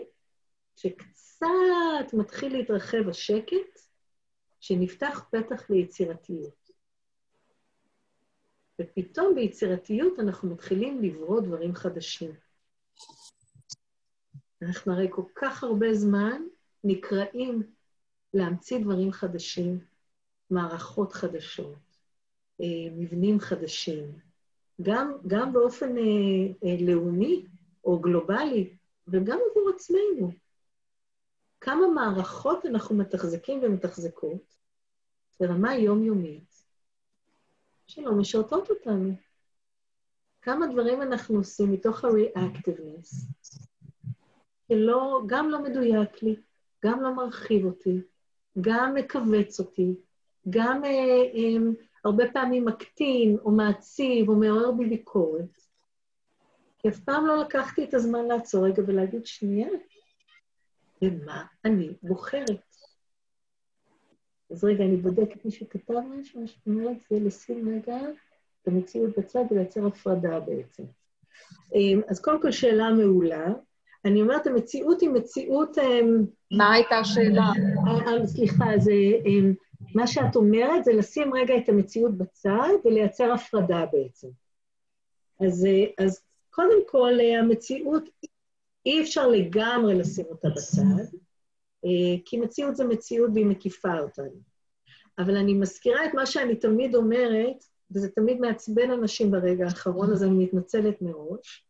שקצת 0.75 2.13
מתחיל 2.13 2.57
להתרחב 2.57 3.09
השקט, 3.09 3.79
שנפתח 4.59 5.25
פתח 5.31 5.69
ליצירתיות. 5.69 6.71
ופתאום 8.81 9.35
ביצירתיות 9.35 10.19
אנחנו 10.19 10.49
מתחילים 10.49 11.03
לברוא 11.03 11.41
דברים 11.41 11.75
חדשים. 11.75 12.31
אנחנו 14.61 14.93
הרי 14.93 15.07
כל 15.09 15.23
כך 15.35 15.63
הרבה 15.63 15.93
זמן 15.93 16.41
נקראים 16.83 17.63
להמציא 18.33 18.79
דברים 18.79 19.11
חדשים, 19.11 19.79
מערכות 20.49 21.13
חדשות, 21.13 21.97
אה, 22.61 22.91
מבנים 22.91 23.39
חדשים, 23.39 24.19
גם, 24.81 25.17
גם 25.27 25.53
באופן 25.53 25.97
אה, 25.97 26.03
אה, 26.63 26.75
לאומי 26.85 27.45
או 27.83 27.99
גלובלי, 27.99 28.75
וגם 29.07 29.39
עבור 29.51 29.69
עצמנו. 29.75 30.31
כמה 31.61 31.87
מערכות 31.95 32.65
אנחנו 32.65 32.95
מתחזקים 32.95 33.59
ומתחזקות 33.63 34.55
ברמה 35.39 35.75
יומיומית 35.75 36.63
שלא 37.87 38.11
משרתות 38.11 38.69
אותנו. 38.69 39.15
כמה 40.41 40.67
דברים 40.67 41.01
אנחנו 41.01 41.37
עושים 41.37 41.71
מתוך 41.71 42.03
ה-reactiveness, 42.03 43.25
שלא, 44.67 45.21
גם 45.25 45.49
לא 45.49 45.63
מדויק 45.63 46.23
לי, 46.23 46.35
גם 46.85 47.01
לא 47.01 47.15
מרחיב 47.15 47.65
אותי, 47.65 48.01
גם 48.61 48.93
מכווץ 48.95 49.59
אותי, 49.59 49.95
גם 50.49 50.83
אה, 50.83 50.89
אה, 50.89 51.57
הרבה 52.05 52.23
פעמים 52.33 52.65
מקטין 52.65 53.37
או 53.43 53.51
מעציב 53.51 54.29
או 54.29 54.35
מעורר 54.35 54.71
בי 54.71 54.85
ביקורת. 54.85 55.61
כי 56.79 56.89
אף 56.89 56.99
פעם 56.99 57.27
לא 57.27 57.41
לקחתי 57.41 57.83
את 57.83 57.93
הזמן 57.93 58.25
לעצור 58.25 58.65
רגע 58.65 58.83
ולהגיד, 58.87 59.25
שנייה, 59.25 59.69
במה 61.01 61.45
אני 61.65 61.93
בוחרת? 62.03 62.75
אז 64.51 64.63
רגע, 64.63 64.83
אני 64.83 64.97
בודקת 64.97 65.45
מי 65.45 65.51
שכתב 65.51 65.93
משהו, 65.93 66.41
מה 66.41 66.47
שאת 66.47 66.67
אומרת 66.67 66.97
זה 67.09 67.19
לשים 67.19 67.69
רגע 67.69 67.97
את 68.61 68.67
המציאות 68.67 69.17
בצד 69.17 69.43
ולייצר 69.51 69.87
הפרדה 69.87 70.39
בעצם. 70.39 70.83
אמ, 71.73 72.01
אז 72.07 72.21
קודם 72.21 72.41
כל 72.41 72.51
שאלה 72.51 72.89
מעולה. 72.89 73.53
אני 74.05 74.21
אומרת, 74.21 74.47
המציאות 74.47 75.01
היא 75.01 75.09
מציאות... 75.09 75.77
אמ, 75.77 76.25
מה 76.51 76.73
הייתה 76.73 76.97
השאלה? 76.97 77.51
אה, 77.87 78.13
אה, 78.13 78.27
סליחה, 78.27 78.65
זה... 78.77 78.91
אמ, 79.25 79.53
מה 79.95 80.07
שאת 80.07 80.35
אומרת 80.35 80.83
זה 80.83 80.93
לשים 80.93 81.33
רגע 81.33 81.57
את 81.57 81.69
המציאות 81.69 82.17
בצד 82.17 82.69
ולייצר 82.85 83.33
הפרדה 83.33 83.85
בעצם. 83.93 84.27
אז, 85.45 85.65
אה, 85.65 86.05
אז 86.05 86.21
קודם 86.49 86.87
כל, 86.87 87.13
המציאות, 87.39 88.03
אי 88.85 89.01
אפשר 89.01 89.27
לגמרי 89.27 89.95
לשים 89.95 90.25
אותה 90.25 90.47
בצד, 90.49 91.17
כי 92.25 92.37
מציאות 92.37 92.75
זה 92.75 92.85
מציאות 92.85 93.29
והיא 93.33 93.45
מקיפה 93.45 93.99
אותנו. 93.99 94.51
אבל 95.17 95.37
אני 95.37 95.53
מזכירה 95.53 96.05
את 96.05 96.13
מה 96.13 96.25
שאני 96.25 96.55
תמיד 96.55 96.95
אומרת, 96.95 97.63
וזה 97.91 98.09
תמיד 98.09 98.39
מעצבן 98.39 98.91
אנשים 98.91 99.31
ברגע 99.31 99.65
האחרון, 99.65 100.11
אז 100.11 100.23
אני 100.23 100.45
מתנצלת 100.45 101.01
מראש, 101.01 101.65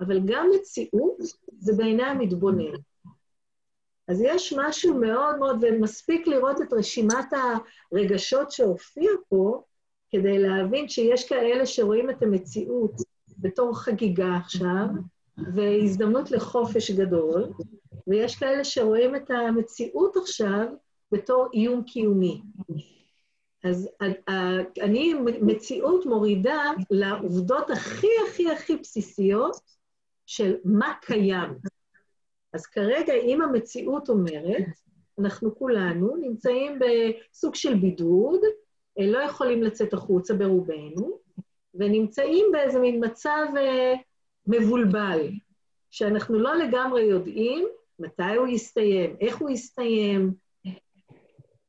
אבל 0.00 0.20
גם 0.24 0.50
מציאות 0.54 1.16
זה 1.58 1.72
בעיני 1.76 2.02
המתבונן. 2.02 2.74
אז 4.08 4.20
יש 4.22 4.52
משהו 4.56 4.94
מאוד 4.94 5.38
מאוד, 5.38 5.56
ומספיק 5.62 6.26
לראות 6.26 6.62
את 6.62 6.72
רשימת 6.72 7.32
הרגשות 7.92 8.50
שהופיע 8.50 9.10
פה, 9.28 9.62
כדי 10.10 10.38
להבין 10.38 10.88
שיש 10.88 11.28
כאלה 11.28 11.66
שרואים 11.66 12.10
את 12.10 12.22
המציאות 12.22 12.92
בתור 13.38 13.78
חגיגה 13.78 14.36
עכשיו, 14.36 14.86
והזדמנות 15.54 16.30
לחופש 16.30 16.90
גדול, 16.90 17.52
ויש 18.06 18.36
כאלה 18.36 18.64
שרואים 18.64 19.16
את 19.16 19.30
המציאות 19.30 20.16
עכשיו 20.16 20.66
בתור 21.12 21.48
איום 21.54 21.82
קיומי. 21.84 22.42
אז 23.64 23.88
אני 24.82 25.14
מציאות 25.40 26.06
מורידה 26.06 26.62
לעובדות 26.90 27.70
הכי 27.70 28.06
הכי 28.28 28.50
הכי 28.50 28.76
בסיסיות 28.76 29.60
של 30.26 30.56
מה 30.64 30.94
קיים. 31.00 31.54
אז 32.52 32.66
כרגע, 32.66 33.12
אם 33.14 33.42
המציאות 33.42 34.08
אומרת, 34.08 34.66
אנחנו 35.18 35.58
כולנו 35.58 36.16
נמצאים 36.16 36.78
בסוג 36.78 37.54
של 37.54 37.74
בידוד, 37.74 38.40
לא 38.96 39.18
יכולים 39.18 39.62
לצאת 39.62 39.92
החוצה 39.92 40.34
ברובנו, 40.34 41.18
ונמצאים 41.74 42.46
באיזה 42.52 42.78
מין 42.78 43.04
מצב 43.04 43.46
אה, 43.56 43.94
מבולבל, 44.46 45.30
שאנחנו 45.90 46.38
לא 46.38 46.56
לגמרי 46.56 47.02
יודעים 47.02 47.68
מתי 47.98 48.34
הוא 48.36 48.46
יסתיים, 48.46 49.16
איך 49.20 49.36
הוא 49.36 49.50
יסתיים. 49.50 50.34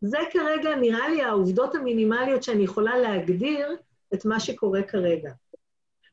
זה 0.02 0.18
כרגע 0.32 0.76
נראה 0.76 1.10
לי 1.10 1.22
העובדות 1.22 1.76
המינימליות 1.76 2.44
שאני 2.44 2.64
יכולה 2.64 2.98
להגדיר 2.98 3.76
את 4.14 4.26
מה 4.26 4.40
שקורה 4.40 4.84
כרגע. 4.84 5.32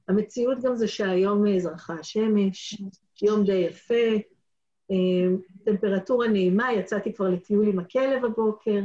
המציאות 0.08 0.58
גם 0.62 0.76
זה 0.76 0.88
שהיום 0.88 1.58
זרחה 1.58 1.94
השמש, 1.94 2.82
יום 3.22 3.44
די 3.44 3.54
יפה, 3.54 4.04
אה, 4.90 5.36
טמפרטורה 5.64 6.28
נעימה, 6.28 6.72
יצאתי 6.72 7.12
כבר 7.14 7.28
לטיול 7.28 7.68
עם 7.68 7.78
הכלב 7.78 8.24
הבוקר. 8.24 8.80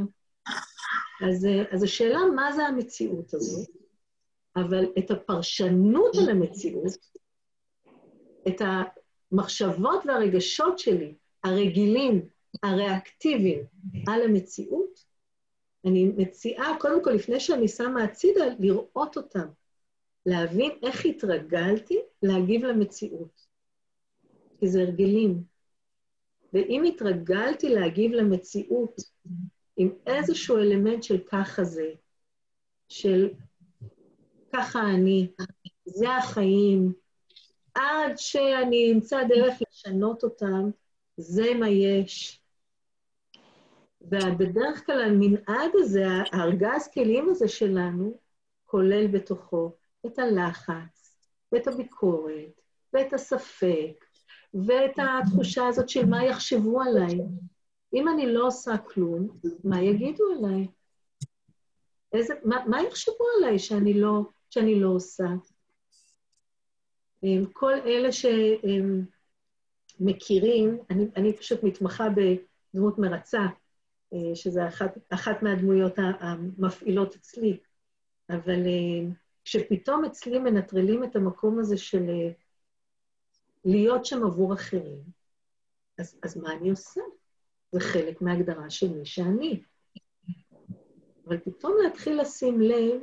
אז, 1.28 1.46
אה, 1.46 1.62
אז 1.70 1.82
השאלה 1.82 2.18
מה 2.34 2.52
זה 2.52 2.66
המציאות 2.66 3.34
הזו, 3.34 3.66
אבל 4.56 4.84
את 4.98 5.10
הפרשנות 5.10 6.16
על 6.22 6.30
המציאות, 6.30 6.92
את 8.48 8.62
המחשבות 9.32 10.06
והרגשות 10.06 10.78
שלי, 10.78 11.14
הרגילים, 11.44 12.28
הריאקטיביים, 12.62 13.62
על 14.06 14.22
המציאות, 14.22 15.04
אני 15.84 16.04
מציעה, 16.16 16.76
קודם 16.80 17.04
כל, 17.04 17.10
לפני 17.10 17.40
שאני 17.40 17.68
שמה 17.68 18.04
הצידה, 18.04 18.44
לראות 18.58 19.16
אותם. 19.16 19.48
להבין 20.28 20.70
איך 20.82 21.06
התרגלתי 21.06 21.98
להגיב 22.22 22.64
למציאות. 22.64 23.46
כי 24.58 24.68
זה 24.68 24.80
הרגלים. 24.80 25.42
ואם 26.52 26.84
התרגלתי 26.84 27.68
להגיב 27.68 28.12
למציאות 28.12 28.96
עם 29.76 29.90
איזשהו 30.06 30.56
אלמנט 30.56 31.02
של 31.02 31.18
ככה 31.26 31.64
זה, 31.64 31.90
של 32.88 33.28
ככה 34.52 34.80
אני, 34.80 35.32
זה 35.84 36.10
החיים, 36.10 36.92
עד 37.74 38.12
שאני 38.16 38.92
אמצא 38.92 39.24
דרך 39.28 39.54
לשנות 39.68 40.24
אותם, 40.24 40.70
זה 41.16 41.54
מה 41.54 41.68
יש. 41.68 42.40
ובדרך 44.00 44.86
כלל 44.86 45.00
המנעד 45.00 45.70
הזה, 45.74 46.04
הארגז 46.32 46.88
כלים 46.94 47.28
הזה 47.28 47.48
שלנו, 47.48 48.18
כולל 48.64 49.06
בתוכו 49.06 49.72
את 50.06 50.18
הלחץ, 50.18 51.18
ואת 51.52 51.66
הביקורת, 51.66 52.60
ואת 52.92 53.12
הספק, 53.12 54.04
ואת 54.54 54.92
התחושה 54.98 55.66
הזאת 55.66 55.88
של 55.88 56.06
מה 56.06 56.24
יחשבו 56.24 56.82
עליי. 56.82 57.18
אם 57.94 58.08
אני 58.08 58.32
לא 58.32 58.46
עושה 58.46 58.78
כלום, 58.78 59.28
מה 59.64 59.82
יגידו 59.82 60.24
עליי? 60.38 60.66
איזה, 62.12 62.34
מה, 62.44 62.64
מה 62.66 62.82
יחשבו 62.82 63.24
עליי 63.38 63.58
שאני 63.58 64.00
לא, 64.00 64.22
שאני 64.50 64.80
לא 64.80 64.88
עושה? 64.88 65.24
כל 67.52 67.72
אלה 67.72 68.08
שמכירים, 69.98 70.78
אני, 70.90 71.06
אני 71.16 71.36
פשוט 71.36 71.62
מתמחה 71.62 72.04
בדמות 72.08 72.98
מרצה, 72.98 73.42
אה, 74.12 74.34
שזו 74.34 74.60
אחת, 74.68 74.98
אחת 75.10 75.42
מהדמויות 75.42 75.94
המפעילות 75.98 77.14
אצלי, 77.14 77.58
אבל 78.30 78.66
כשפתאום 79.48 80.04
אצלי 80.04 80.38
מנטרלים 80.38 81.04
את 81.04 81.16
המקום 81.16 81.58
הזה 81.58 81.76
של 81.76 82.10
אה, 82.10 82.30
להיות 83.64 84.04
שם 84.04 84.24
עבור 84.24 84.54
אחרים, 84.54 85.02
אז, 85.98 86.18
אז 86.22 86.36
מה 86.36 86.52
אני 86.52 86.70
עושה? 86.70 87.00
זה 87.72 87.80
חלק 87.80 88.22
מההגדרה 88.22 88.70
של 88.70 88.88
מי 88.88 89.06
שאני. 89.06 89.62
אבל 91.26 91.38
פתאום 91.38 91.72
להתחיל 91.82 92.20
לשים 92.20 92.60
לב 92.60 93.00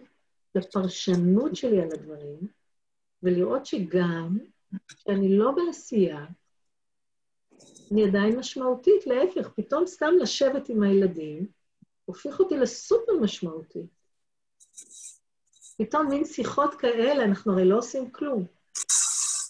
לפרשנות 0.56 1.56
שלי 1.56 1.82
על 1.82 1.90
הדברים, 1.94 2.40
ולראות 3.24 3.66
שגם 3.66 4.38
כשאני 4.88 5.38
לא 5.38 5.52
בעשייה, 5.52 6.26
אני 7.92 8.08
עדיין 8.08 8.40
משמעותית, 8.40 9.08
להפך, 9.08 9.50
פתאום 9.56 9.88
סתם 9.88 10.14
לשבת 10.22 10.70
עם 10.70 10.84
הילדים, 10.84 11.48
הופך 12.06 12.40
אותי 12.40 12.58
לסופר 12.58 13.14
משמעותית. 13.22 13.90
פתאום 15.78 16.10
מין 16.10 16.26
שיחות 16.26 16.76
כאלה, 16.76 17.24
אנחנו 17.24 17.54
הרי 17.54 17.66
לא 17.66 17.78
עושים 17.78 18.12
כלום. 18.12 18.46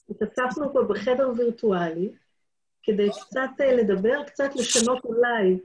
התאספנו 0.09 0.73
פה 0.73 0.83
בחדר 0.89 1.29
וירטואלי, 1.37 2.11
כדי 2.83 3.09
קצת 3.09 3.49
אה, 3.61 3.75
לדבר, 3.75 4.23
קצת 4.27 4.49
לשנות 4.55 5.05
אולי 5.05 5.59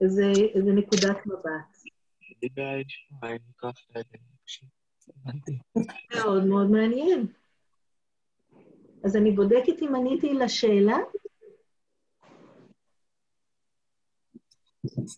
איזה, 0.00 0.32
איזה 0.54 0.70
נקודת 0.72 1.26
מבט. 1.26 1.76
מאוד 6.14 6.46
מאוד 6.46 6.70
מעניין. 6.70 7.26
אז 9.04 9.16
אני 9.16 9.30
בודקת 9.30 9.82
אם 9.82 9.94
עניתי 9.94 10.34
לשאלה. 10.34 10.96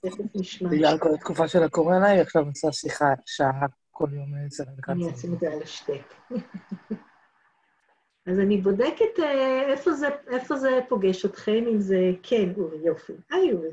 תכף 0.03 0.25
נשמע. 0.35 0.71
בגלל 0.71 0.99
כל 0.99 1.15
התקופה 1.15 1.49
של 1.49 1.63
הקורונה, 1.63 2.07
היא 2.07 2.21
עכשיו 2.21 2.47
עושה 2.47 2.73
שיחה 2.73 3.07
שעה 3.27 3.67
כל 3.99 4.09
יום 4.13 4.35
אצל 4.47 4.63
אני 4.89 5.11
אשים 5.11 5.35
את 5.35 5.39
זה 5.41 5.53
על 5.53 5.63
השתק. 5.63 6.15
אז 8.27 8.39
אני 8.39 8.61
בודקת 8.61 9.19
אה, 9.19 9.73
איפה 9.73 9.93
זה, 9.93 10.09
איפה 10.31 10.57
זה 10.57 10.81
פוגש 10.89 11.25
אתכם, 11.25 11.65
אם 11.73 11.81
זה... 11.81 11.97
כן, 12.23 12.53
אורי, 12.57 12.79
יופי. 12.79 13.13
היי, 13.31 13.53
אורי. 13.53 13.69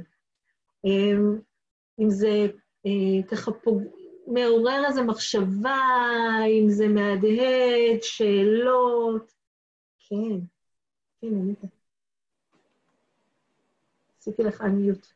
אמ, 0.86 1.40
אם 2.00 2.10
זה 2.10 2.48
אה, 2.86 3.28
ככה 3.28 3.52
פוג... 3.52 3.84
מעורר 4.28 4.84
איזו 4.88 5.04
מחשבה, 5.04 5.80
אם 6.62 6.70
זה 6.70 6.88
מהדהד, 6.88 8.02
שאלות. 8.02 9.34
כן, 10.00 10.40
כן, 11.22 11.28
ענית. 11.28 11.60
עשיתי 14.20 14.44
לך 14.44 14.62
אנמיוט. 14.62 15.08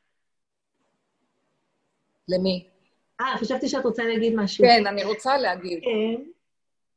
למי? 2.27 2.78
אה, 3.21 3.37
חשבתי 3.37 3.69
שאת 3.69 3.85
רוצה 3.85 4.03
להגיד 4.03 4.35
משהו. 4.35 4.65
כן, 4.65 4.87
אני 4.87 5.03
רוצה 5.03 5.37
להגיד. 5.37 5.83
כן. 5.83 6.23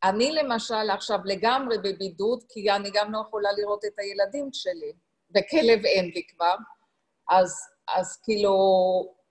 אני 0.05 0.33
למשל 0.33 0.91
עכשיו 0.91 1.19
לגמרי 1.25 1.79
בבידוד, 1.79 2.45
כי 2.49 2.71
אני 2.71 2.91
גם 2.95 3.13
לא 3.13 3.19
יכולה 3.27 3.53
לראות 3.53 3.85
את 3.85 3.99
הילדים 3.99 4.49
שלי, 4.53 4.93
וכלב 5.31 5.85
אין 5.85 6.11
לי 6.15 6.27
כבר, 6.27 6.55
אז, 7.31 7.55
אז 7.89 8.17
כאילו, 8.23 8.55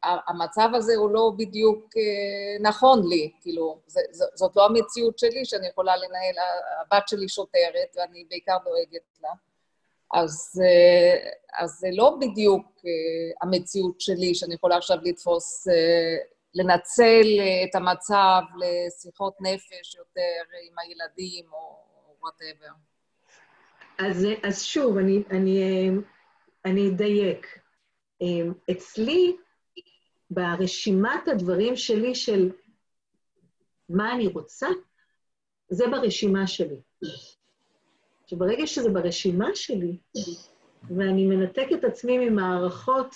המצב 0.04 0.70
הזה 0.74 0.96
הוא 0.96 1.10
לא 1.10 1.32
בדיוק 1.38 1.90
אה, 1.98 2.70
נכון 2.70 3.10
לי, 3.10 3.32
כאילו, 3.42 3.80
זה, 3.88 4.02
זאת 4.36 4.56
לא 4.56 4.66
המציאות 4.66 5.20
שלי 5.20 5.46
שאני 5.46 5.68
יכולה 5.68 5.98
לנהל, 5.98 6.36
הבת 6.82 7.08
שלי 7.08 7.30
שוטרת 7.30 7.96
ואני 7.96 8.26
בעיקר 8.30 8.58
דואגת 8.64 9.20
לה. 9.24 9.30
אז, 10.14 10.62
אה, 10.64 11.30
אז 11.64 11.72
זה 11.72 11.88
לא 11.92 12.18
בדיוק 12.20 12.66
המציאות 13.42 14.02
שלי, 14.02 14.36
שאני 14.36 14.54
יכולה 14.54 14.78
עכשיו 14.78 14.98
לתפוס, 15.04 15.68
לנצל 16.56 17.26
את 17.64 17.76
המצב 17.76 18.42
לשיחות 18.58 19.34
נפש 19.42 19.96
יותר 19.96 20.58
עם 20.70 20.80
הילדים 20.80 21.46
או 21.54 21.82
וואטאבר. 22.22 22.72
אז, 23.98 24.28
אז 24.44 24.64
שוב, 24.64 24.98
אני, 24.98 25.24
אני, 25.32 25.90
אני 26.66 26.90
אדייק. 26.90 27.62
אצלי, 28.72 29.36
ברשימת 30.30 31.28
הדברים 31.28 31.76
שלי 31.76 32.16
של 32.16 32.52
מה 33.90 34.14
אני 34.14 34.28
רוצה, 34.28 34.68
זה 35.70 35.88
ברשימה 35.88 36.48
שלי. 36.48 36.82
שברגע 38.26 38.68
שזה 38.68 38.90
ברשימה 38.90 39.48
שלי, 39.56 39.98
ואני 40.98 41.26
מנתק 41.26 41.68
את 41.74 41.84
עצמי 41.84 42.30
ממערכות 42.30 43.16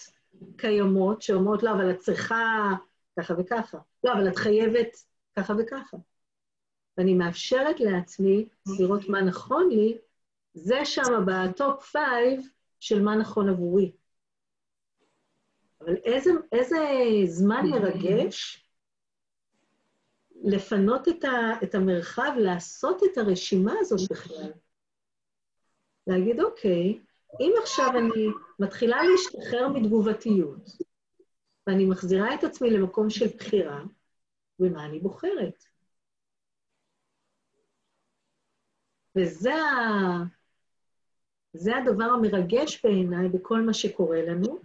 קיימות 0.57 1.21
שאומרות, 1.21 1.63
לא, 1.63 1.71
אבל 1.71 1.91
את 1.91 1.99
צריכה 1.99 2.71
ככה 3.19 3.33
וככה, 3.37 3.77
לא, 4.03 4.13
אבל 4.13 4.27
את 4.27 4.35
חייבת 4.35 4.97
ככה 5.37 5.53
וככה. 5.59 5.97
ואני 6.97 7.13
מאפשרת 7.13 7.79
לעצמי 7.79 8.47
לראות 8.79 9.09
מה 9.09 9.21
נכון 9.21 9.69
לי, 9.69 9.97
זה 10.53 10.85
שם 10.85 11.25
ב 11.25 11.40
top 11.40 11.83
five 11.83 12.47
של 12.79 13.01
מה 13.01 13.15
נכון 13.15 13.49
עבורי. 13.49 13.91
אבל 15.81 15.95
איזה, 15.95 16.31
איזה 16.51 16.77
זמן 17.25 17.65
מרגש 17.71 18.65
לפנות 20.43 21.07
את, 21.07 21.23
ה, 21.23 21.63
את 21.63 21.75
המרחב, 21.75 22.31
לעשות 22.37 23.01
את 23.03 23.17
הרשימה 23.17 23.73
הזאת 23.79 24.11
בכלל. 24.11 24.51
להגיד, 26.07 26.41
אוקיי, 26.41 26.99
אם 27.39 27.53
עכשיו 27.61 27.89
אני 27.89 28.27
מתחילה 28.59 28.97
להשתחרר 29.03 29.67
מתגובתיות, 29.67 30.69
ואני 31.67 31.85
מחזירה 31.85 32.35
את 32.35 32.43
עצמי 32.43 32.69
למקום 32.69 33.09
של 33.09 33.27
בחירה, 33.37 33.83
במה 34.59 34.85
אני 34.85 34.99
בוחרת? 34.99 35.65
וזה. 39.15 39.53
זה 41.53 41.77
הדבר 41.77 42.03
המרגש 42.03 42.85
בעיניי 42.85 43.29
בכל 43.29 43.61
מה 43.61 43.73
שקורה 43.73 44.21
לנו, 44.21 44.59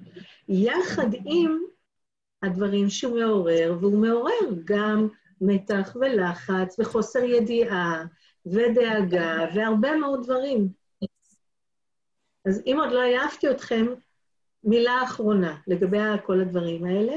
יחד 0.49 1.07
עם 1.25 1.59
הדברים 2.43 2.89
שהוא 2.89 3.21
מעורר, 3.21 3.77
והוא 3.81 3.99
מעורר 3.99 4.63
גם 4.65 5.09
מתח 5.41 5.97
ולחץ 6.01 6.79
וחוסר 6.79 7.25
ידיעה 7.25 8.05
ודאגה 8.47 9.39
והרבה 9.55 9.97
מאוד 9.97 10.25
דברים. 10.25 10.69
אז 12.45 12.63
אם 12.67 12.77
עוד 12.81 12.93
לא 12.93 13.01
העפתי 13.01 13.51
אתכם, 13.51 13.87
מילה 14.65 15.03
אחרונה 15.05 15.57
לגבי 15.67 15.99
כל 16.27 16.41
הדברים 16.41 16.85
האלה, 16.85 17.17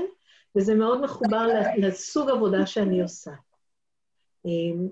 וזה 0.56 0.76
מאוד 0.76 1.02
מחובר 1.02 1.48
לסוג 1.78 2.30
עבודה 2.30 2.66
שאני 2.66 3.02
עושה. 3.02 3.32
אמ, 4.46 4.88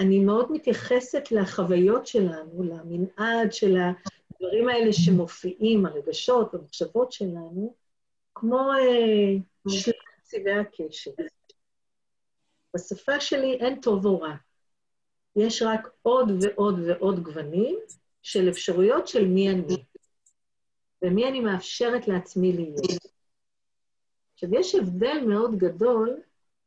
אני 0.00 0.20
מאוד 0.20 0.52
מתייחסת 0.52 1.32
לחוויות 1.32 2.06
שלנו, 2.06 2.62
למנעד 2.62 3.52
של 3.52 3.76
הדברים 3.76 4.68
האלה 4.68 4.92
שמופיעים, 4.92 5.86
הרגשות, 5.86 6.54
המחשבות 6.54 7.12
שלנו, 7.12 7.74
כמו 8.34 8.72
אה, 8.72 9.36
שלל 9.68 9.92
צבעי 10.22 10.58
הקשר. 10.58 11.10
בשפה 12.74 13.20
שלי 13.20 13.54
אין 13.54 13.80
טוב 13.80 14.06
או 14.06 14.20
רע. 14.20 14.34
יש 15.36 15.62
רק 15.62 15.88
עוד 16.02 16.30
ועוד 16.42 16.80
ועוד 16.86 17.20
גוונים, 17.20 17.78
של 18.22 18.48
אפשרויות 18.48 19.08
של 19.08 19.26
מי 19.26 19.50
אני, 19.50 19.76
ומי 21.02 21.28
אני 21.28 21.40
מאפשרת 21.40 22.08
לעצמי 22.08 22.52
להיות. 22.52 23.12
עכשיו, 24.34 24.54
יש 24.54 24.74
הבדל 24.74 25.24
מאוד 25.26 25.58
גדול 25.58 26.20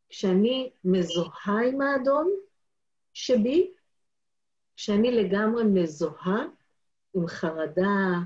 כשאני 0.10 0.72
מזוהה 0.86 1.68
עם 1.68 1.82
האדון 1.82 2.32
שבי, 3.14 3.72
כשאני 4.76 5.12
לגמרי 5.12 5.64
מזוהה 5.64 6.46
עם 7.16 7.28
חרדה, 7.28 8.20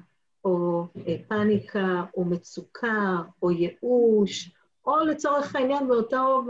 או 0.45 0.84
אה, 1.07 1.16
פאניקה, 1.28 2.03
או 2.18 2.26
מצוקה, 2.26 3.16
או 3.41 3.51
ייאוש, 3.51 4.51
או 4.86 4.99
לצורך 4.99 5.55
העניין 5.55 5.88
באותו, 5.88 6.41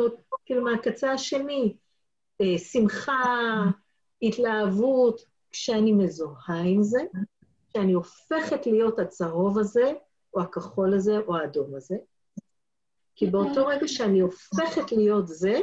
כאילו 0.45 0.64
מהקצה 0.64 1.12
השני, 1.12 1.76
אה, 2.41 2.57
שמחה, 2.57 3.24
התלהבות, 4.22 5.22
כשאני 5.51 5.93
מזוהה 5.93 6.62
עם 6.66 6.84
זה, 6.84 6.99
כשאני 7.70 7.93
הופכת 7.93 8.65
להיות 8.65 8.99
הצהוב 8.99 9.57
הזה, 9.57 9.93
או 10.34 10.41
הכחול 10.41 10.93
הזה, 10.93 11.17
או 11.17 11.36
האדום 11.38 11.76
הזה, 11.76 11.95
כי 13.15 13.28
באותו 13.28 13.65
רגע 13.65 13.88
שאני 13.88 14.20
הופכת 14.20 14.91
להיות 14.91 15.28
זה, 15.28 15.59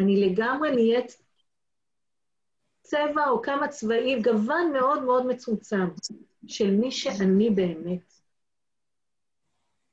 אני 0.00 0.30
לגמרי 0.30 0.74
נהיית 0.74 1.22
צבע 2.82 3.28
או 3.28 3.42
כמה 3.42 3.68
צבעים, 3.68 4.22
גוון 4.22 4.72
מאוד 4.72 5.02
מאוד 5.02 5.26
מצומצם 5.26 5.88
של 6.46 6.70
מי 6.70 6.90
שאני 6.90 7.50
באמת. 7.50 8.12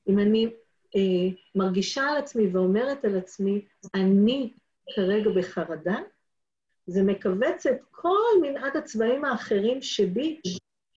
אם 0.08 0.20
אני 0.20 0.46
אה, 0.96 1.36
מרגישה 1.56 2.04
על 2.04 2.18
עצמי 2.18 2.48
ואומרת 2.48 3.06
על 3.06 3.18
עצמי, 3.18 3.66
אני 3.96 4.54
כרגע 4.96 5.30
בחרדה, 5.36 5.98
זה 6.88 7.04
מכווץ 7.04 7.66
את 7.66 7.82
כל 7.92 8.42
מנעד 8.42 8.78
הצבעים 8.78 9.26
האחרים 9.26 9.82
שבי, 9.82 10.42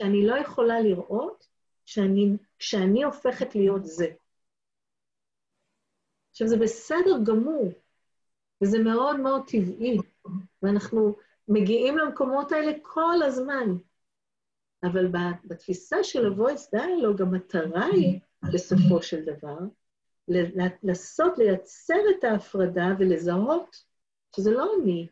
שאני 0.02 0.26
לא 0.26 0.38
יכולה 0.38 0.80
לראות, 0.80 1.46
שאני, 1.86 2.36
כשאני 2.58 3.04
הופכת 3.04 3.54
להיות 3.54 3.84
זה. 3.84 4.06
עכשיו, 6.30 6.48
זה 6.48 6.56
בסדר 6.56 7.18
גמור, 7.26 7.72
וזה 8.62 8.78
מאוד 8.78 9.20
מאוד 9.20 9.42
טבעי, 9.46 9.98
ואנחנו 10.62 11.16
מגיעים 11.48 11.98
למקומות 11.98 12.52
האלה 12.52 12.72
כל 12.82 13.22
הזמן. 13.22 13.76
אבל 14.84 15.06
בתפיסה 15.44 16.04
של 16.04 16.26
ה-voice 16.26 16.76
dialogue, 16.76 17.22
המטרה 17.22 17.84
היא, 17.84 18.20
בסופו 18.52 19.02
של 19.02 19.24
דבר, 19.24 19.58
לנסות 20.82 21.38
לייצר 21.38 22.00
את 22.18 22.24
ההפרדה 22.24 22.86
ולזהות 22.98 23.84
שזה 24.36 24.50
לא 24.50 24.72
אני, 24.82 25.08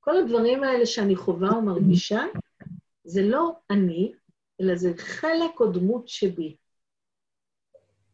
כל 0.00 0.16
הדברים 0.16 0.64
האלה 0.64 0.86
שאני 0.86 1.16
חווה 1.16 1.58
ומרגישה, 1.58 2.22
זה 3.04 3.22
לא 3.22 3.52
אני, 3.70 4.12
אלא 4.60 4.76
זה 4.76 4.92
חלק 4.96 5.60
או 5.60 5.66
דמות 5.72 6.08
שבי. 6.08 6.56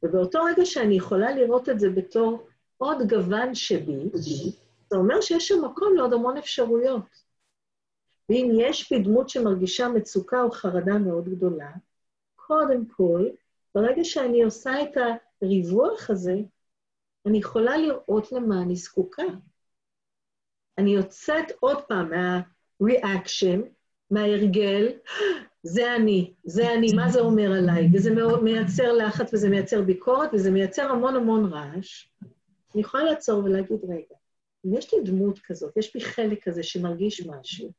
ובאותו 0.03 0.45
רגע 0.45 0.64
שאני 0.64 0.97
יכולה 0.97 1.32
לראות 1.32 1.68
את 1.68 1.80
זה 1.80 1.91
בתור 1.91 2.47
עוד 2.76 2.99
גוון 3.09 3.55
שבי, 3.55 4.11
זה 4.91 4.97
אומר 4.97 5.20
שיש 5.20 5.49
שם 5.49 5.64
מקום 5.64 5.97
לעוד 5.97 6.12
המון 6.12 6.37
אפשרויות. 6.37 7.26
ואם 8.28 8.51
יש 8.61 8.93
בי 8.93 9.03
דמות 9.03 9.28
שמרגישה 9.28 9.89
מצוקה 9.89 10.43
או 10.43 10.51
חרדה 10.51 10.99
מאוד 10.99 11.28
גדולה, 11.28 11.70
קודם 12.37 12.87
כל, 12.87 13.26
ברגע 13.74 14.05
שאני 14.05 14.43
עושה 14.43 14.82
את 14.82 14.97
הריווח 15.43 16.11
הזה, 16.11 16.34
אני 17.26 17.39
יכולה 17.39 17.76
לראות 17.76 18.32
למה 18.32 18.62
אני 18.62 18.76
זקוקה. 18.76 19.22
אני 20.79 20.91
יוצאת 20.95 21.53
עוד 21.61 21.83
פעם 21.83 22.11
מה-reaction, 22.11 23.61
מההרגל, 24.11 24.93
זה 25.62 25.97
אני, 25.97 26.35
זה 26.45 26.74
אני, 26.74 26.93
מה 26.95 27.09
זה 27.09 27.20
אומר 27.20 27.53
עליי? 27.53 27.89
וזה 27.95 28.11
מייצר 28.43 28.93
לחץ 28.93 29.35
וזה 29.35 29.49
מייצר 29.49 29.83
ביקורת 29.83 30.31
וזה 30.33 30.51
מייצר 30.51 30.91
המון 30.91 31.16
המון 31.16 31.53
רעש. 31.53 32.09
אני 32.74 32.81
יכולה 32.83 33.05
לעצור 33.05 33.45
ולהגיד, 33.45 33.85
רגע, 33.85 34.14
אם 34.66 34.74
יש 34.74 34.95
לי 34.95 35.01
דמות 35.05 35.39
כזאת, 35.39 35.77
יש 35.77 35.95
לי 35.95 36.01
חלק 36.01 36.49
כזה 36.49 36.62
שמרגיש 36.62 37.27
משהו, 37.27 37.72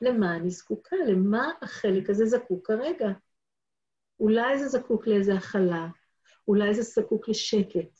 למה 0.00 0.36
אני 0.36 0.50
זקוקה? 0.50 0.96
למה 1.06 1.50
החלק 1.62 2.10
הזה 2.10 2.26
זקוק 2.26 2.66
כרגע? 2.66 3.08
אולי 4.20 4.58
זה 4.58 4.68
זקוק 4.68 5.06
לאיזו 5.06 5.32
הכלה, 5.32 5.88
אולי 6.48 6.74
זה 6.74 6.82
זקוק 6.82 7.28
לשקט, 7.28 7.98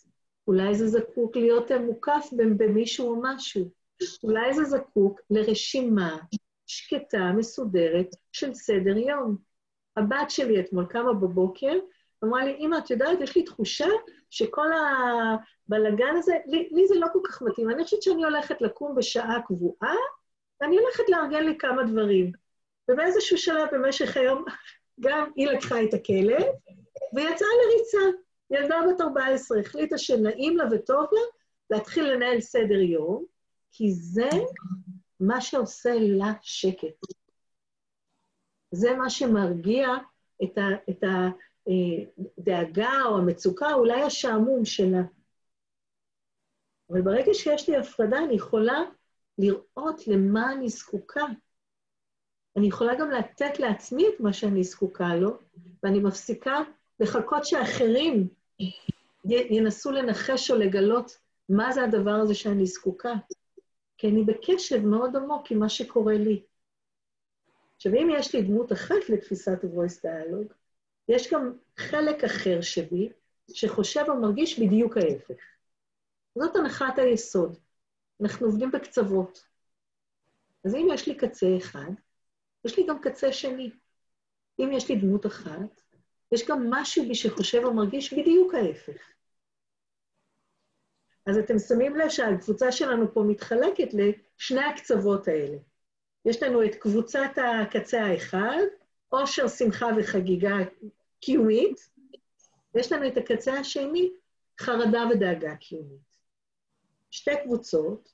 אולי 0.48 0.74
זה 0.74 0.86
זקוק 0.88 1.36
להיות 1.36 1.70
מוקף 1.72 2.28
במישהו 2.56 3.10
או 3.10 3.20
משהו, 3.22 3.70
אולי 4.22 4.54
זה 4.54 4.64
זקוק 4.64 5.20
לרשימה 5.30 6.18
שקטה, 6.66 7.32
מסודרת, 7.36 8.06
של 8.32 8.54
סדר 8.54 8.96
יום. 8.96 9.36
הבת 9.96 10.30
שלי 10.30 10.60
אתמול 10.60 10.86
קמה 10.86 11.12
בבוקר, 11.12 11.72
אמרה 12.24 12.44
לי, 12.44 12.56
אמא, 12.58 12.78
את 12.78 12.90
יודעת, 12.90 13.20
יש 13.20 13.36
לי 13.36 13.42
תחושה 13.42 13.88
שכל 14.30 14.66
הבלגן 14.72 16.16
הזה, 16.16 16.34
לי, 16.46 16.68
לי 16.72 16.86
זה 16.86 16.94
לא 16.94 17.06
כל 17.12 17.18
כך 17.24 17.42
מתאים. 17.42 17.70
אני 17.70 17.84
חושבת 17.84 18.02
שאני 18.02 18.24
הולכת 18.24 18.62
לקום 18.62 18.94
בשעה 18.94 19.42
קבועה, 19.46 19.94
ואני 20.60 20.78
הולכת 20.78 21.08
לארגן 21.08 21.44
לי 21.44 21.58
כמה 21.58 21.82
דברים. 21.84 22.32
ובאיזשהו 22.90 23.38
שלב 23.38 23.68
במשך 23.72 24.16
היום, 24.16 24.44
גם 25.00 25.30
היא 25.36 25.46
לקחה 25.46 25.82
את 25.82 25.94
הכלב, 25.94 26.42
ויצאה 27.14 27.48
לריצה. 27.64 28.18
ילדה 28.50 28.76
בת 28.90 29.00
14 29.00 29.60
החליטה 29.60 29.98
שנעים 29.98 30.56
לה 30.56 30.64
וטוב 30.70 31.06
לה 31.12 31.20
להתחיל 31.70 32.12
לנהל 32.12 32.40
סדר 32.40 32.80
יום, 32.80 33.24
כי 33.72 33.92
זה 33.92 34.28
מה 35.20 35.40
שעושה 35.40 35.90
לה 36.00 36.32
שקט. 36.42 37.06
זה 38.70 38.96
מה 38.96 39.10
שמרגיע 39.10 39.88
את, 40.42 40.58
ה, 40.58 40.90
את 40.90 41.04
הדאגה 42.38 42.92
או 43.04 43.18
המצוקה, 43.18 43.72
אולי 43.72 44.02
השעמום 44.02 44.64
שלה. 44.64 45.02
אבל 46.90 47.02
ברגע 47.02 47.34
שיש 47.34 47.68
לי 47.68 47.76
הפרדה, 47.76 48.18
אני 48.18 48.34
יכולה 48.34 48.82
לראות 49.38 50.06
למה 50.06 50.52
אני 50.52 50.68
זקוקה. 50.68 51.24
אני 52.56 52.66
יכולה 52.66 52.94
גם 52.94 53.10
לתת 53.10 53.58
לעצמי 53.58 54.04
את 54.08 54.20
מה 54.20 54.32
שאני 54.32 54.64
זקוקה 54.64 55.14
לו, 55.14 55.38
ואני 55.82 56.00
מפסיקה 56.00 56.58
לחכות 57.00 57.44
שאחרים 57.44 58.28
ינסו 59.24 59.90
לנחש 59.90 60.50
או 60.50 60.56
לגלות 60.56 61.18
מה 61.48 61.72
זה 61.72 61.82
הדבר 61.84 62.10
הזה 62.10 62.34
שאני 62.34 62.66
זקוקה. 62.66 63.12
כי 64.00 64.08
אני 64.08 64.24
בקשב 64.24 64.86
מאוד 64.86 65.16
עמוק 65.16 65.50
עם 65.50 65.58
מה 65.58 65.68
שקורה 65.68 66.14
לי. 66.14 66.42
עכשיו, 67.76 67.92
אם 67.94 68.08
יש 68.18 68.34
לי 68.34 68.42
דמות 68.42 68.72
אחת 68.72 69.08
לתפיסת 69.08 69.64
ה-voice 69.64 70.04
dialogue, 70.04 70.54
יש 71.08 71.32
גם 71.32 71.52
חלק 71.76 72.24
אחר 72.24 72.60
שבי 72.60 73.08
שחושב 73.52 74.04
או 74.08 74.20
מרגיש 74.20 74.58
בדיוק 74.58 74.96
ההפך. 74.96 75.42
זאת 76.34 76.56
הנחת 76.56 76.98
היסוד. 76.98 77.58
אנחנו 78.20 78.46
עובדים 78.46 78.70
בקצוות. 78.70 79.46
אז 80.64 80.74
אם 80.74 80.88
יש 80.94 81.08
לי 81.08 81.14
קצה 81.14 81.46
אחד, 81.58 81.90
יש 82.64 82.78
לי 82.78 82.86
גם 82.86 83.00
קצה 83.00 83.32
שני. 83.32 83.70
אם 84.60 84.72
יש 84.72 84.90
לי 84.90 84.96
דמות 84.96 85.26
אחת, 85.26 85.80
יש 86.32 86.48
גם 86.48 86.66
משהו 86.70 87.08
בי 87.08 87.14
שחושב 87.14 87.60
או 87.64 87.74
מרגיש 87.74 88.14
בדיוק 88.14 88.54
ההפך. 88.54 89.10
אז 91.30 91.38
אתם 91.38 91.58
שמים 91.58 91.96
לב 91.96 92.08
שהקבוצה 92.08 92.72
שלנו 92.72 93.14
פה 93.14 93.22
מתחלקת 93.22 93.88
לשני 93.94 94.64
הקצוות 94.64 95.28
האלה. 95.28 95.56
יש 96.24 96.42
לנו 96.42 96.64
את 96.64 96.74
קבוצת 96.74 97.30
הקצה 97.36 98.02
האחד, 98.04 98.62
עושר, 99.08 99.48
שמחה 99.48 99.86
וחגיגה 99.98 100.56
קיומית, 101.20 101.90
ויש 102.74 102.92
לנו 102.92 103.08
את 103.08 103.16
הקצה 103.16 103.52
השני, 103.54 104.10
חרדה 104.60 105.04
ודאגה 105.10 105.56
קיומית. 105.56 106.16
שתי 107.10 107.30
קבוצות, 107.44 108.12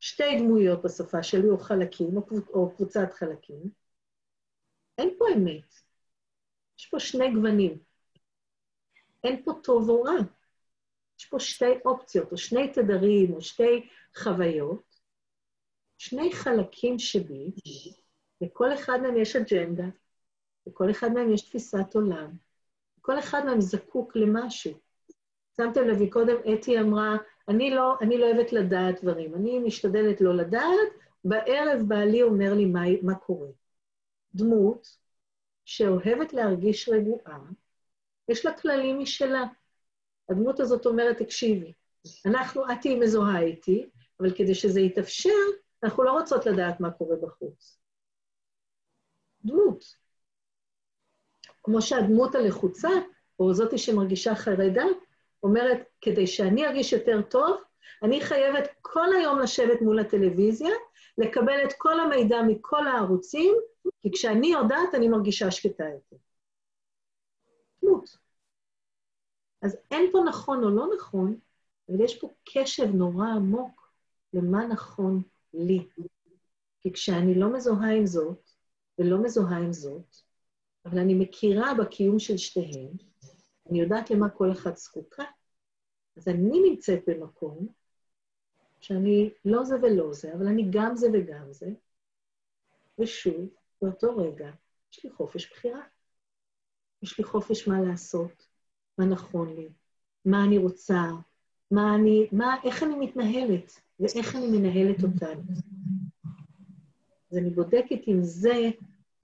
שתי 0.00 0.38
דמויות 0.38 0.82
בשפה 0.82 1.22
שלי, 1.22 1.50
או 1.50 1.58
חלקים, 1.58 2.16
או 2.54 2.70
קבוצת 2.76 3.12
חלקים. 3.12 3.70
אין 4.98 5.14
פה 5.18 5.24
אמת. 5.36 5.74
יש 6.78 6.86
פה 6.86 7.00
שני 7.00 7.30
גוונים. 7.34 7.78
אין 9.24 9.42
פה 9.44 9.52
טוב 9.62 9.88
או 9.88 10.02
רע. 10.02 10.12
יש 11.24 11.30
פה 11.30 11.40
שתי 11.40 11.72
אופציות, 11.84 12.32
או 12.32 12.36
שני 12.36 12.72
תדרים, 12.72 13.34
או 13.34 13.40
שתי 13.40 13.88
חוויות, 14.16 15.00
שני 15.98 16.32
חלקים 16.32 16.98
שבי, 16.98 17.50
לכל 18.40 18.74
אחד 18.74 18.98
מהם 19.02 19.16
יש 19.16 19.36
אג'נדה, 19.36 19.84
לכל 20.66 20.90
אחד 20.90 21.12
מהם 21.12 21.32
יש 21.32 21.48
תפיסת 21.48 21.94
עולם, 21.94 22.30
כל 23.00 23.18
אחד 23.18 23.44
מהם 23.44 23.60
זקוק 23.60 24.16
למשהו. 24.16 24.72
שמתם 25.56 25.88
לב, 25.88 26.10
קודם 26.10 26.36
אתי 26.54 26.80
אמרה, 26.80 27.16
אני 27.48 27.70
לא, 27.70 27.94
אני 28.00 28.18
לא 28.18 28.26
אוהבת 28.26 28.52
לדעת 28.52 29.04
דברים, 29.04 29.34
אני 29.34 29.58
משתדלת 29.58 30.20
לא 30.20 30.34
לדעת, 30.36 30.92
בערב 31.24 31.82
בעלי 31.88 32.22
אומר 32.22 32.54
לי 32.54 32.64
מה, 32.64 32.82
מה 33.02 33.14
קורה. 33.14 33.48
דמות 34.34 34.96
שאוהבת 35.64 36.32
להרגיש 36.32 36.88
רגועה, 36.88 37.38
יש 38.28 38.46
לה 38.46 38.58
כללים 38.58 38.98
משלה. 38.98 39.44
הדמות 40.30 40.60
הזאת 40.60 40.86
אומרת, 40.86 41.22
תקשיבי, 41.22 41.72
אנחנו, 42.26 42.64
את 42.72 42.76
תהיי 42.80 42.98
מזוהה 42.98 43.40
איתי, 43.40 43.90
אבל 44.20 44.34
כדי 44.34 44.54
שזה 44.54 44.80
יתאפשר, 44.80 45.30
אנחנו 45.82 46.02
לא 46.02 46.12
רוצות 46.12 46.46
לדעת 46.46 46.80
מה 46.80 46.90
קורה 46.90 47.16
בחוץ. 47.16 47.78
דמות. 49.44 49.84
כמו 51.62 51.82
שהדמות 51.82 52.34
הלחוצה, 52.34 52.88
או 53.38 53.54
זאתי 53.54 53.78
שמרגישה 53.78 54.34
חרדה, 54.34 54.84
אומרת, 55.42 55.78
כדי 56.00 56.26
שאני 56.26 56.66
ארגיש 56.66 56.92
יותר 56.92 57.22
טוב, 57.22 57.62
אני 58.02 58.20
חייבת 58.20 58.68
כל 58.82 59.06
היום 59.18 59.38
לשבת 59.38 59.80
מול 59.80 59.98
הטלוויזיה, 59.98 60.74
לקבל 61.18 61.64
את 61.64 61.72
כל 61.78 62.00
המידע 62.00 62.42
מכל 62.42 62.86
הערוצים, 62.86 63.54
כי 64.02 64.12
כשאני 64.12 64.46
יודעת, 64.46 64.94
אני 64.94 65.08
מרגישה 65.08 65.50
שקטה 65.50 65.84
יותר. 65.84 66.16
דמות. 67.82 68.23
אז 69.64 69.76
אין 69.90 70.12
פה 70.12 70.18
נכון 70.28 70.64
או 70.64 70.70
לא 70.70 70.86
נכון, 70.96 71.38
אבל 71.88 72.00
יש 72.00 72.18
פה 72.20 72.30
קשב 72.44 72.84
נורא 72.94 73.26
עמוק 73.26 73.92
למה 74.32 74.66
נכון 74.66 75.22
לי. 75.54 75.88
כי 76.80 76.92
כשאני 76.92 77.34
לא 77.34 77.52
מזוהה 77.52 77.94
עם 77.94 78.06
זאת, 78.06 78.50
ולא 78.98 79.22
מזוהה 79.22 79.58
עם 79.58 79.72
זאת, 79.72 80.16
אבל 80.86 80.98
אני 80.98 81.14
מכירה 81.14 81.74
בקיום 81.74 82.18
של 82.18 82.36
שתיהן, 82.36 82.90
אני 83.70 83.80
יודעת 83.80 84.10
למה 84.10 84.30
כל 84.30 84.52
אחת 84.52 84.76
זקוקה, 84.76 85.24
אז 86.16 86.28
אני 86.28 86.70
נמצאת 86.70 87.02
במקום 87.06 87.66
שאני 88.80 89.30
לא 89.44 89.64
זה 89.64 89.74
ולא 89.82 90.12
זה, 90.12 90.34
אבל 90.34 90.46
אני 90.46 90.66
גם 90.70 90.96
זה 90.96 91.08
וגם 91.12 91.52
זה, 91.52 91.70
ושוב, 92.98 93.48
באותו 93.82 94.16
רגע, 94.16 94.50
יש 94.92 95.04
לי 95.04 95.10
חופש 95.10 95.52
בחירה. 95.52 95.80
יש 97.02 97.18
לי 97.18 97.24
חופש 97.24 97.68
מה 97.68 97.80
לעשות, 97.80 98.46
מה 98.98 99.04
נכון 99.04 99.54
לי, 99.56 99.68
מה 100.24 100.44
אני 100.44 100.58
רוצה, 100.58 101.02
מה 101.70 101.94
אני, 101.94 102.26
מה, 102.32 102.56
איך 102.64 102.82
אני 102.82 102.94
מתנהלת 102.94 103.80
ואיך 104.00 104.36
אני 104.36 104.58
מנהלת 104.58 105.02
אותנו. 105.02 105.42
אז 107.30 107.38
אני 107.38 107.50
בודקת 107.50 108.08
אם 108.08 108.22
זה 108.22 108.70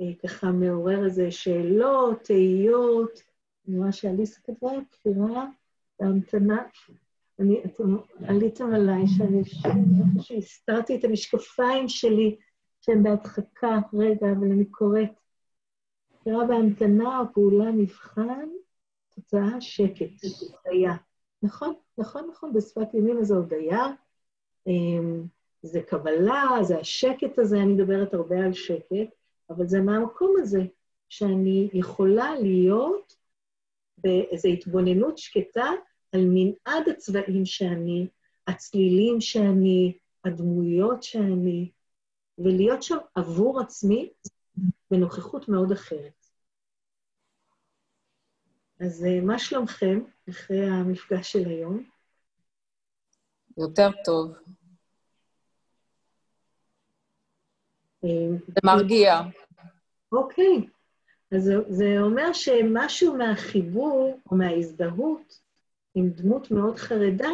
אה, 0.00 0.14
ככה 0.22 0.50
מעורר 0.50 1.04
איזה 1.04 1.30
שאלות, 1.30 2.22
תהיות, 2.22 3.22
אני 3.68 3.78
רואה 3.78 3.92
שאליסה 3.92 4.40
כתבה, 4.40 4.70
בחירה, 4.90 5.46
בהמתנה. 6.00 6.62
אני, 7.38 7.64
אתם 7.64 7.96
עליתם 8.24 8.74
עליי 8.74 9.06
שאני, 9.06 9.38
איפה 9.38 10.22
שהסתרתי 10.22 10.96
את 10.96 11.04
המשקפיים 11.04 11.88
שלי, 11.88 12.36
שהם 12.80 13.02
בהדחקה, 13.02 13.78
רגע, 13.94 14.32
אבל 14.32 14.52
אני 14.52 14.64
קוראת. 14.64 15.10
בחירה 16.20 16.44
בהמתנה 16.46 17.18
או 17.18 17.24
פעולה 17.34 17.72
מבחן, 17.72 18.48
תוצאה 19.30 19.60
שקט, 19.60 20.24
הודיה. 20.64 20.92
נכון, 21.42 21.74
נכון, 21.98 22.28
נכון, 22.30 22.52
בשפת 22.52 22.94
ימים 22.94 23.24
זה 23.24 23.34
הודיה. 23.34 23.86
אמ, 24.66 25.24
זה 25.62 25.80
קבלה, 25.80 26.56
זה 26.62 26.78
השקט 26.78 27.38
הזה, 27.38 27.56
אני 27.56 27.72
מדברת 27.72 28.14
הרבה 28.14 28.44
על 28.44 28.52
שקט, 28.52 29.14
אבל 29.50 29.68
זה 29.68 29.80
מהמקום 29.80 30.34
הזה, 30.42 30.60
שאני 31.08 31.68
יכולה 31.72 32.34
להיות 32.40 33.16
באיזו 33.98 34.48
התבוננות 34.48 35.18
שקטה 35.18 35.66
על 36.12 36.20
מנעד 36.24 36.88
הצבעים 36.90 37.46
שאני, 37.46 38.06
הצלילים 38.46 39.20
שאני, 39.20 39.98
הדמויות 40.24 41.02
שאני, 41.02 41.70
ולהיות 42.38 42.82
שם 42.82 42.98
עבור 43.14 43.60
עצמי 43.60 44.10
בנוכחות 44.90 45.48
מאוד 45.48 45.72
אחרת. 45.72 46.19
אז 48.80 49.04
אה, 49.04 49.20
מה 49.20 49.38
שלומכם 49.38 50.00
אחרי 50.30 50.66
המפגש 50.66 51.32
של 51.32 51.48
היום? 51.48 51.84
יותר 53.58 53.88
טוב. 54.04 54.32
אה, 58.04 58.08
זה 58.46 58.60
מרגיע. 58.64 59.20
אוקיי. 60.12 60.66
אז 61.34 61.42
זה, 61.42 61.54
זה 61.68 61.96
אומר 62.00 62.32
שמשהו 62.32 63.16
מהחיבור 63.16 64.20
או 64.30 64.36
מההזדהות 64.36 65.40
עם 65.94 66.10
דמות 66.10 66.50
מאוד 66.50 66.76
חרדה, 66.76 67.30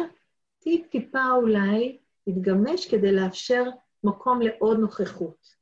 טיפ-טיפה 0.59 1.31
אולי 1.35 1.97
יתגמש 2.27 2.87
כדי 2.91 3.11
לאפשר 3.11 3.63
מקום 4.03 4.41
לעוד 4.41 4.79
נוכחות. 4.79 5.55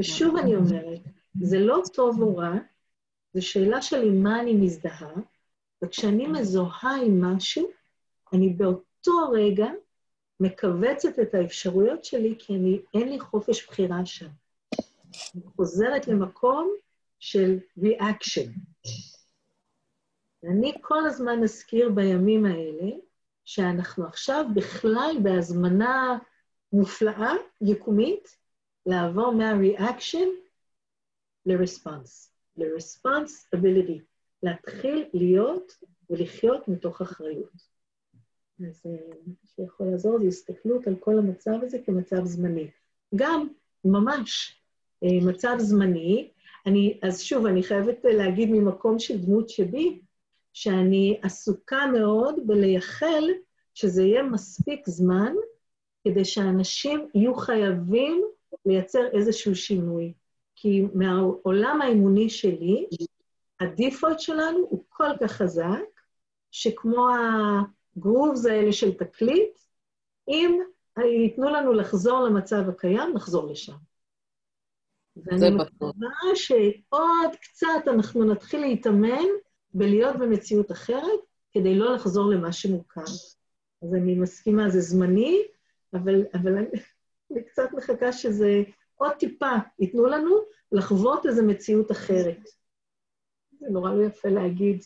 ושוב 0.00 0.36
אני 0.36 0.56
אומרת, 0.56 1.00
זה 1.40 1.58
לא 1.58 1.82
טוב 1.94 2.22
או 2.22 2.36
רע, 2.36 2.52
זו 3.34 3.46
שאלה 3.46 3.82
של 3.82 4.02
עם 4.02 4.22
מה 4.22 4.40
אני 4.40 4.54
מזדהה, 4.54 5.12
וכשאני 5.84 6.26
מזוהה 6.26 6.96
עם 7.06 7.24
משהו, 7.24 7.70
אני 8.32 8.48
באותו 8.48 9.30
רגע 9.32 9.66
מכווצת 10.40 11.18
את 11.18 11.34
האפשרויות 11.34 12.04
שלי, 12.04 12.34
כי 12.38 12.54
אני, 12.54 12.80
אין 12.94 13.08
לי 13.08 13.20
חופש 13.20 13.66
בחירה 13.66 14.06
שם. 14.06 14.28
אני 15.34 15.42
חוזרת 15.56 16.08
למקום 16.08 16.74
של 17.18 17.58
reaction. 17.78 18.48
ואני 20.42 20.72
כל 20.80 21.06
הזמן 21.06 21.42
אזכיר 21.42 21.90
בימים 21.90 22.44
האלה 22.44 22.90
שאנחנו 23.44 24.06
עכשיו 24.06 24.44
בכלל 24.54 25.16
בהזמנה 25.22 26.18
מופלאה, 26.72 27.32
יקומית, 27.60 28.36
לעבור 28.86 29.32
מה-reaction 29.34 30.28
ל-response, 31.46 32.31
ל-responsibility, 32.56 34.00
להתחיל 34.42 35.04
להיות 35.14 35.72
ולחיות 36.10 36.68
מתוך 36.68 37.00
אחריות. 37.00 37.72
אז 38.68 38.82
אה, 38.86 38.92
מה 39.26 39.34
שיכול 39.46 39.86
לעזור 39.86 40.18
זה 40.18 40.26
הסתכלות 40.26 40.86
על 40.86 40.96
כל 41.00 41.18
המצב 41.18 41.58
הזה 41.62 41.78
כמצב 41.86 42.24
זמני. 42.24 42.70
גם, 43.14 43.48
ממש, 43.84 44.60
אה, 45.04 45.26
מצב 45.26 45.56
זמני. 45.58 46.30
אני, 46.66 46.98
אז 47.02 47.20
שוב, 47.22 47.46
אני 47.46 47.62
חייבת 47.62 48.04
להגיד 48.04 48.50
ממקום 48.50 48.98
של 48.98 49.18
דמות 49.18 49.48
שבי, 49.48 50.00
שאני 50.52 51.18
עסוקה 51.22 51.86
מאוד 51.86 52.46
בלייחל 52.46 53.24
שזה 53.74 54.02
יהיה 54.02 54.22
מספיק 54.22 54.88
זמן 54.88 55.32
כדי 56.04 56.24
שאנשים 56.24 57.08
יהיו 57.14 57.34
חייבים 57.34 58.22
לייצר 58.66 59.06
איזשהו 59.12 59.54
שינוי. 59.54 60.12
כי 60.62 60.82
מהעולם 60.94 61.82
האמוני 61.82 62.30
שלי, 62.30 62.86
הדיפולט 63.60 64.20
שלנו 64.20 64.58
הוא 64.58 64.84
כל 64.88 65.16
כך 65.20 65.32
חזק, 65.32 66.00
שכמו 66.50 67.08
הגרובס 67.96 68.46
האלה 68.46 68.72
של 68.72 68.94
תקליט, 68.94 69.58
אם 70.28 70.58
ייתנו 70.98 71.50
לנו 71.50 71.72
לחזור 71.72 72.20
למצב 72.20 72.68
הקיים, 72.68 73.14
נחזור 73.14 73.50
לשם. 73.50 73.72
ואני 75.16 75.50
מקווה 75.50 76.10
שעוד 76.34 77.36
קצת 77.40 77.82
אנחנו 77.86 78.24
נתחיל 78.24 78.60
להתאמן 78.60 79.24
בלהיות 79.74 80.16
במציאות 80.16 80.72
אחרת, 80.72 81.20
כדי 81.52 81.74
לא 81.74 81.94
לחזור 81.94 82.30
למה 82.30 82.52
שמוכר. 82.52 83.04
אז 83.82 83.94
אני 83.94 84.14
מסכימה, 84.14 84.70
זה 84.70 84.80
זמני, 84.80 85.42
אבל, 85.94 86.22
אבל 86.34 86.58
אני 87.30 87.44
קצת 87.44 87.68
מחכה 87.72 88.12
שזה 88.12 88.62
עוד 89.04 89.12
טיפה 89.12 89.52
ייתנו 89.78 90.06
לנו 90.06 90.36
לחוות 90.72 91.26
איזו 91.26 91.44
מציאות 91.44 91.90
אחרת. 91.90 92.48
זה 93.60 93.66
נורא 93.70 93.94
לא 93.94 94.02
יפה 94.02 94.28
להגיד. 94.28 94.82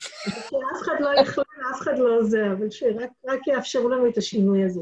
שאף 0.00 0.82
אחד 0.82 0.94
לא 1.00 1.20
יכלה, 1.20 1.44
אף 1.70 1.82
אחד 1.82 1.98
לא 1.98 2.22
זה, 2.22 2.52
אבל 2.52 2.70
שרק 2.70 3.46
יאפשרו 3.46 3.88
לנו 3.88 4.08
את 4.08 4.18
השינוי 4.18 4.64
הזה. 4.64 4.80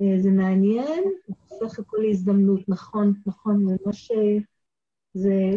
אה, 0.00 0.20
זה 0.20 0.30
מעניין, 0.30 1.04
בסך 1.28 1.78
הכל 1.78 2.04
הזדמנות, 2.10 2.68
נכון, 2.68 3.14
נכון, 3.26 3.64
ממש 3.64 4.12
זה 5.14 5.56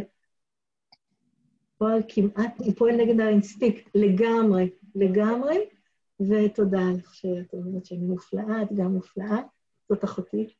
פועל 1.78 2.02
כמעט, 2.08 2.62
פועל 2.78 2.96
נגד 2.96 3.20
האינסטינקט, 3.20 3.90
לגמרי, 3.96 4.70
לגמרי, 4.96 5.58
ותודה 6.20 6.82
לך 6.98 7.16
שאת 7.16 7.54
אומרת 7.54 7.86
שאני 7.86 8.06
מופלאה, 8.06 8.62
את 8.62 8.68
גם 8.78 8.94
מופלאה, 8.94 9.38
זאת 9.90 10.04
אחותי. 10.04 10.54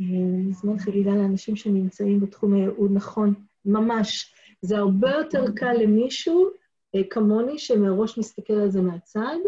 אה, 0.00 0.52
זמן 0.52 0.78
חגיגה 0.78 1.10
לאנשים 1.10 1.56
שנמצאים 1.56 2.20
בתחום 2.20 2.54
הייעוד, 2.54 2.90
נכון, 2.94 3.34
ממש. 3.64 4.34
זה 4.62 4.78
הרבה 4.78 5.10
יותר 5.10 5.44
קל 5.56 5.72
למישהו 5.72 6.50
אה, 6.94 7.00
כמוני, 7.10 7.58
שמראש 7.58 8.18
מסתכל 8.18 8.52
על 8.52 8.70
זה 8.70 8.80
מהצד, 8.80 9.38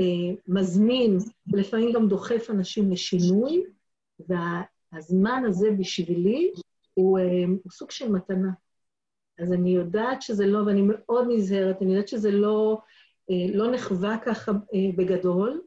אה, 0.00 0.34
מזמין, 0.48 1.18
ולפעמים 1.52 1.92
גם 1.92 2.08
דוחף 2.08 2.50
אנשים 2.50 2.90
לשינוי, 2.90 3.64
והזמן 4.28 5.42
הזה 5.48 5.70
בשבילי 5.78 6.52
הוא, 6.94 7.18
אה, 7.18 7.44
הוא 7.62 7.72
סוג 7.72 7.90
של 7.90 8.12
מתנה. 8.12 8.50
אז 9.38 9.52
אני 9.52 9.70
יודעת 9.70 10.22
שזה 10.22 10.46
לא, 10.46 10.58
ואני 10.66 10.82
מאוד 10.82 11.26
נזהרת, 11.30 11.82
אני 11.82 11.92
יודעת 11.92 12.08
שזה 12.08 12.30
לא, 12.30 12.78
אה, 13.30 13.56
לא 13.56 13.70
נחווה 13.70 14.16
ככה 14.24 14.52
בגדול, 14.96 15.62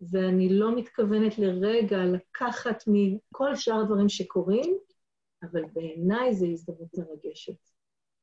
ואני 0.00 0.48
לא 0.48 0.76
מתכוונת 0.76 1.38
לרגע 1.38 1.98
לקחת 2.04 2.84
מכל 2.86 3.56
שאר 3.56 3.80
הדברים 3.80 4.08
שקורים, 4.08 4.78
אבל 5.42 5.62
בעיניי 5.72 6.34
זו 6.34 6.46
הזדמנות 6.46 6.98
מרגשת. 6.98 7.70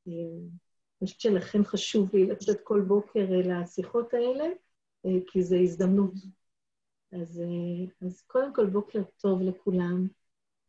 אני 0.07 1.07
חושבת 1.07 1.21
שלכן 1.21 1.63
חשוב 1.63 2.15
לי 2.15 2.25
לצאת 2.25 2.61
כל 2.63 2.81
בוקר 2.81 3.25
לשיחות 3.29 4.13
האלה, 4.13 4.45
אה, 5.05 5.19
כי 5.27 5.43
זו 5.43 5.55
הזדמנות. 5.55 6.13
אז, 7.11 7.41
אה, 7.41 8.07
אז 8.07 8.21
קודם 8.27 8.53
כל, 8.53 8.65
בוקר 8.65 9.03
טוב 9.17 9.41
לכולם, 9.41 10.07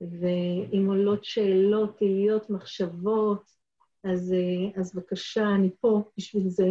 ואם 0.00 0.86
עולות 0.86 1.24
שאלות, 1.24 1.98
תהיות, 1.98 2.50
מחשבות, 2.50 3.50
אז, 4.04 4.32
אה, 4.32 4.80
אז 4.80 4.94
בבקשה, 4.94 5.44
אני 5.54 5.70
פה 5.80 6.10
בשביל 6.16 6.48
זה. 6.48 6.68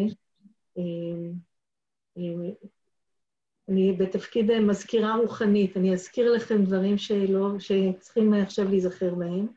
אני 3.69 3.93
בתפקיד 3.93 4.59
מזכירה 4.59 5.15
רוחנית, 5.15 5.77
אני 5.77 5.93
אזכיר 5.93 6.31
לכם 6.31 6.63
דברים 6.63 6.97
שלא, 6.97 7.59
שצריכים 7.59 8.33
עכשיו 8.33 8.69
להיזכר 8.69 9.15
בהם. 9.15 9.47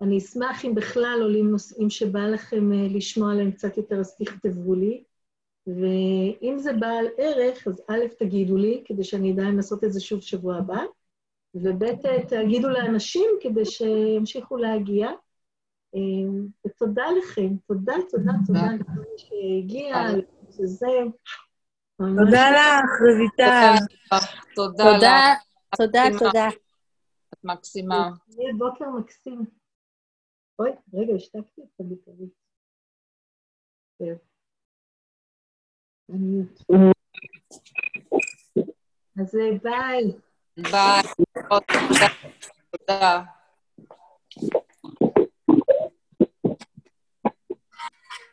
אני 0.00 0.18
אשמח 0.18 0.64
אם 0.64 0.74
בכלל 0.74 1.18
עולים 1.22 1.50
נושאים 1.50 1.90
שבא 1.90 2.26
לכם 2.26 2.72
לשמוע 2.72 3.32
עליהם 3.32 3.50
קצת 3.50 3.76
יותר, 3.76 4.00
אז 4.00 4.16
תכתבו 4.16 4.74
לי. 4.74 5.04
ואם 5.66 6.58
זה 6.58 6.72
בעל 6.72 7.06
ערך, 7.18 7.66
אז 7.66 7.82
א', 7.88 8.00
תגידו 8.18 8.56
לי, 8.56 8.82
כדי 8.84 9.04
שאני 9.04 9.32
אדע 9.32 9.42
אם 9.42 9.56
לעשות 9.56 9.84
את 9.84 9.92
זה 9.92 10.00
שוב 10.00 10.20
שבוע 10.20 10.56
הבא, 10.56 10.82
וב', 11.54 11.84
תגידו 12.28 12.68
לאנשים 12.68 13.30
כדי 13.40 13.64
שימשיכו 13.64 14.56
להגיע. 14.56 15.08
אמ, 15.94 16.46
ותודה 16.66 17.04
לכם, 17.18 17.48
תודה, 17.68 17.94
תודה, 18.10 18.32
תודה. 18.46 18.68
לכל 18.80 18.92
מי 18.92 19.16
שהגיע, 19.16 20.06
שזה... 20.50 20.86
תודה 21.98 22.50
לך, 22.50 22.90
רויטל. 23.00 23.74
תודה 24.54 24.84
לך. 24.96 25.38
תודה, 25.76 26.02
תודה. 26.18 26.48
את 27.34 27.44
מקסימה. 27.44 28.10
יהיה 28.28 28.52
בוקר 28.58 28.84
מקסים. 28.90 29.44
אוי, 30.58 30.70
רגע, 30.94 31.14
השתקתי 31.14 31.62
את 31.62 31.80
הביטוי. 31.80 32.28
אז 39.20 39.34
ביי. 39.62 40.12
ביי. 40.56 41.02
תודה. 42.70 43.22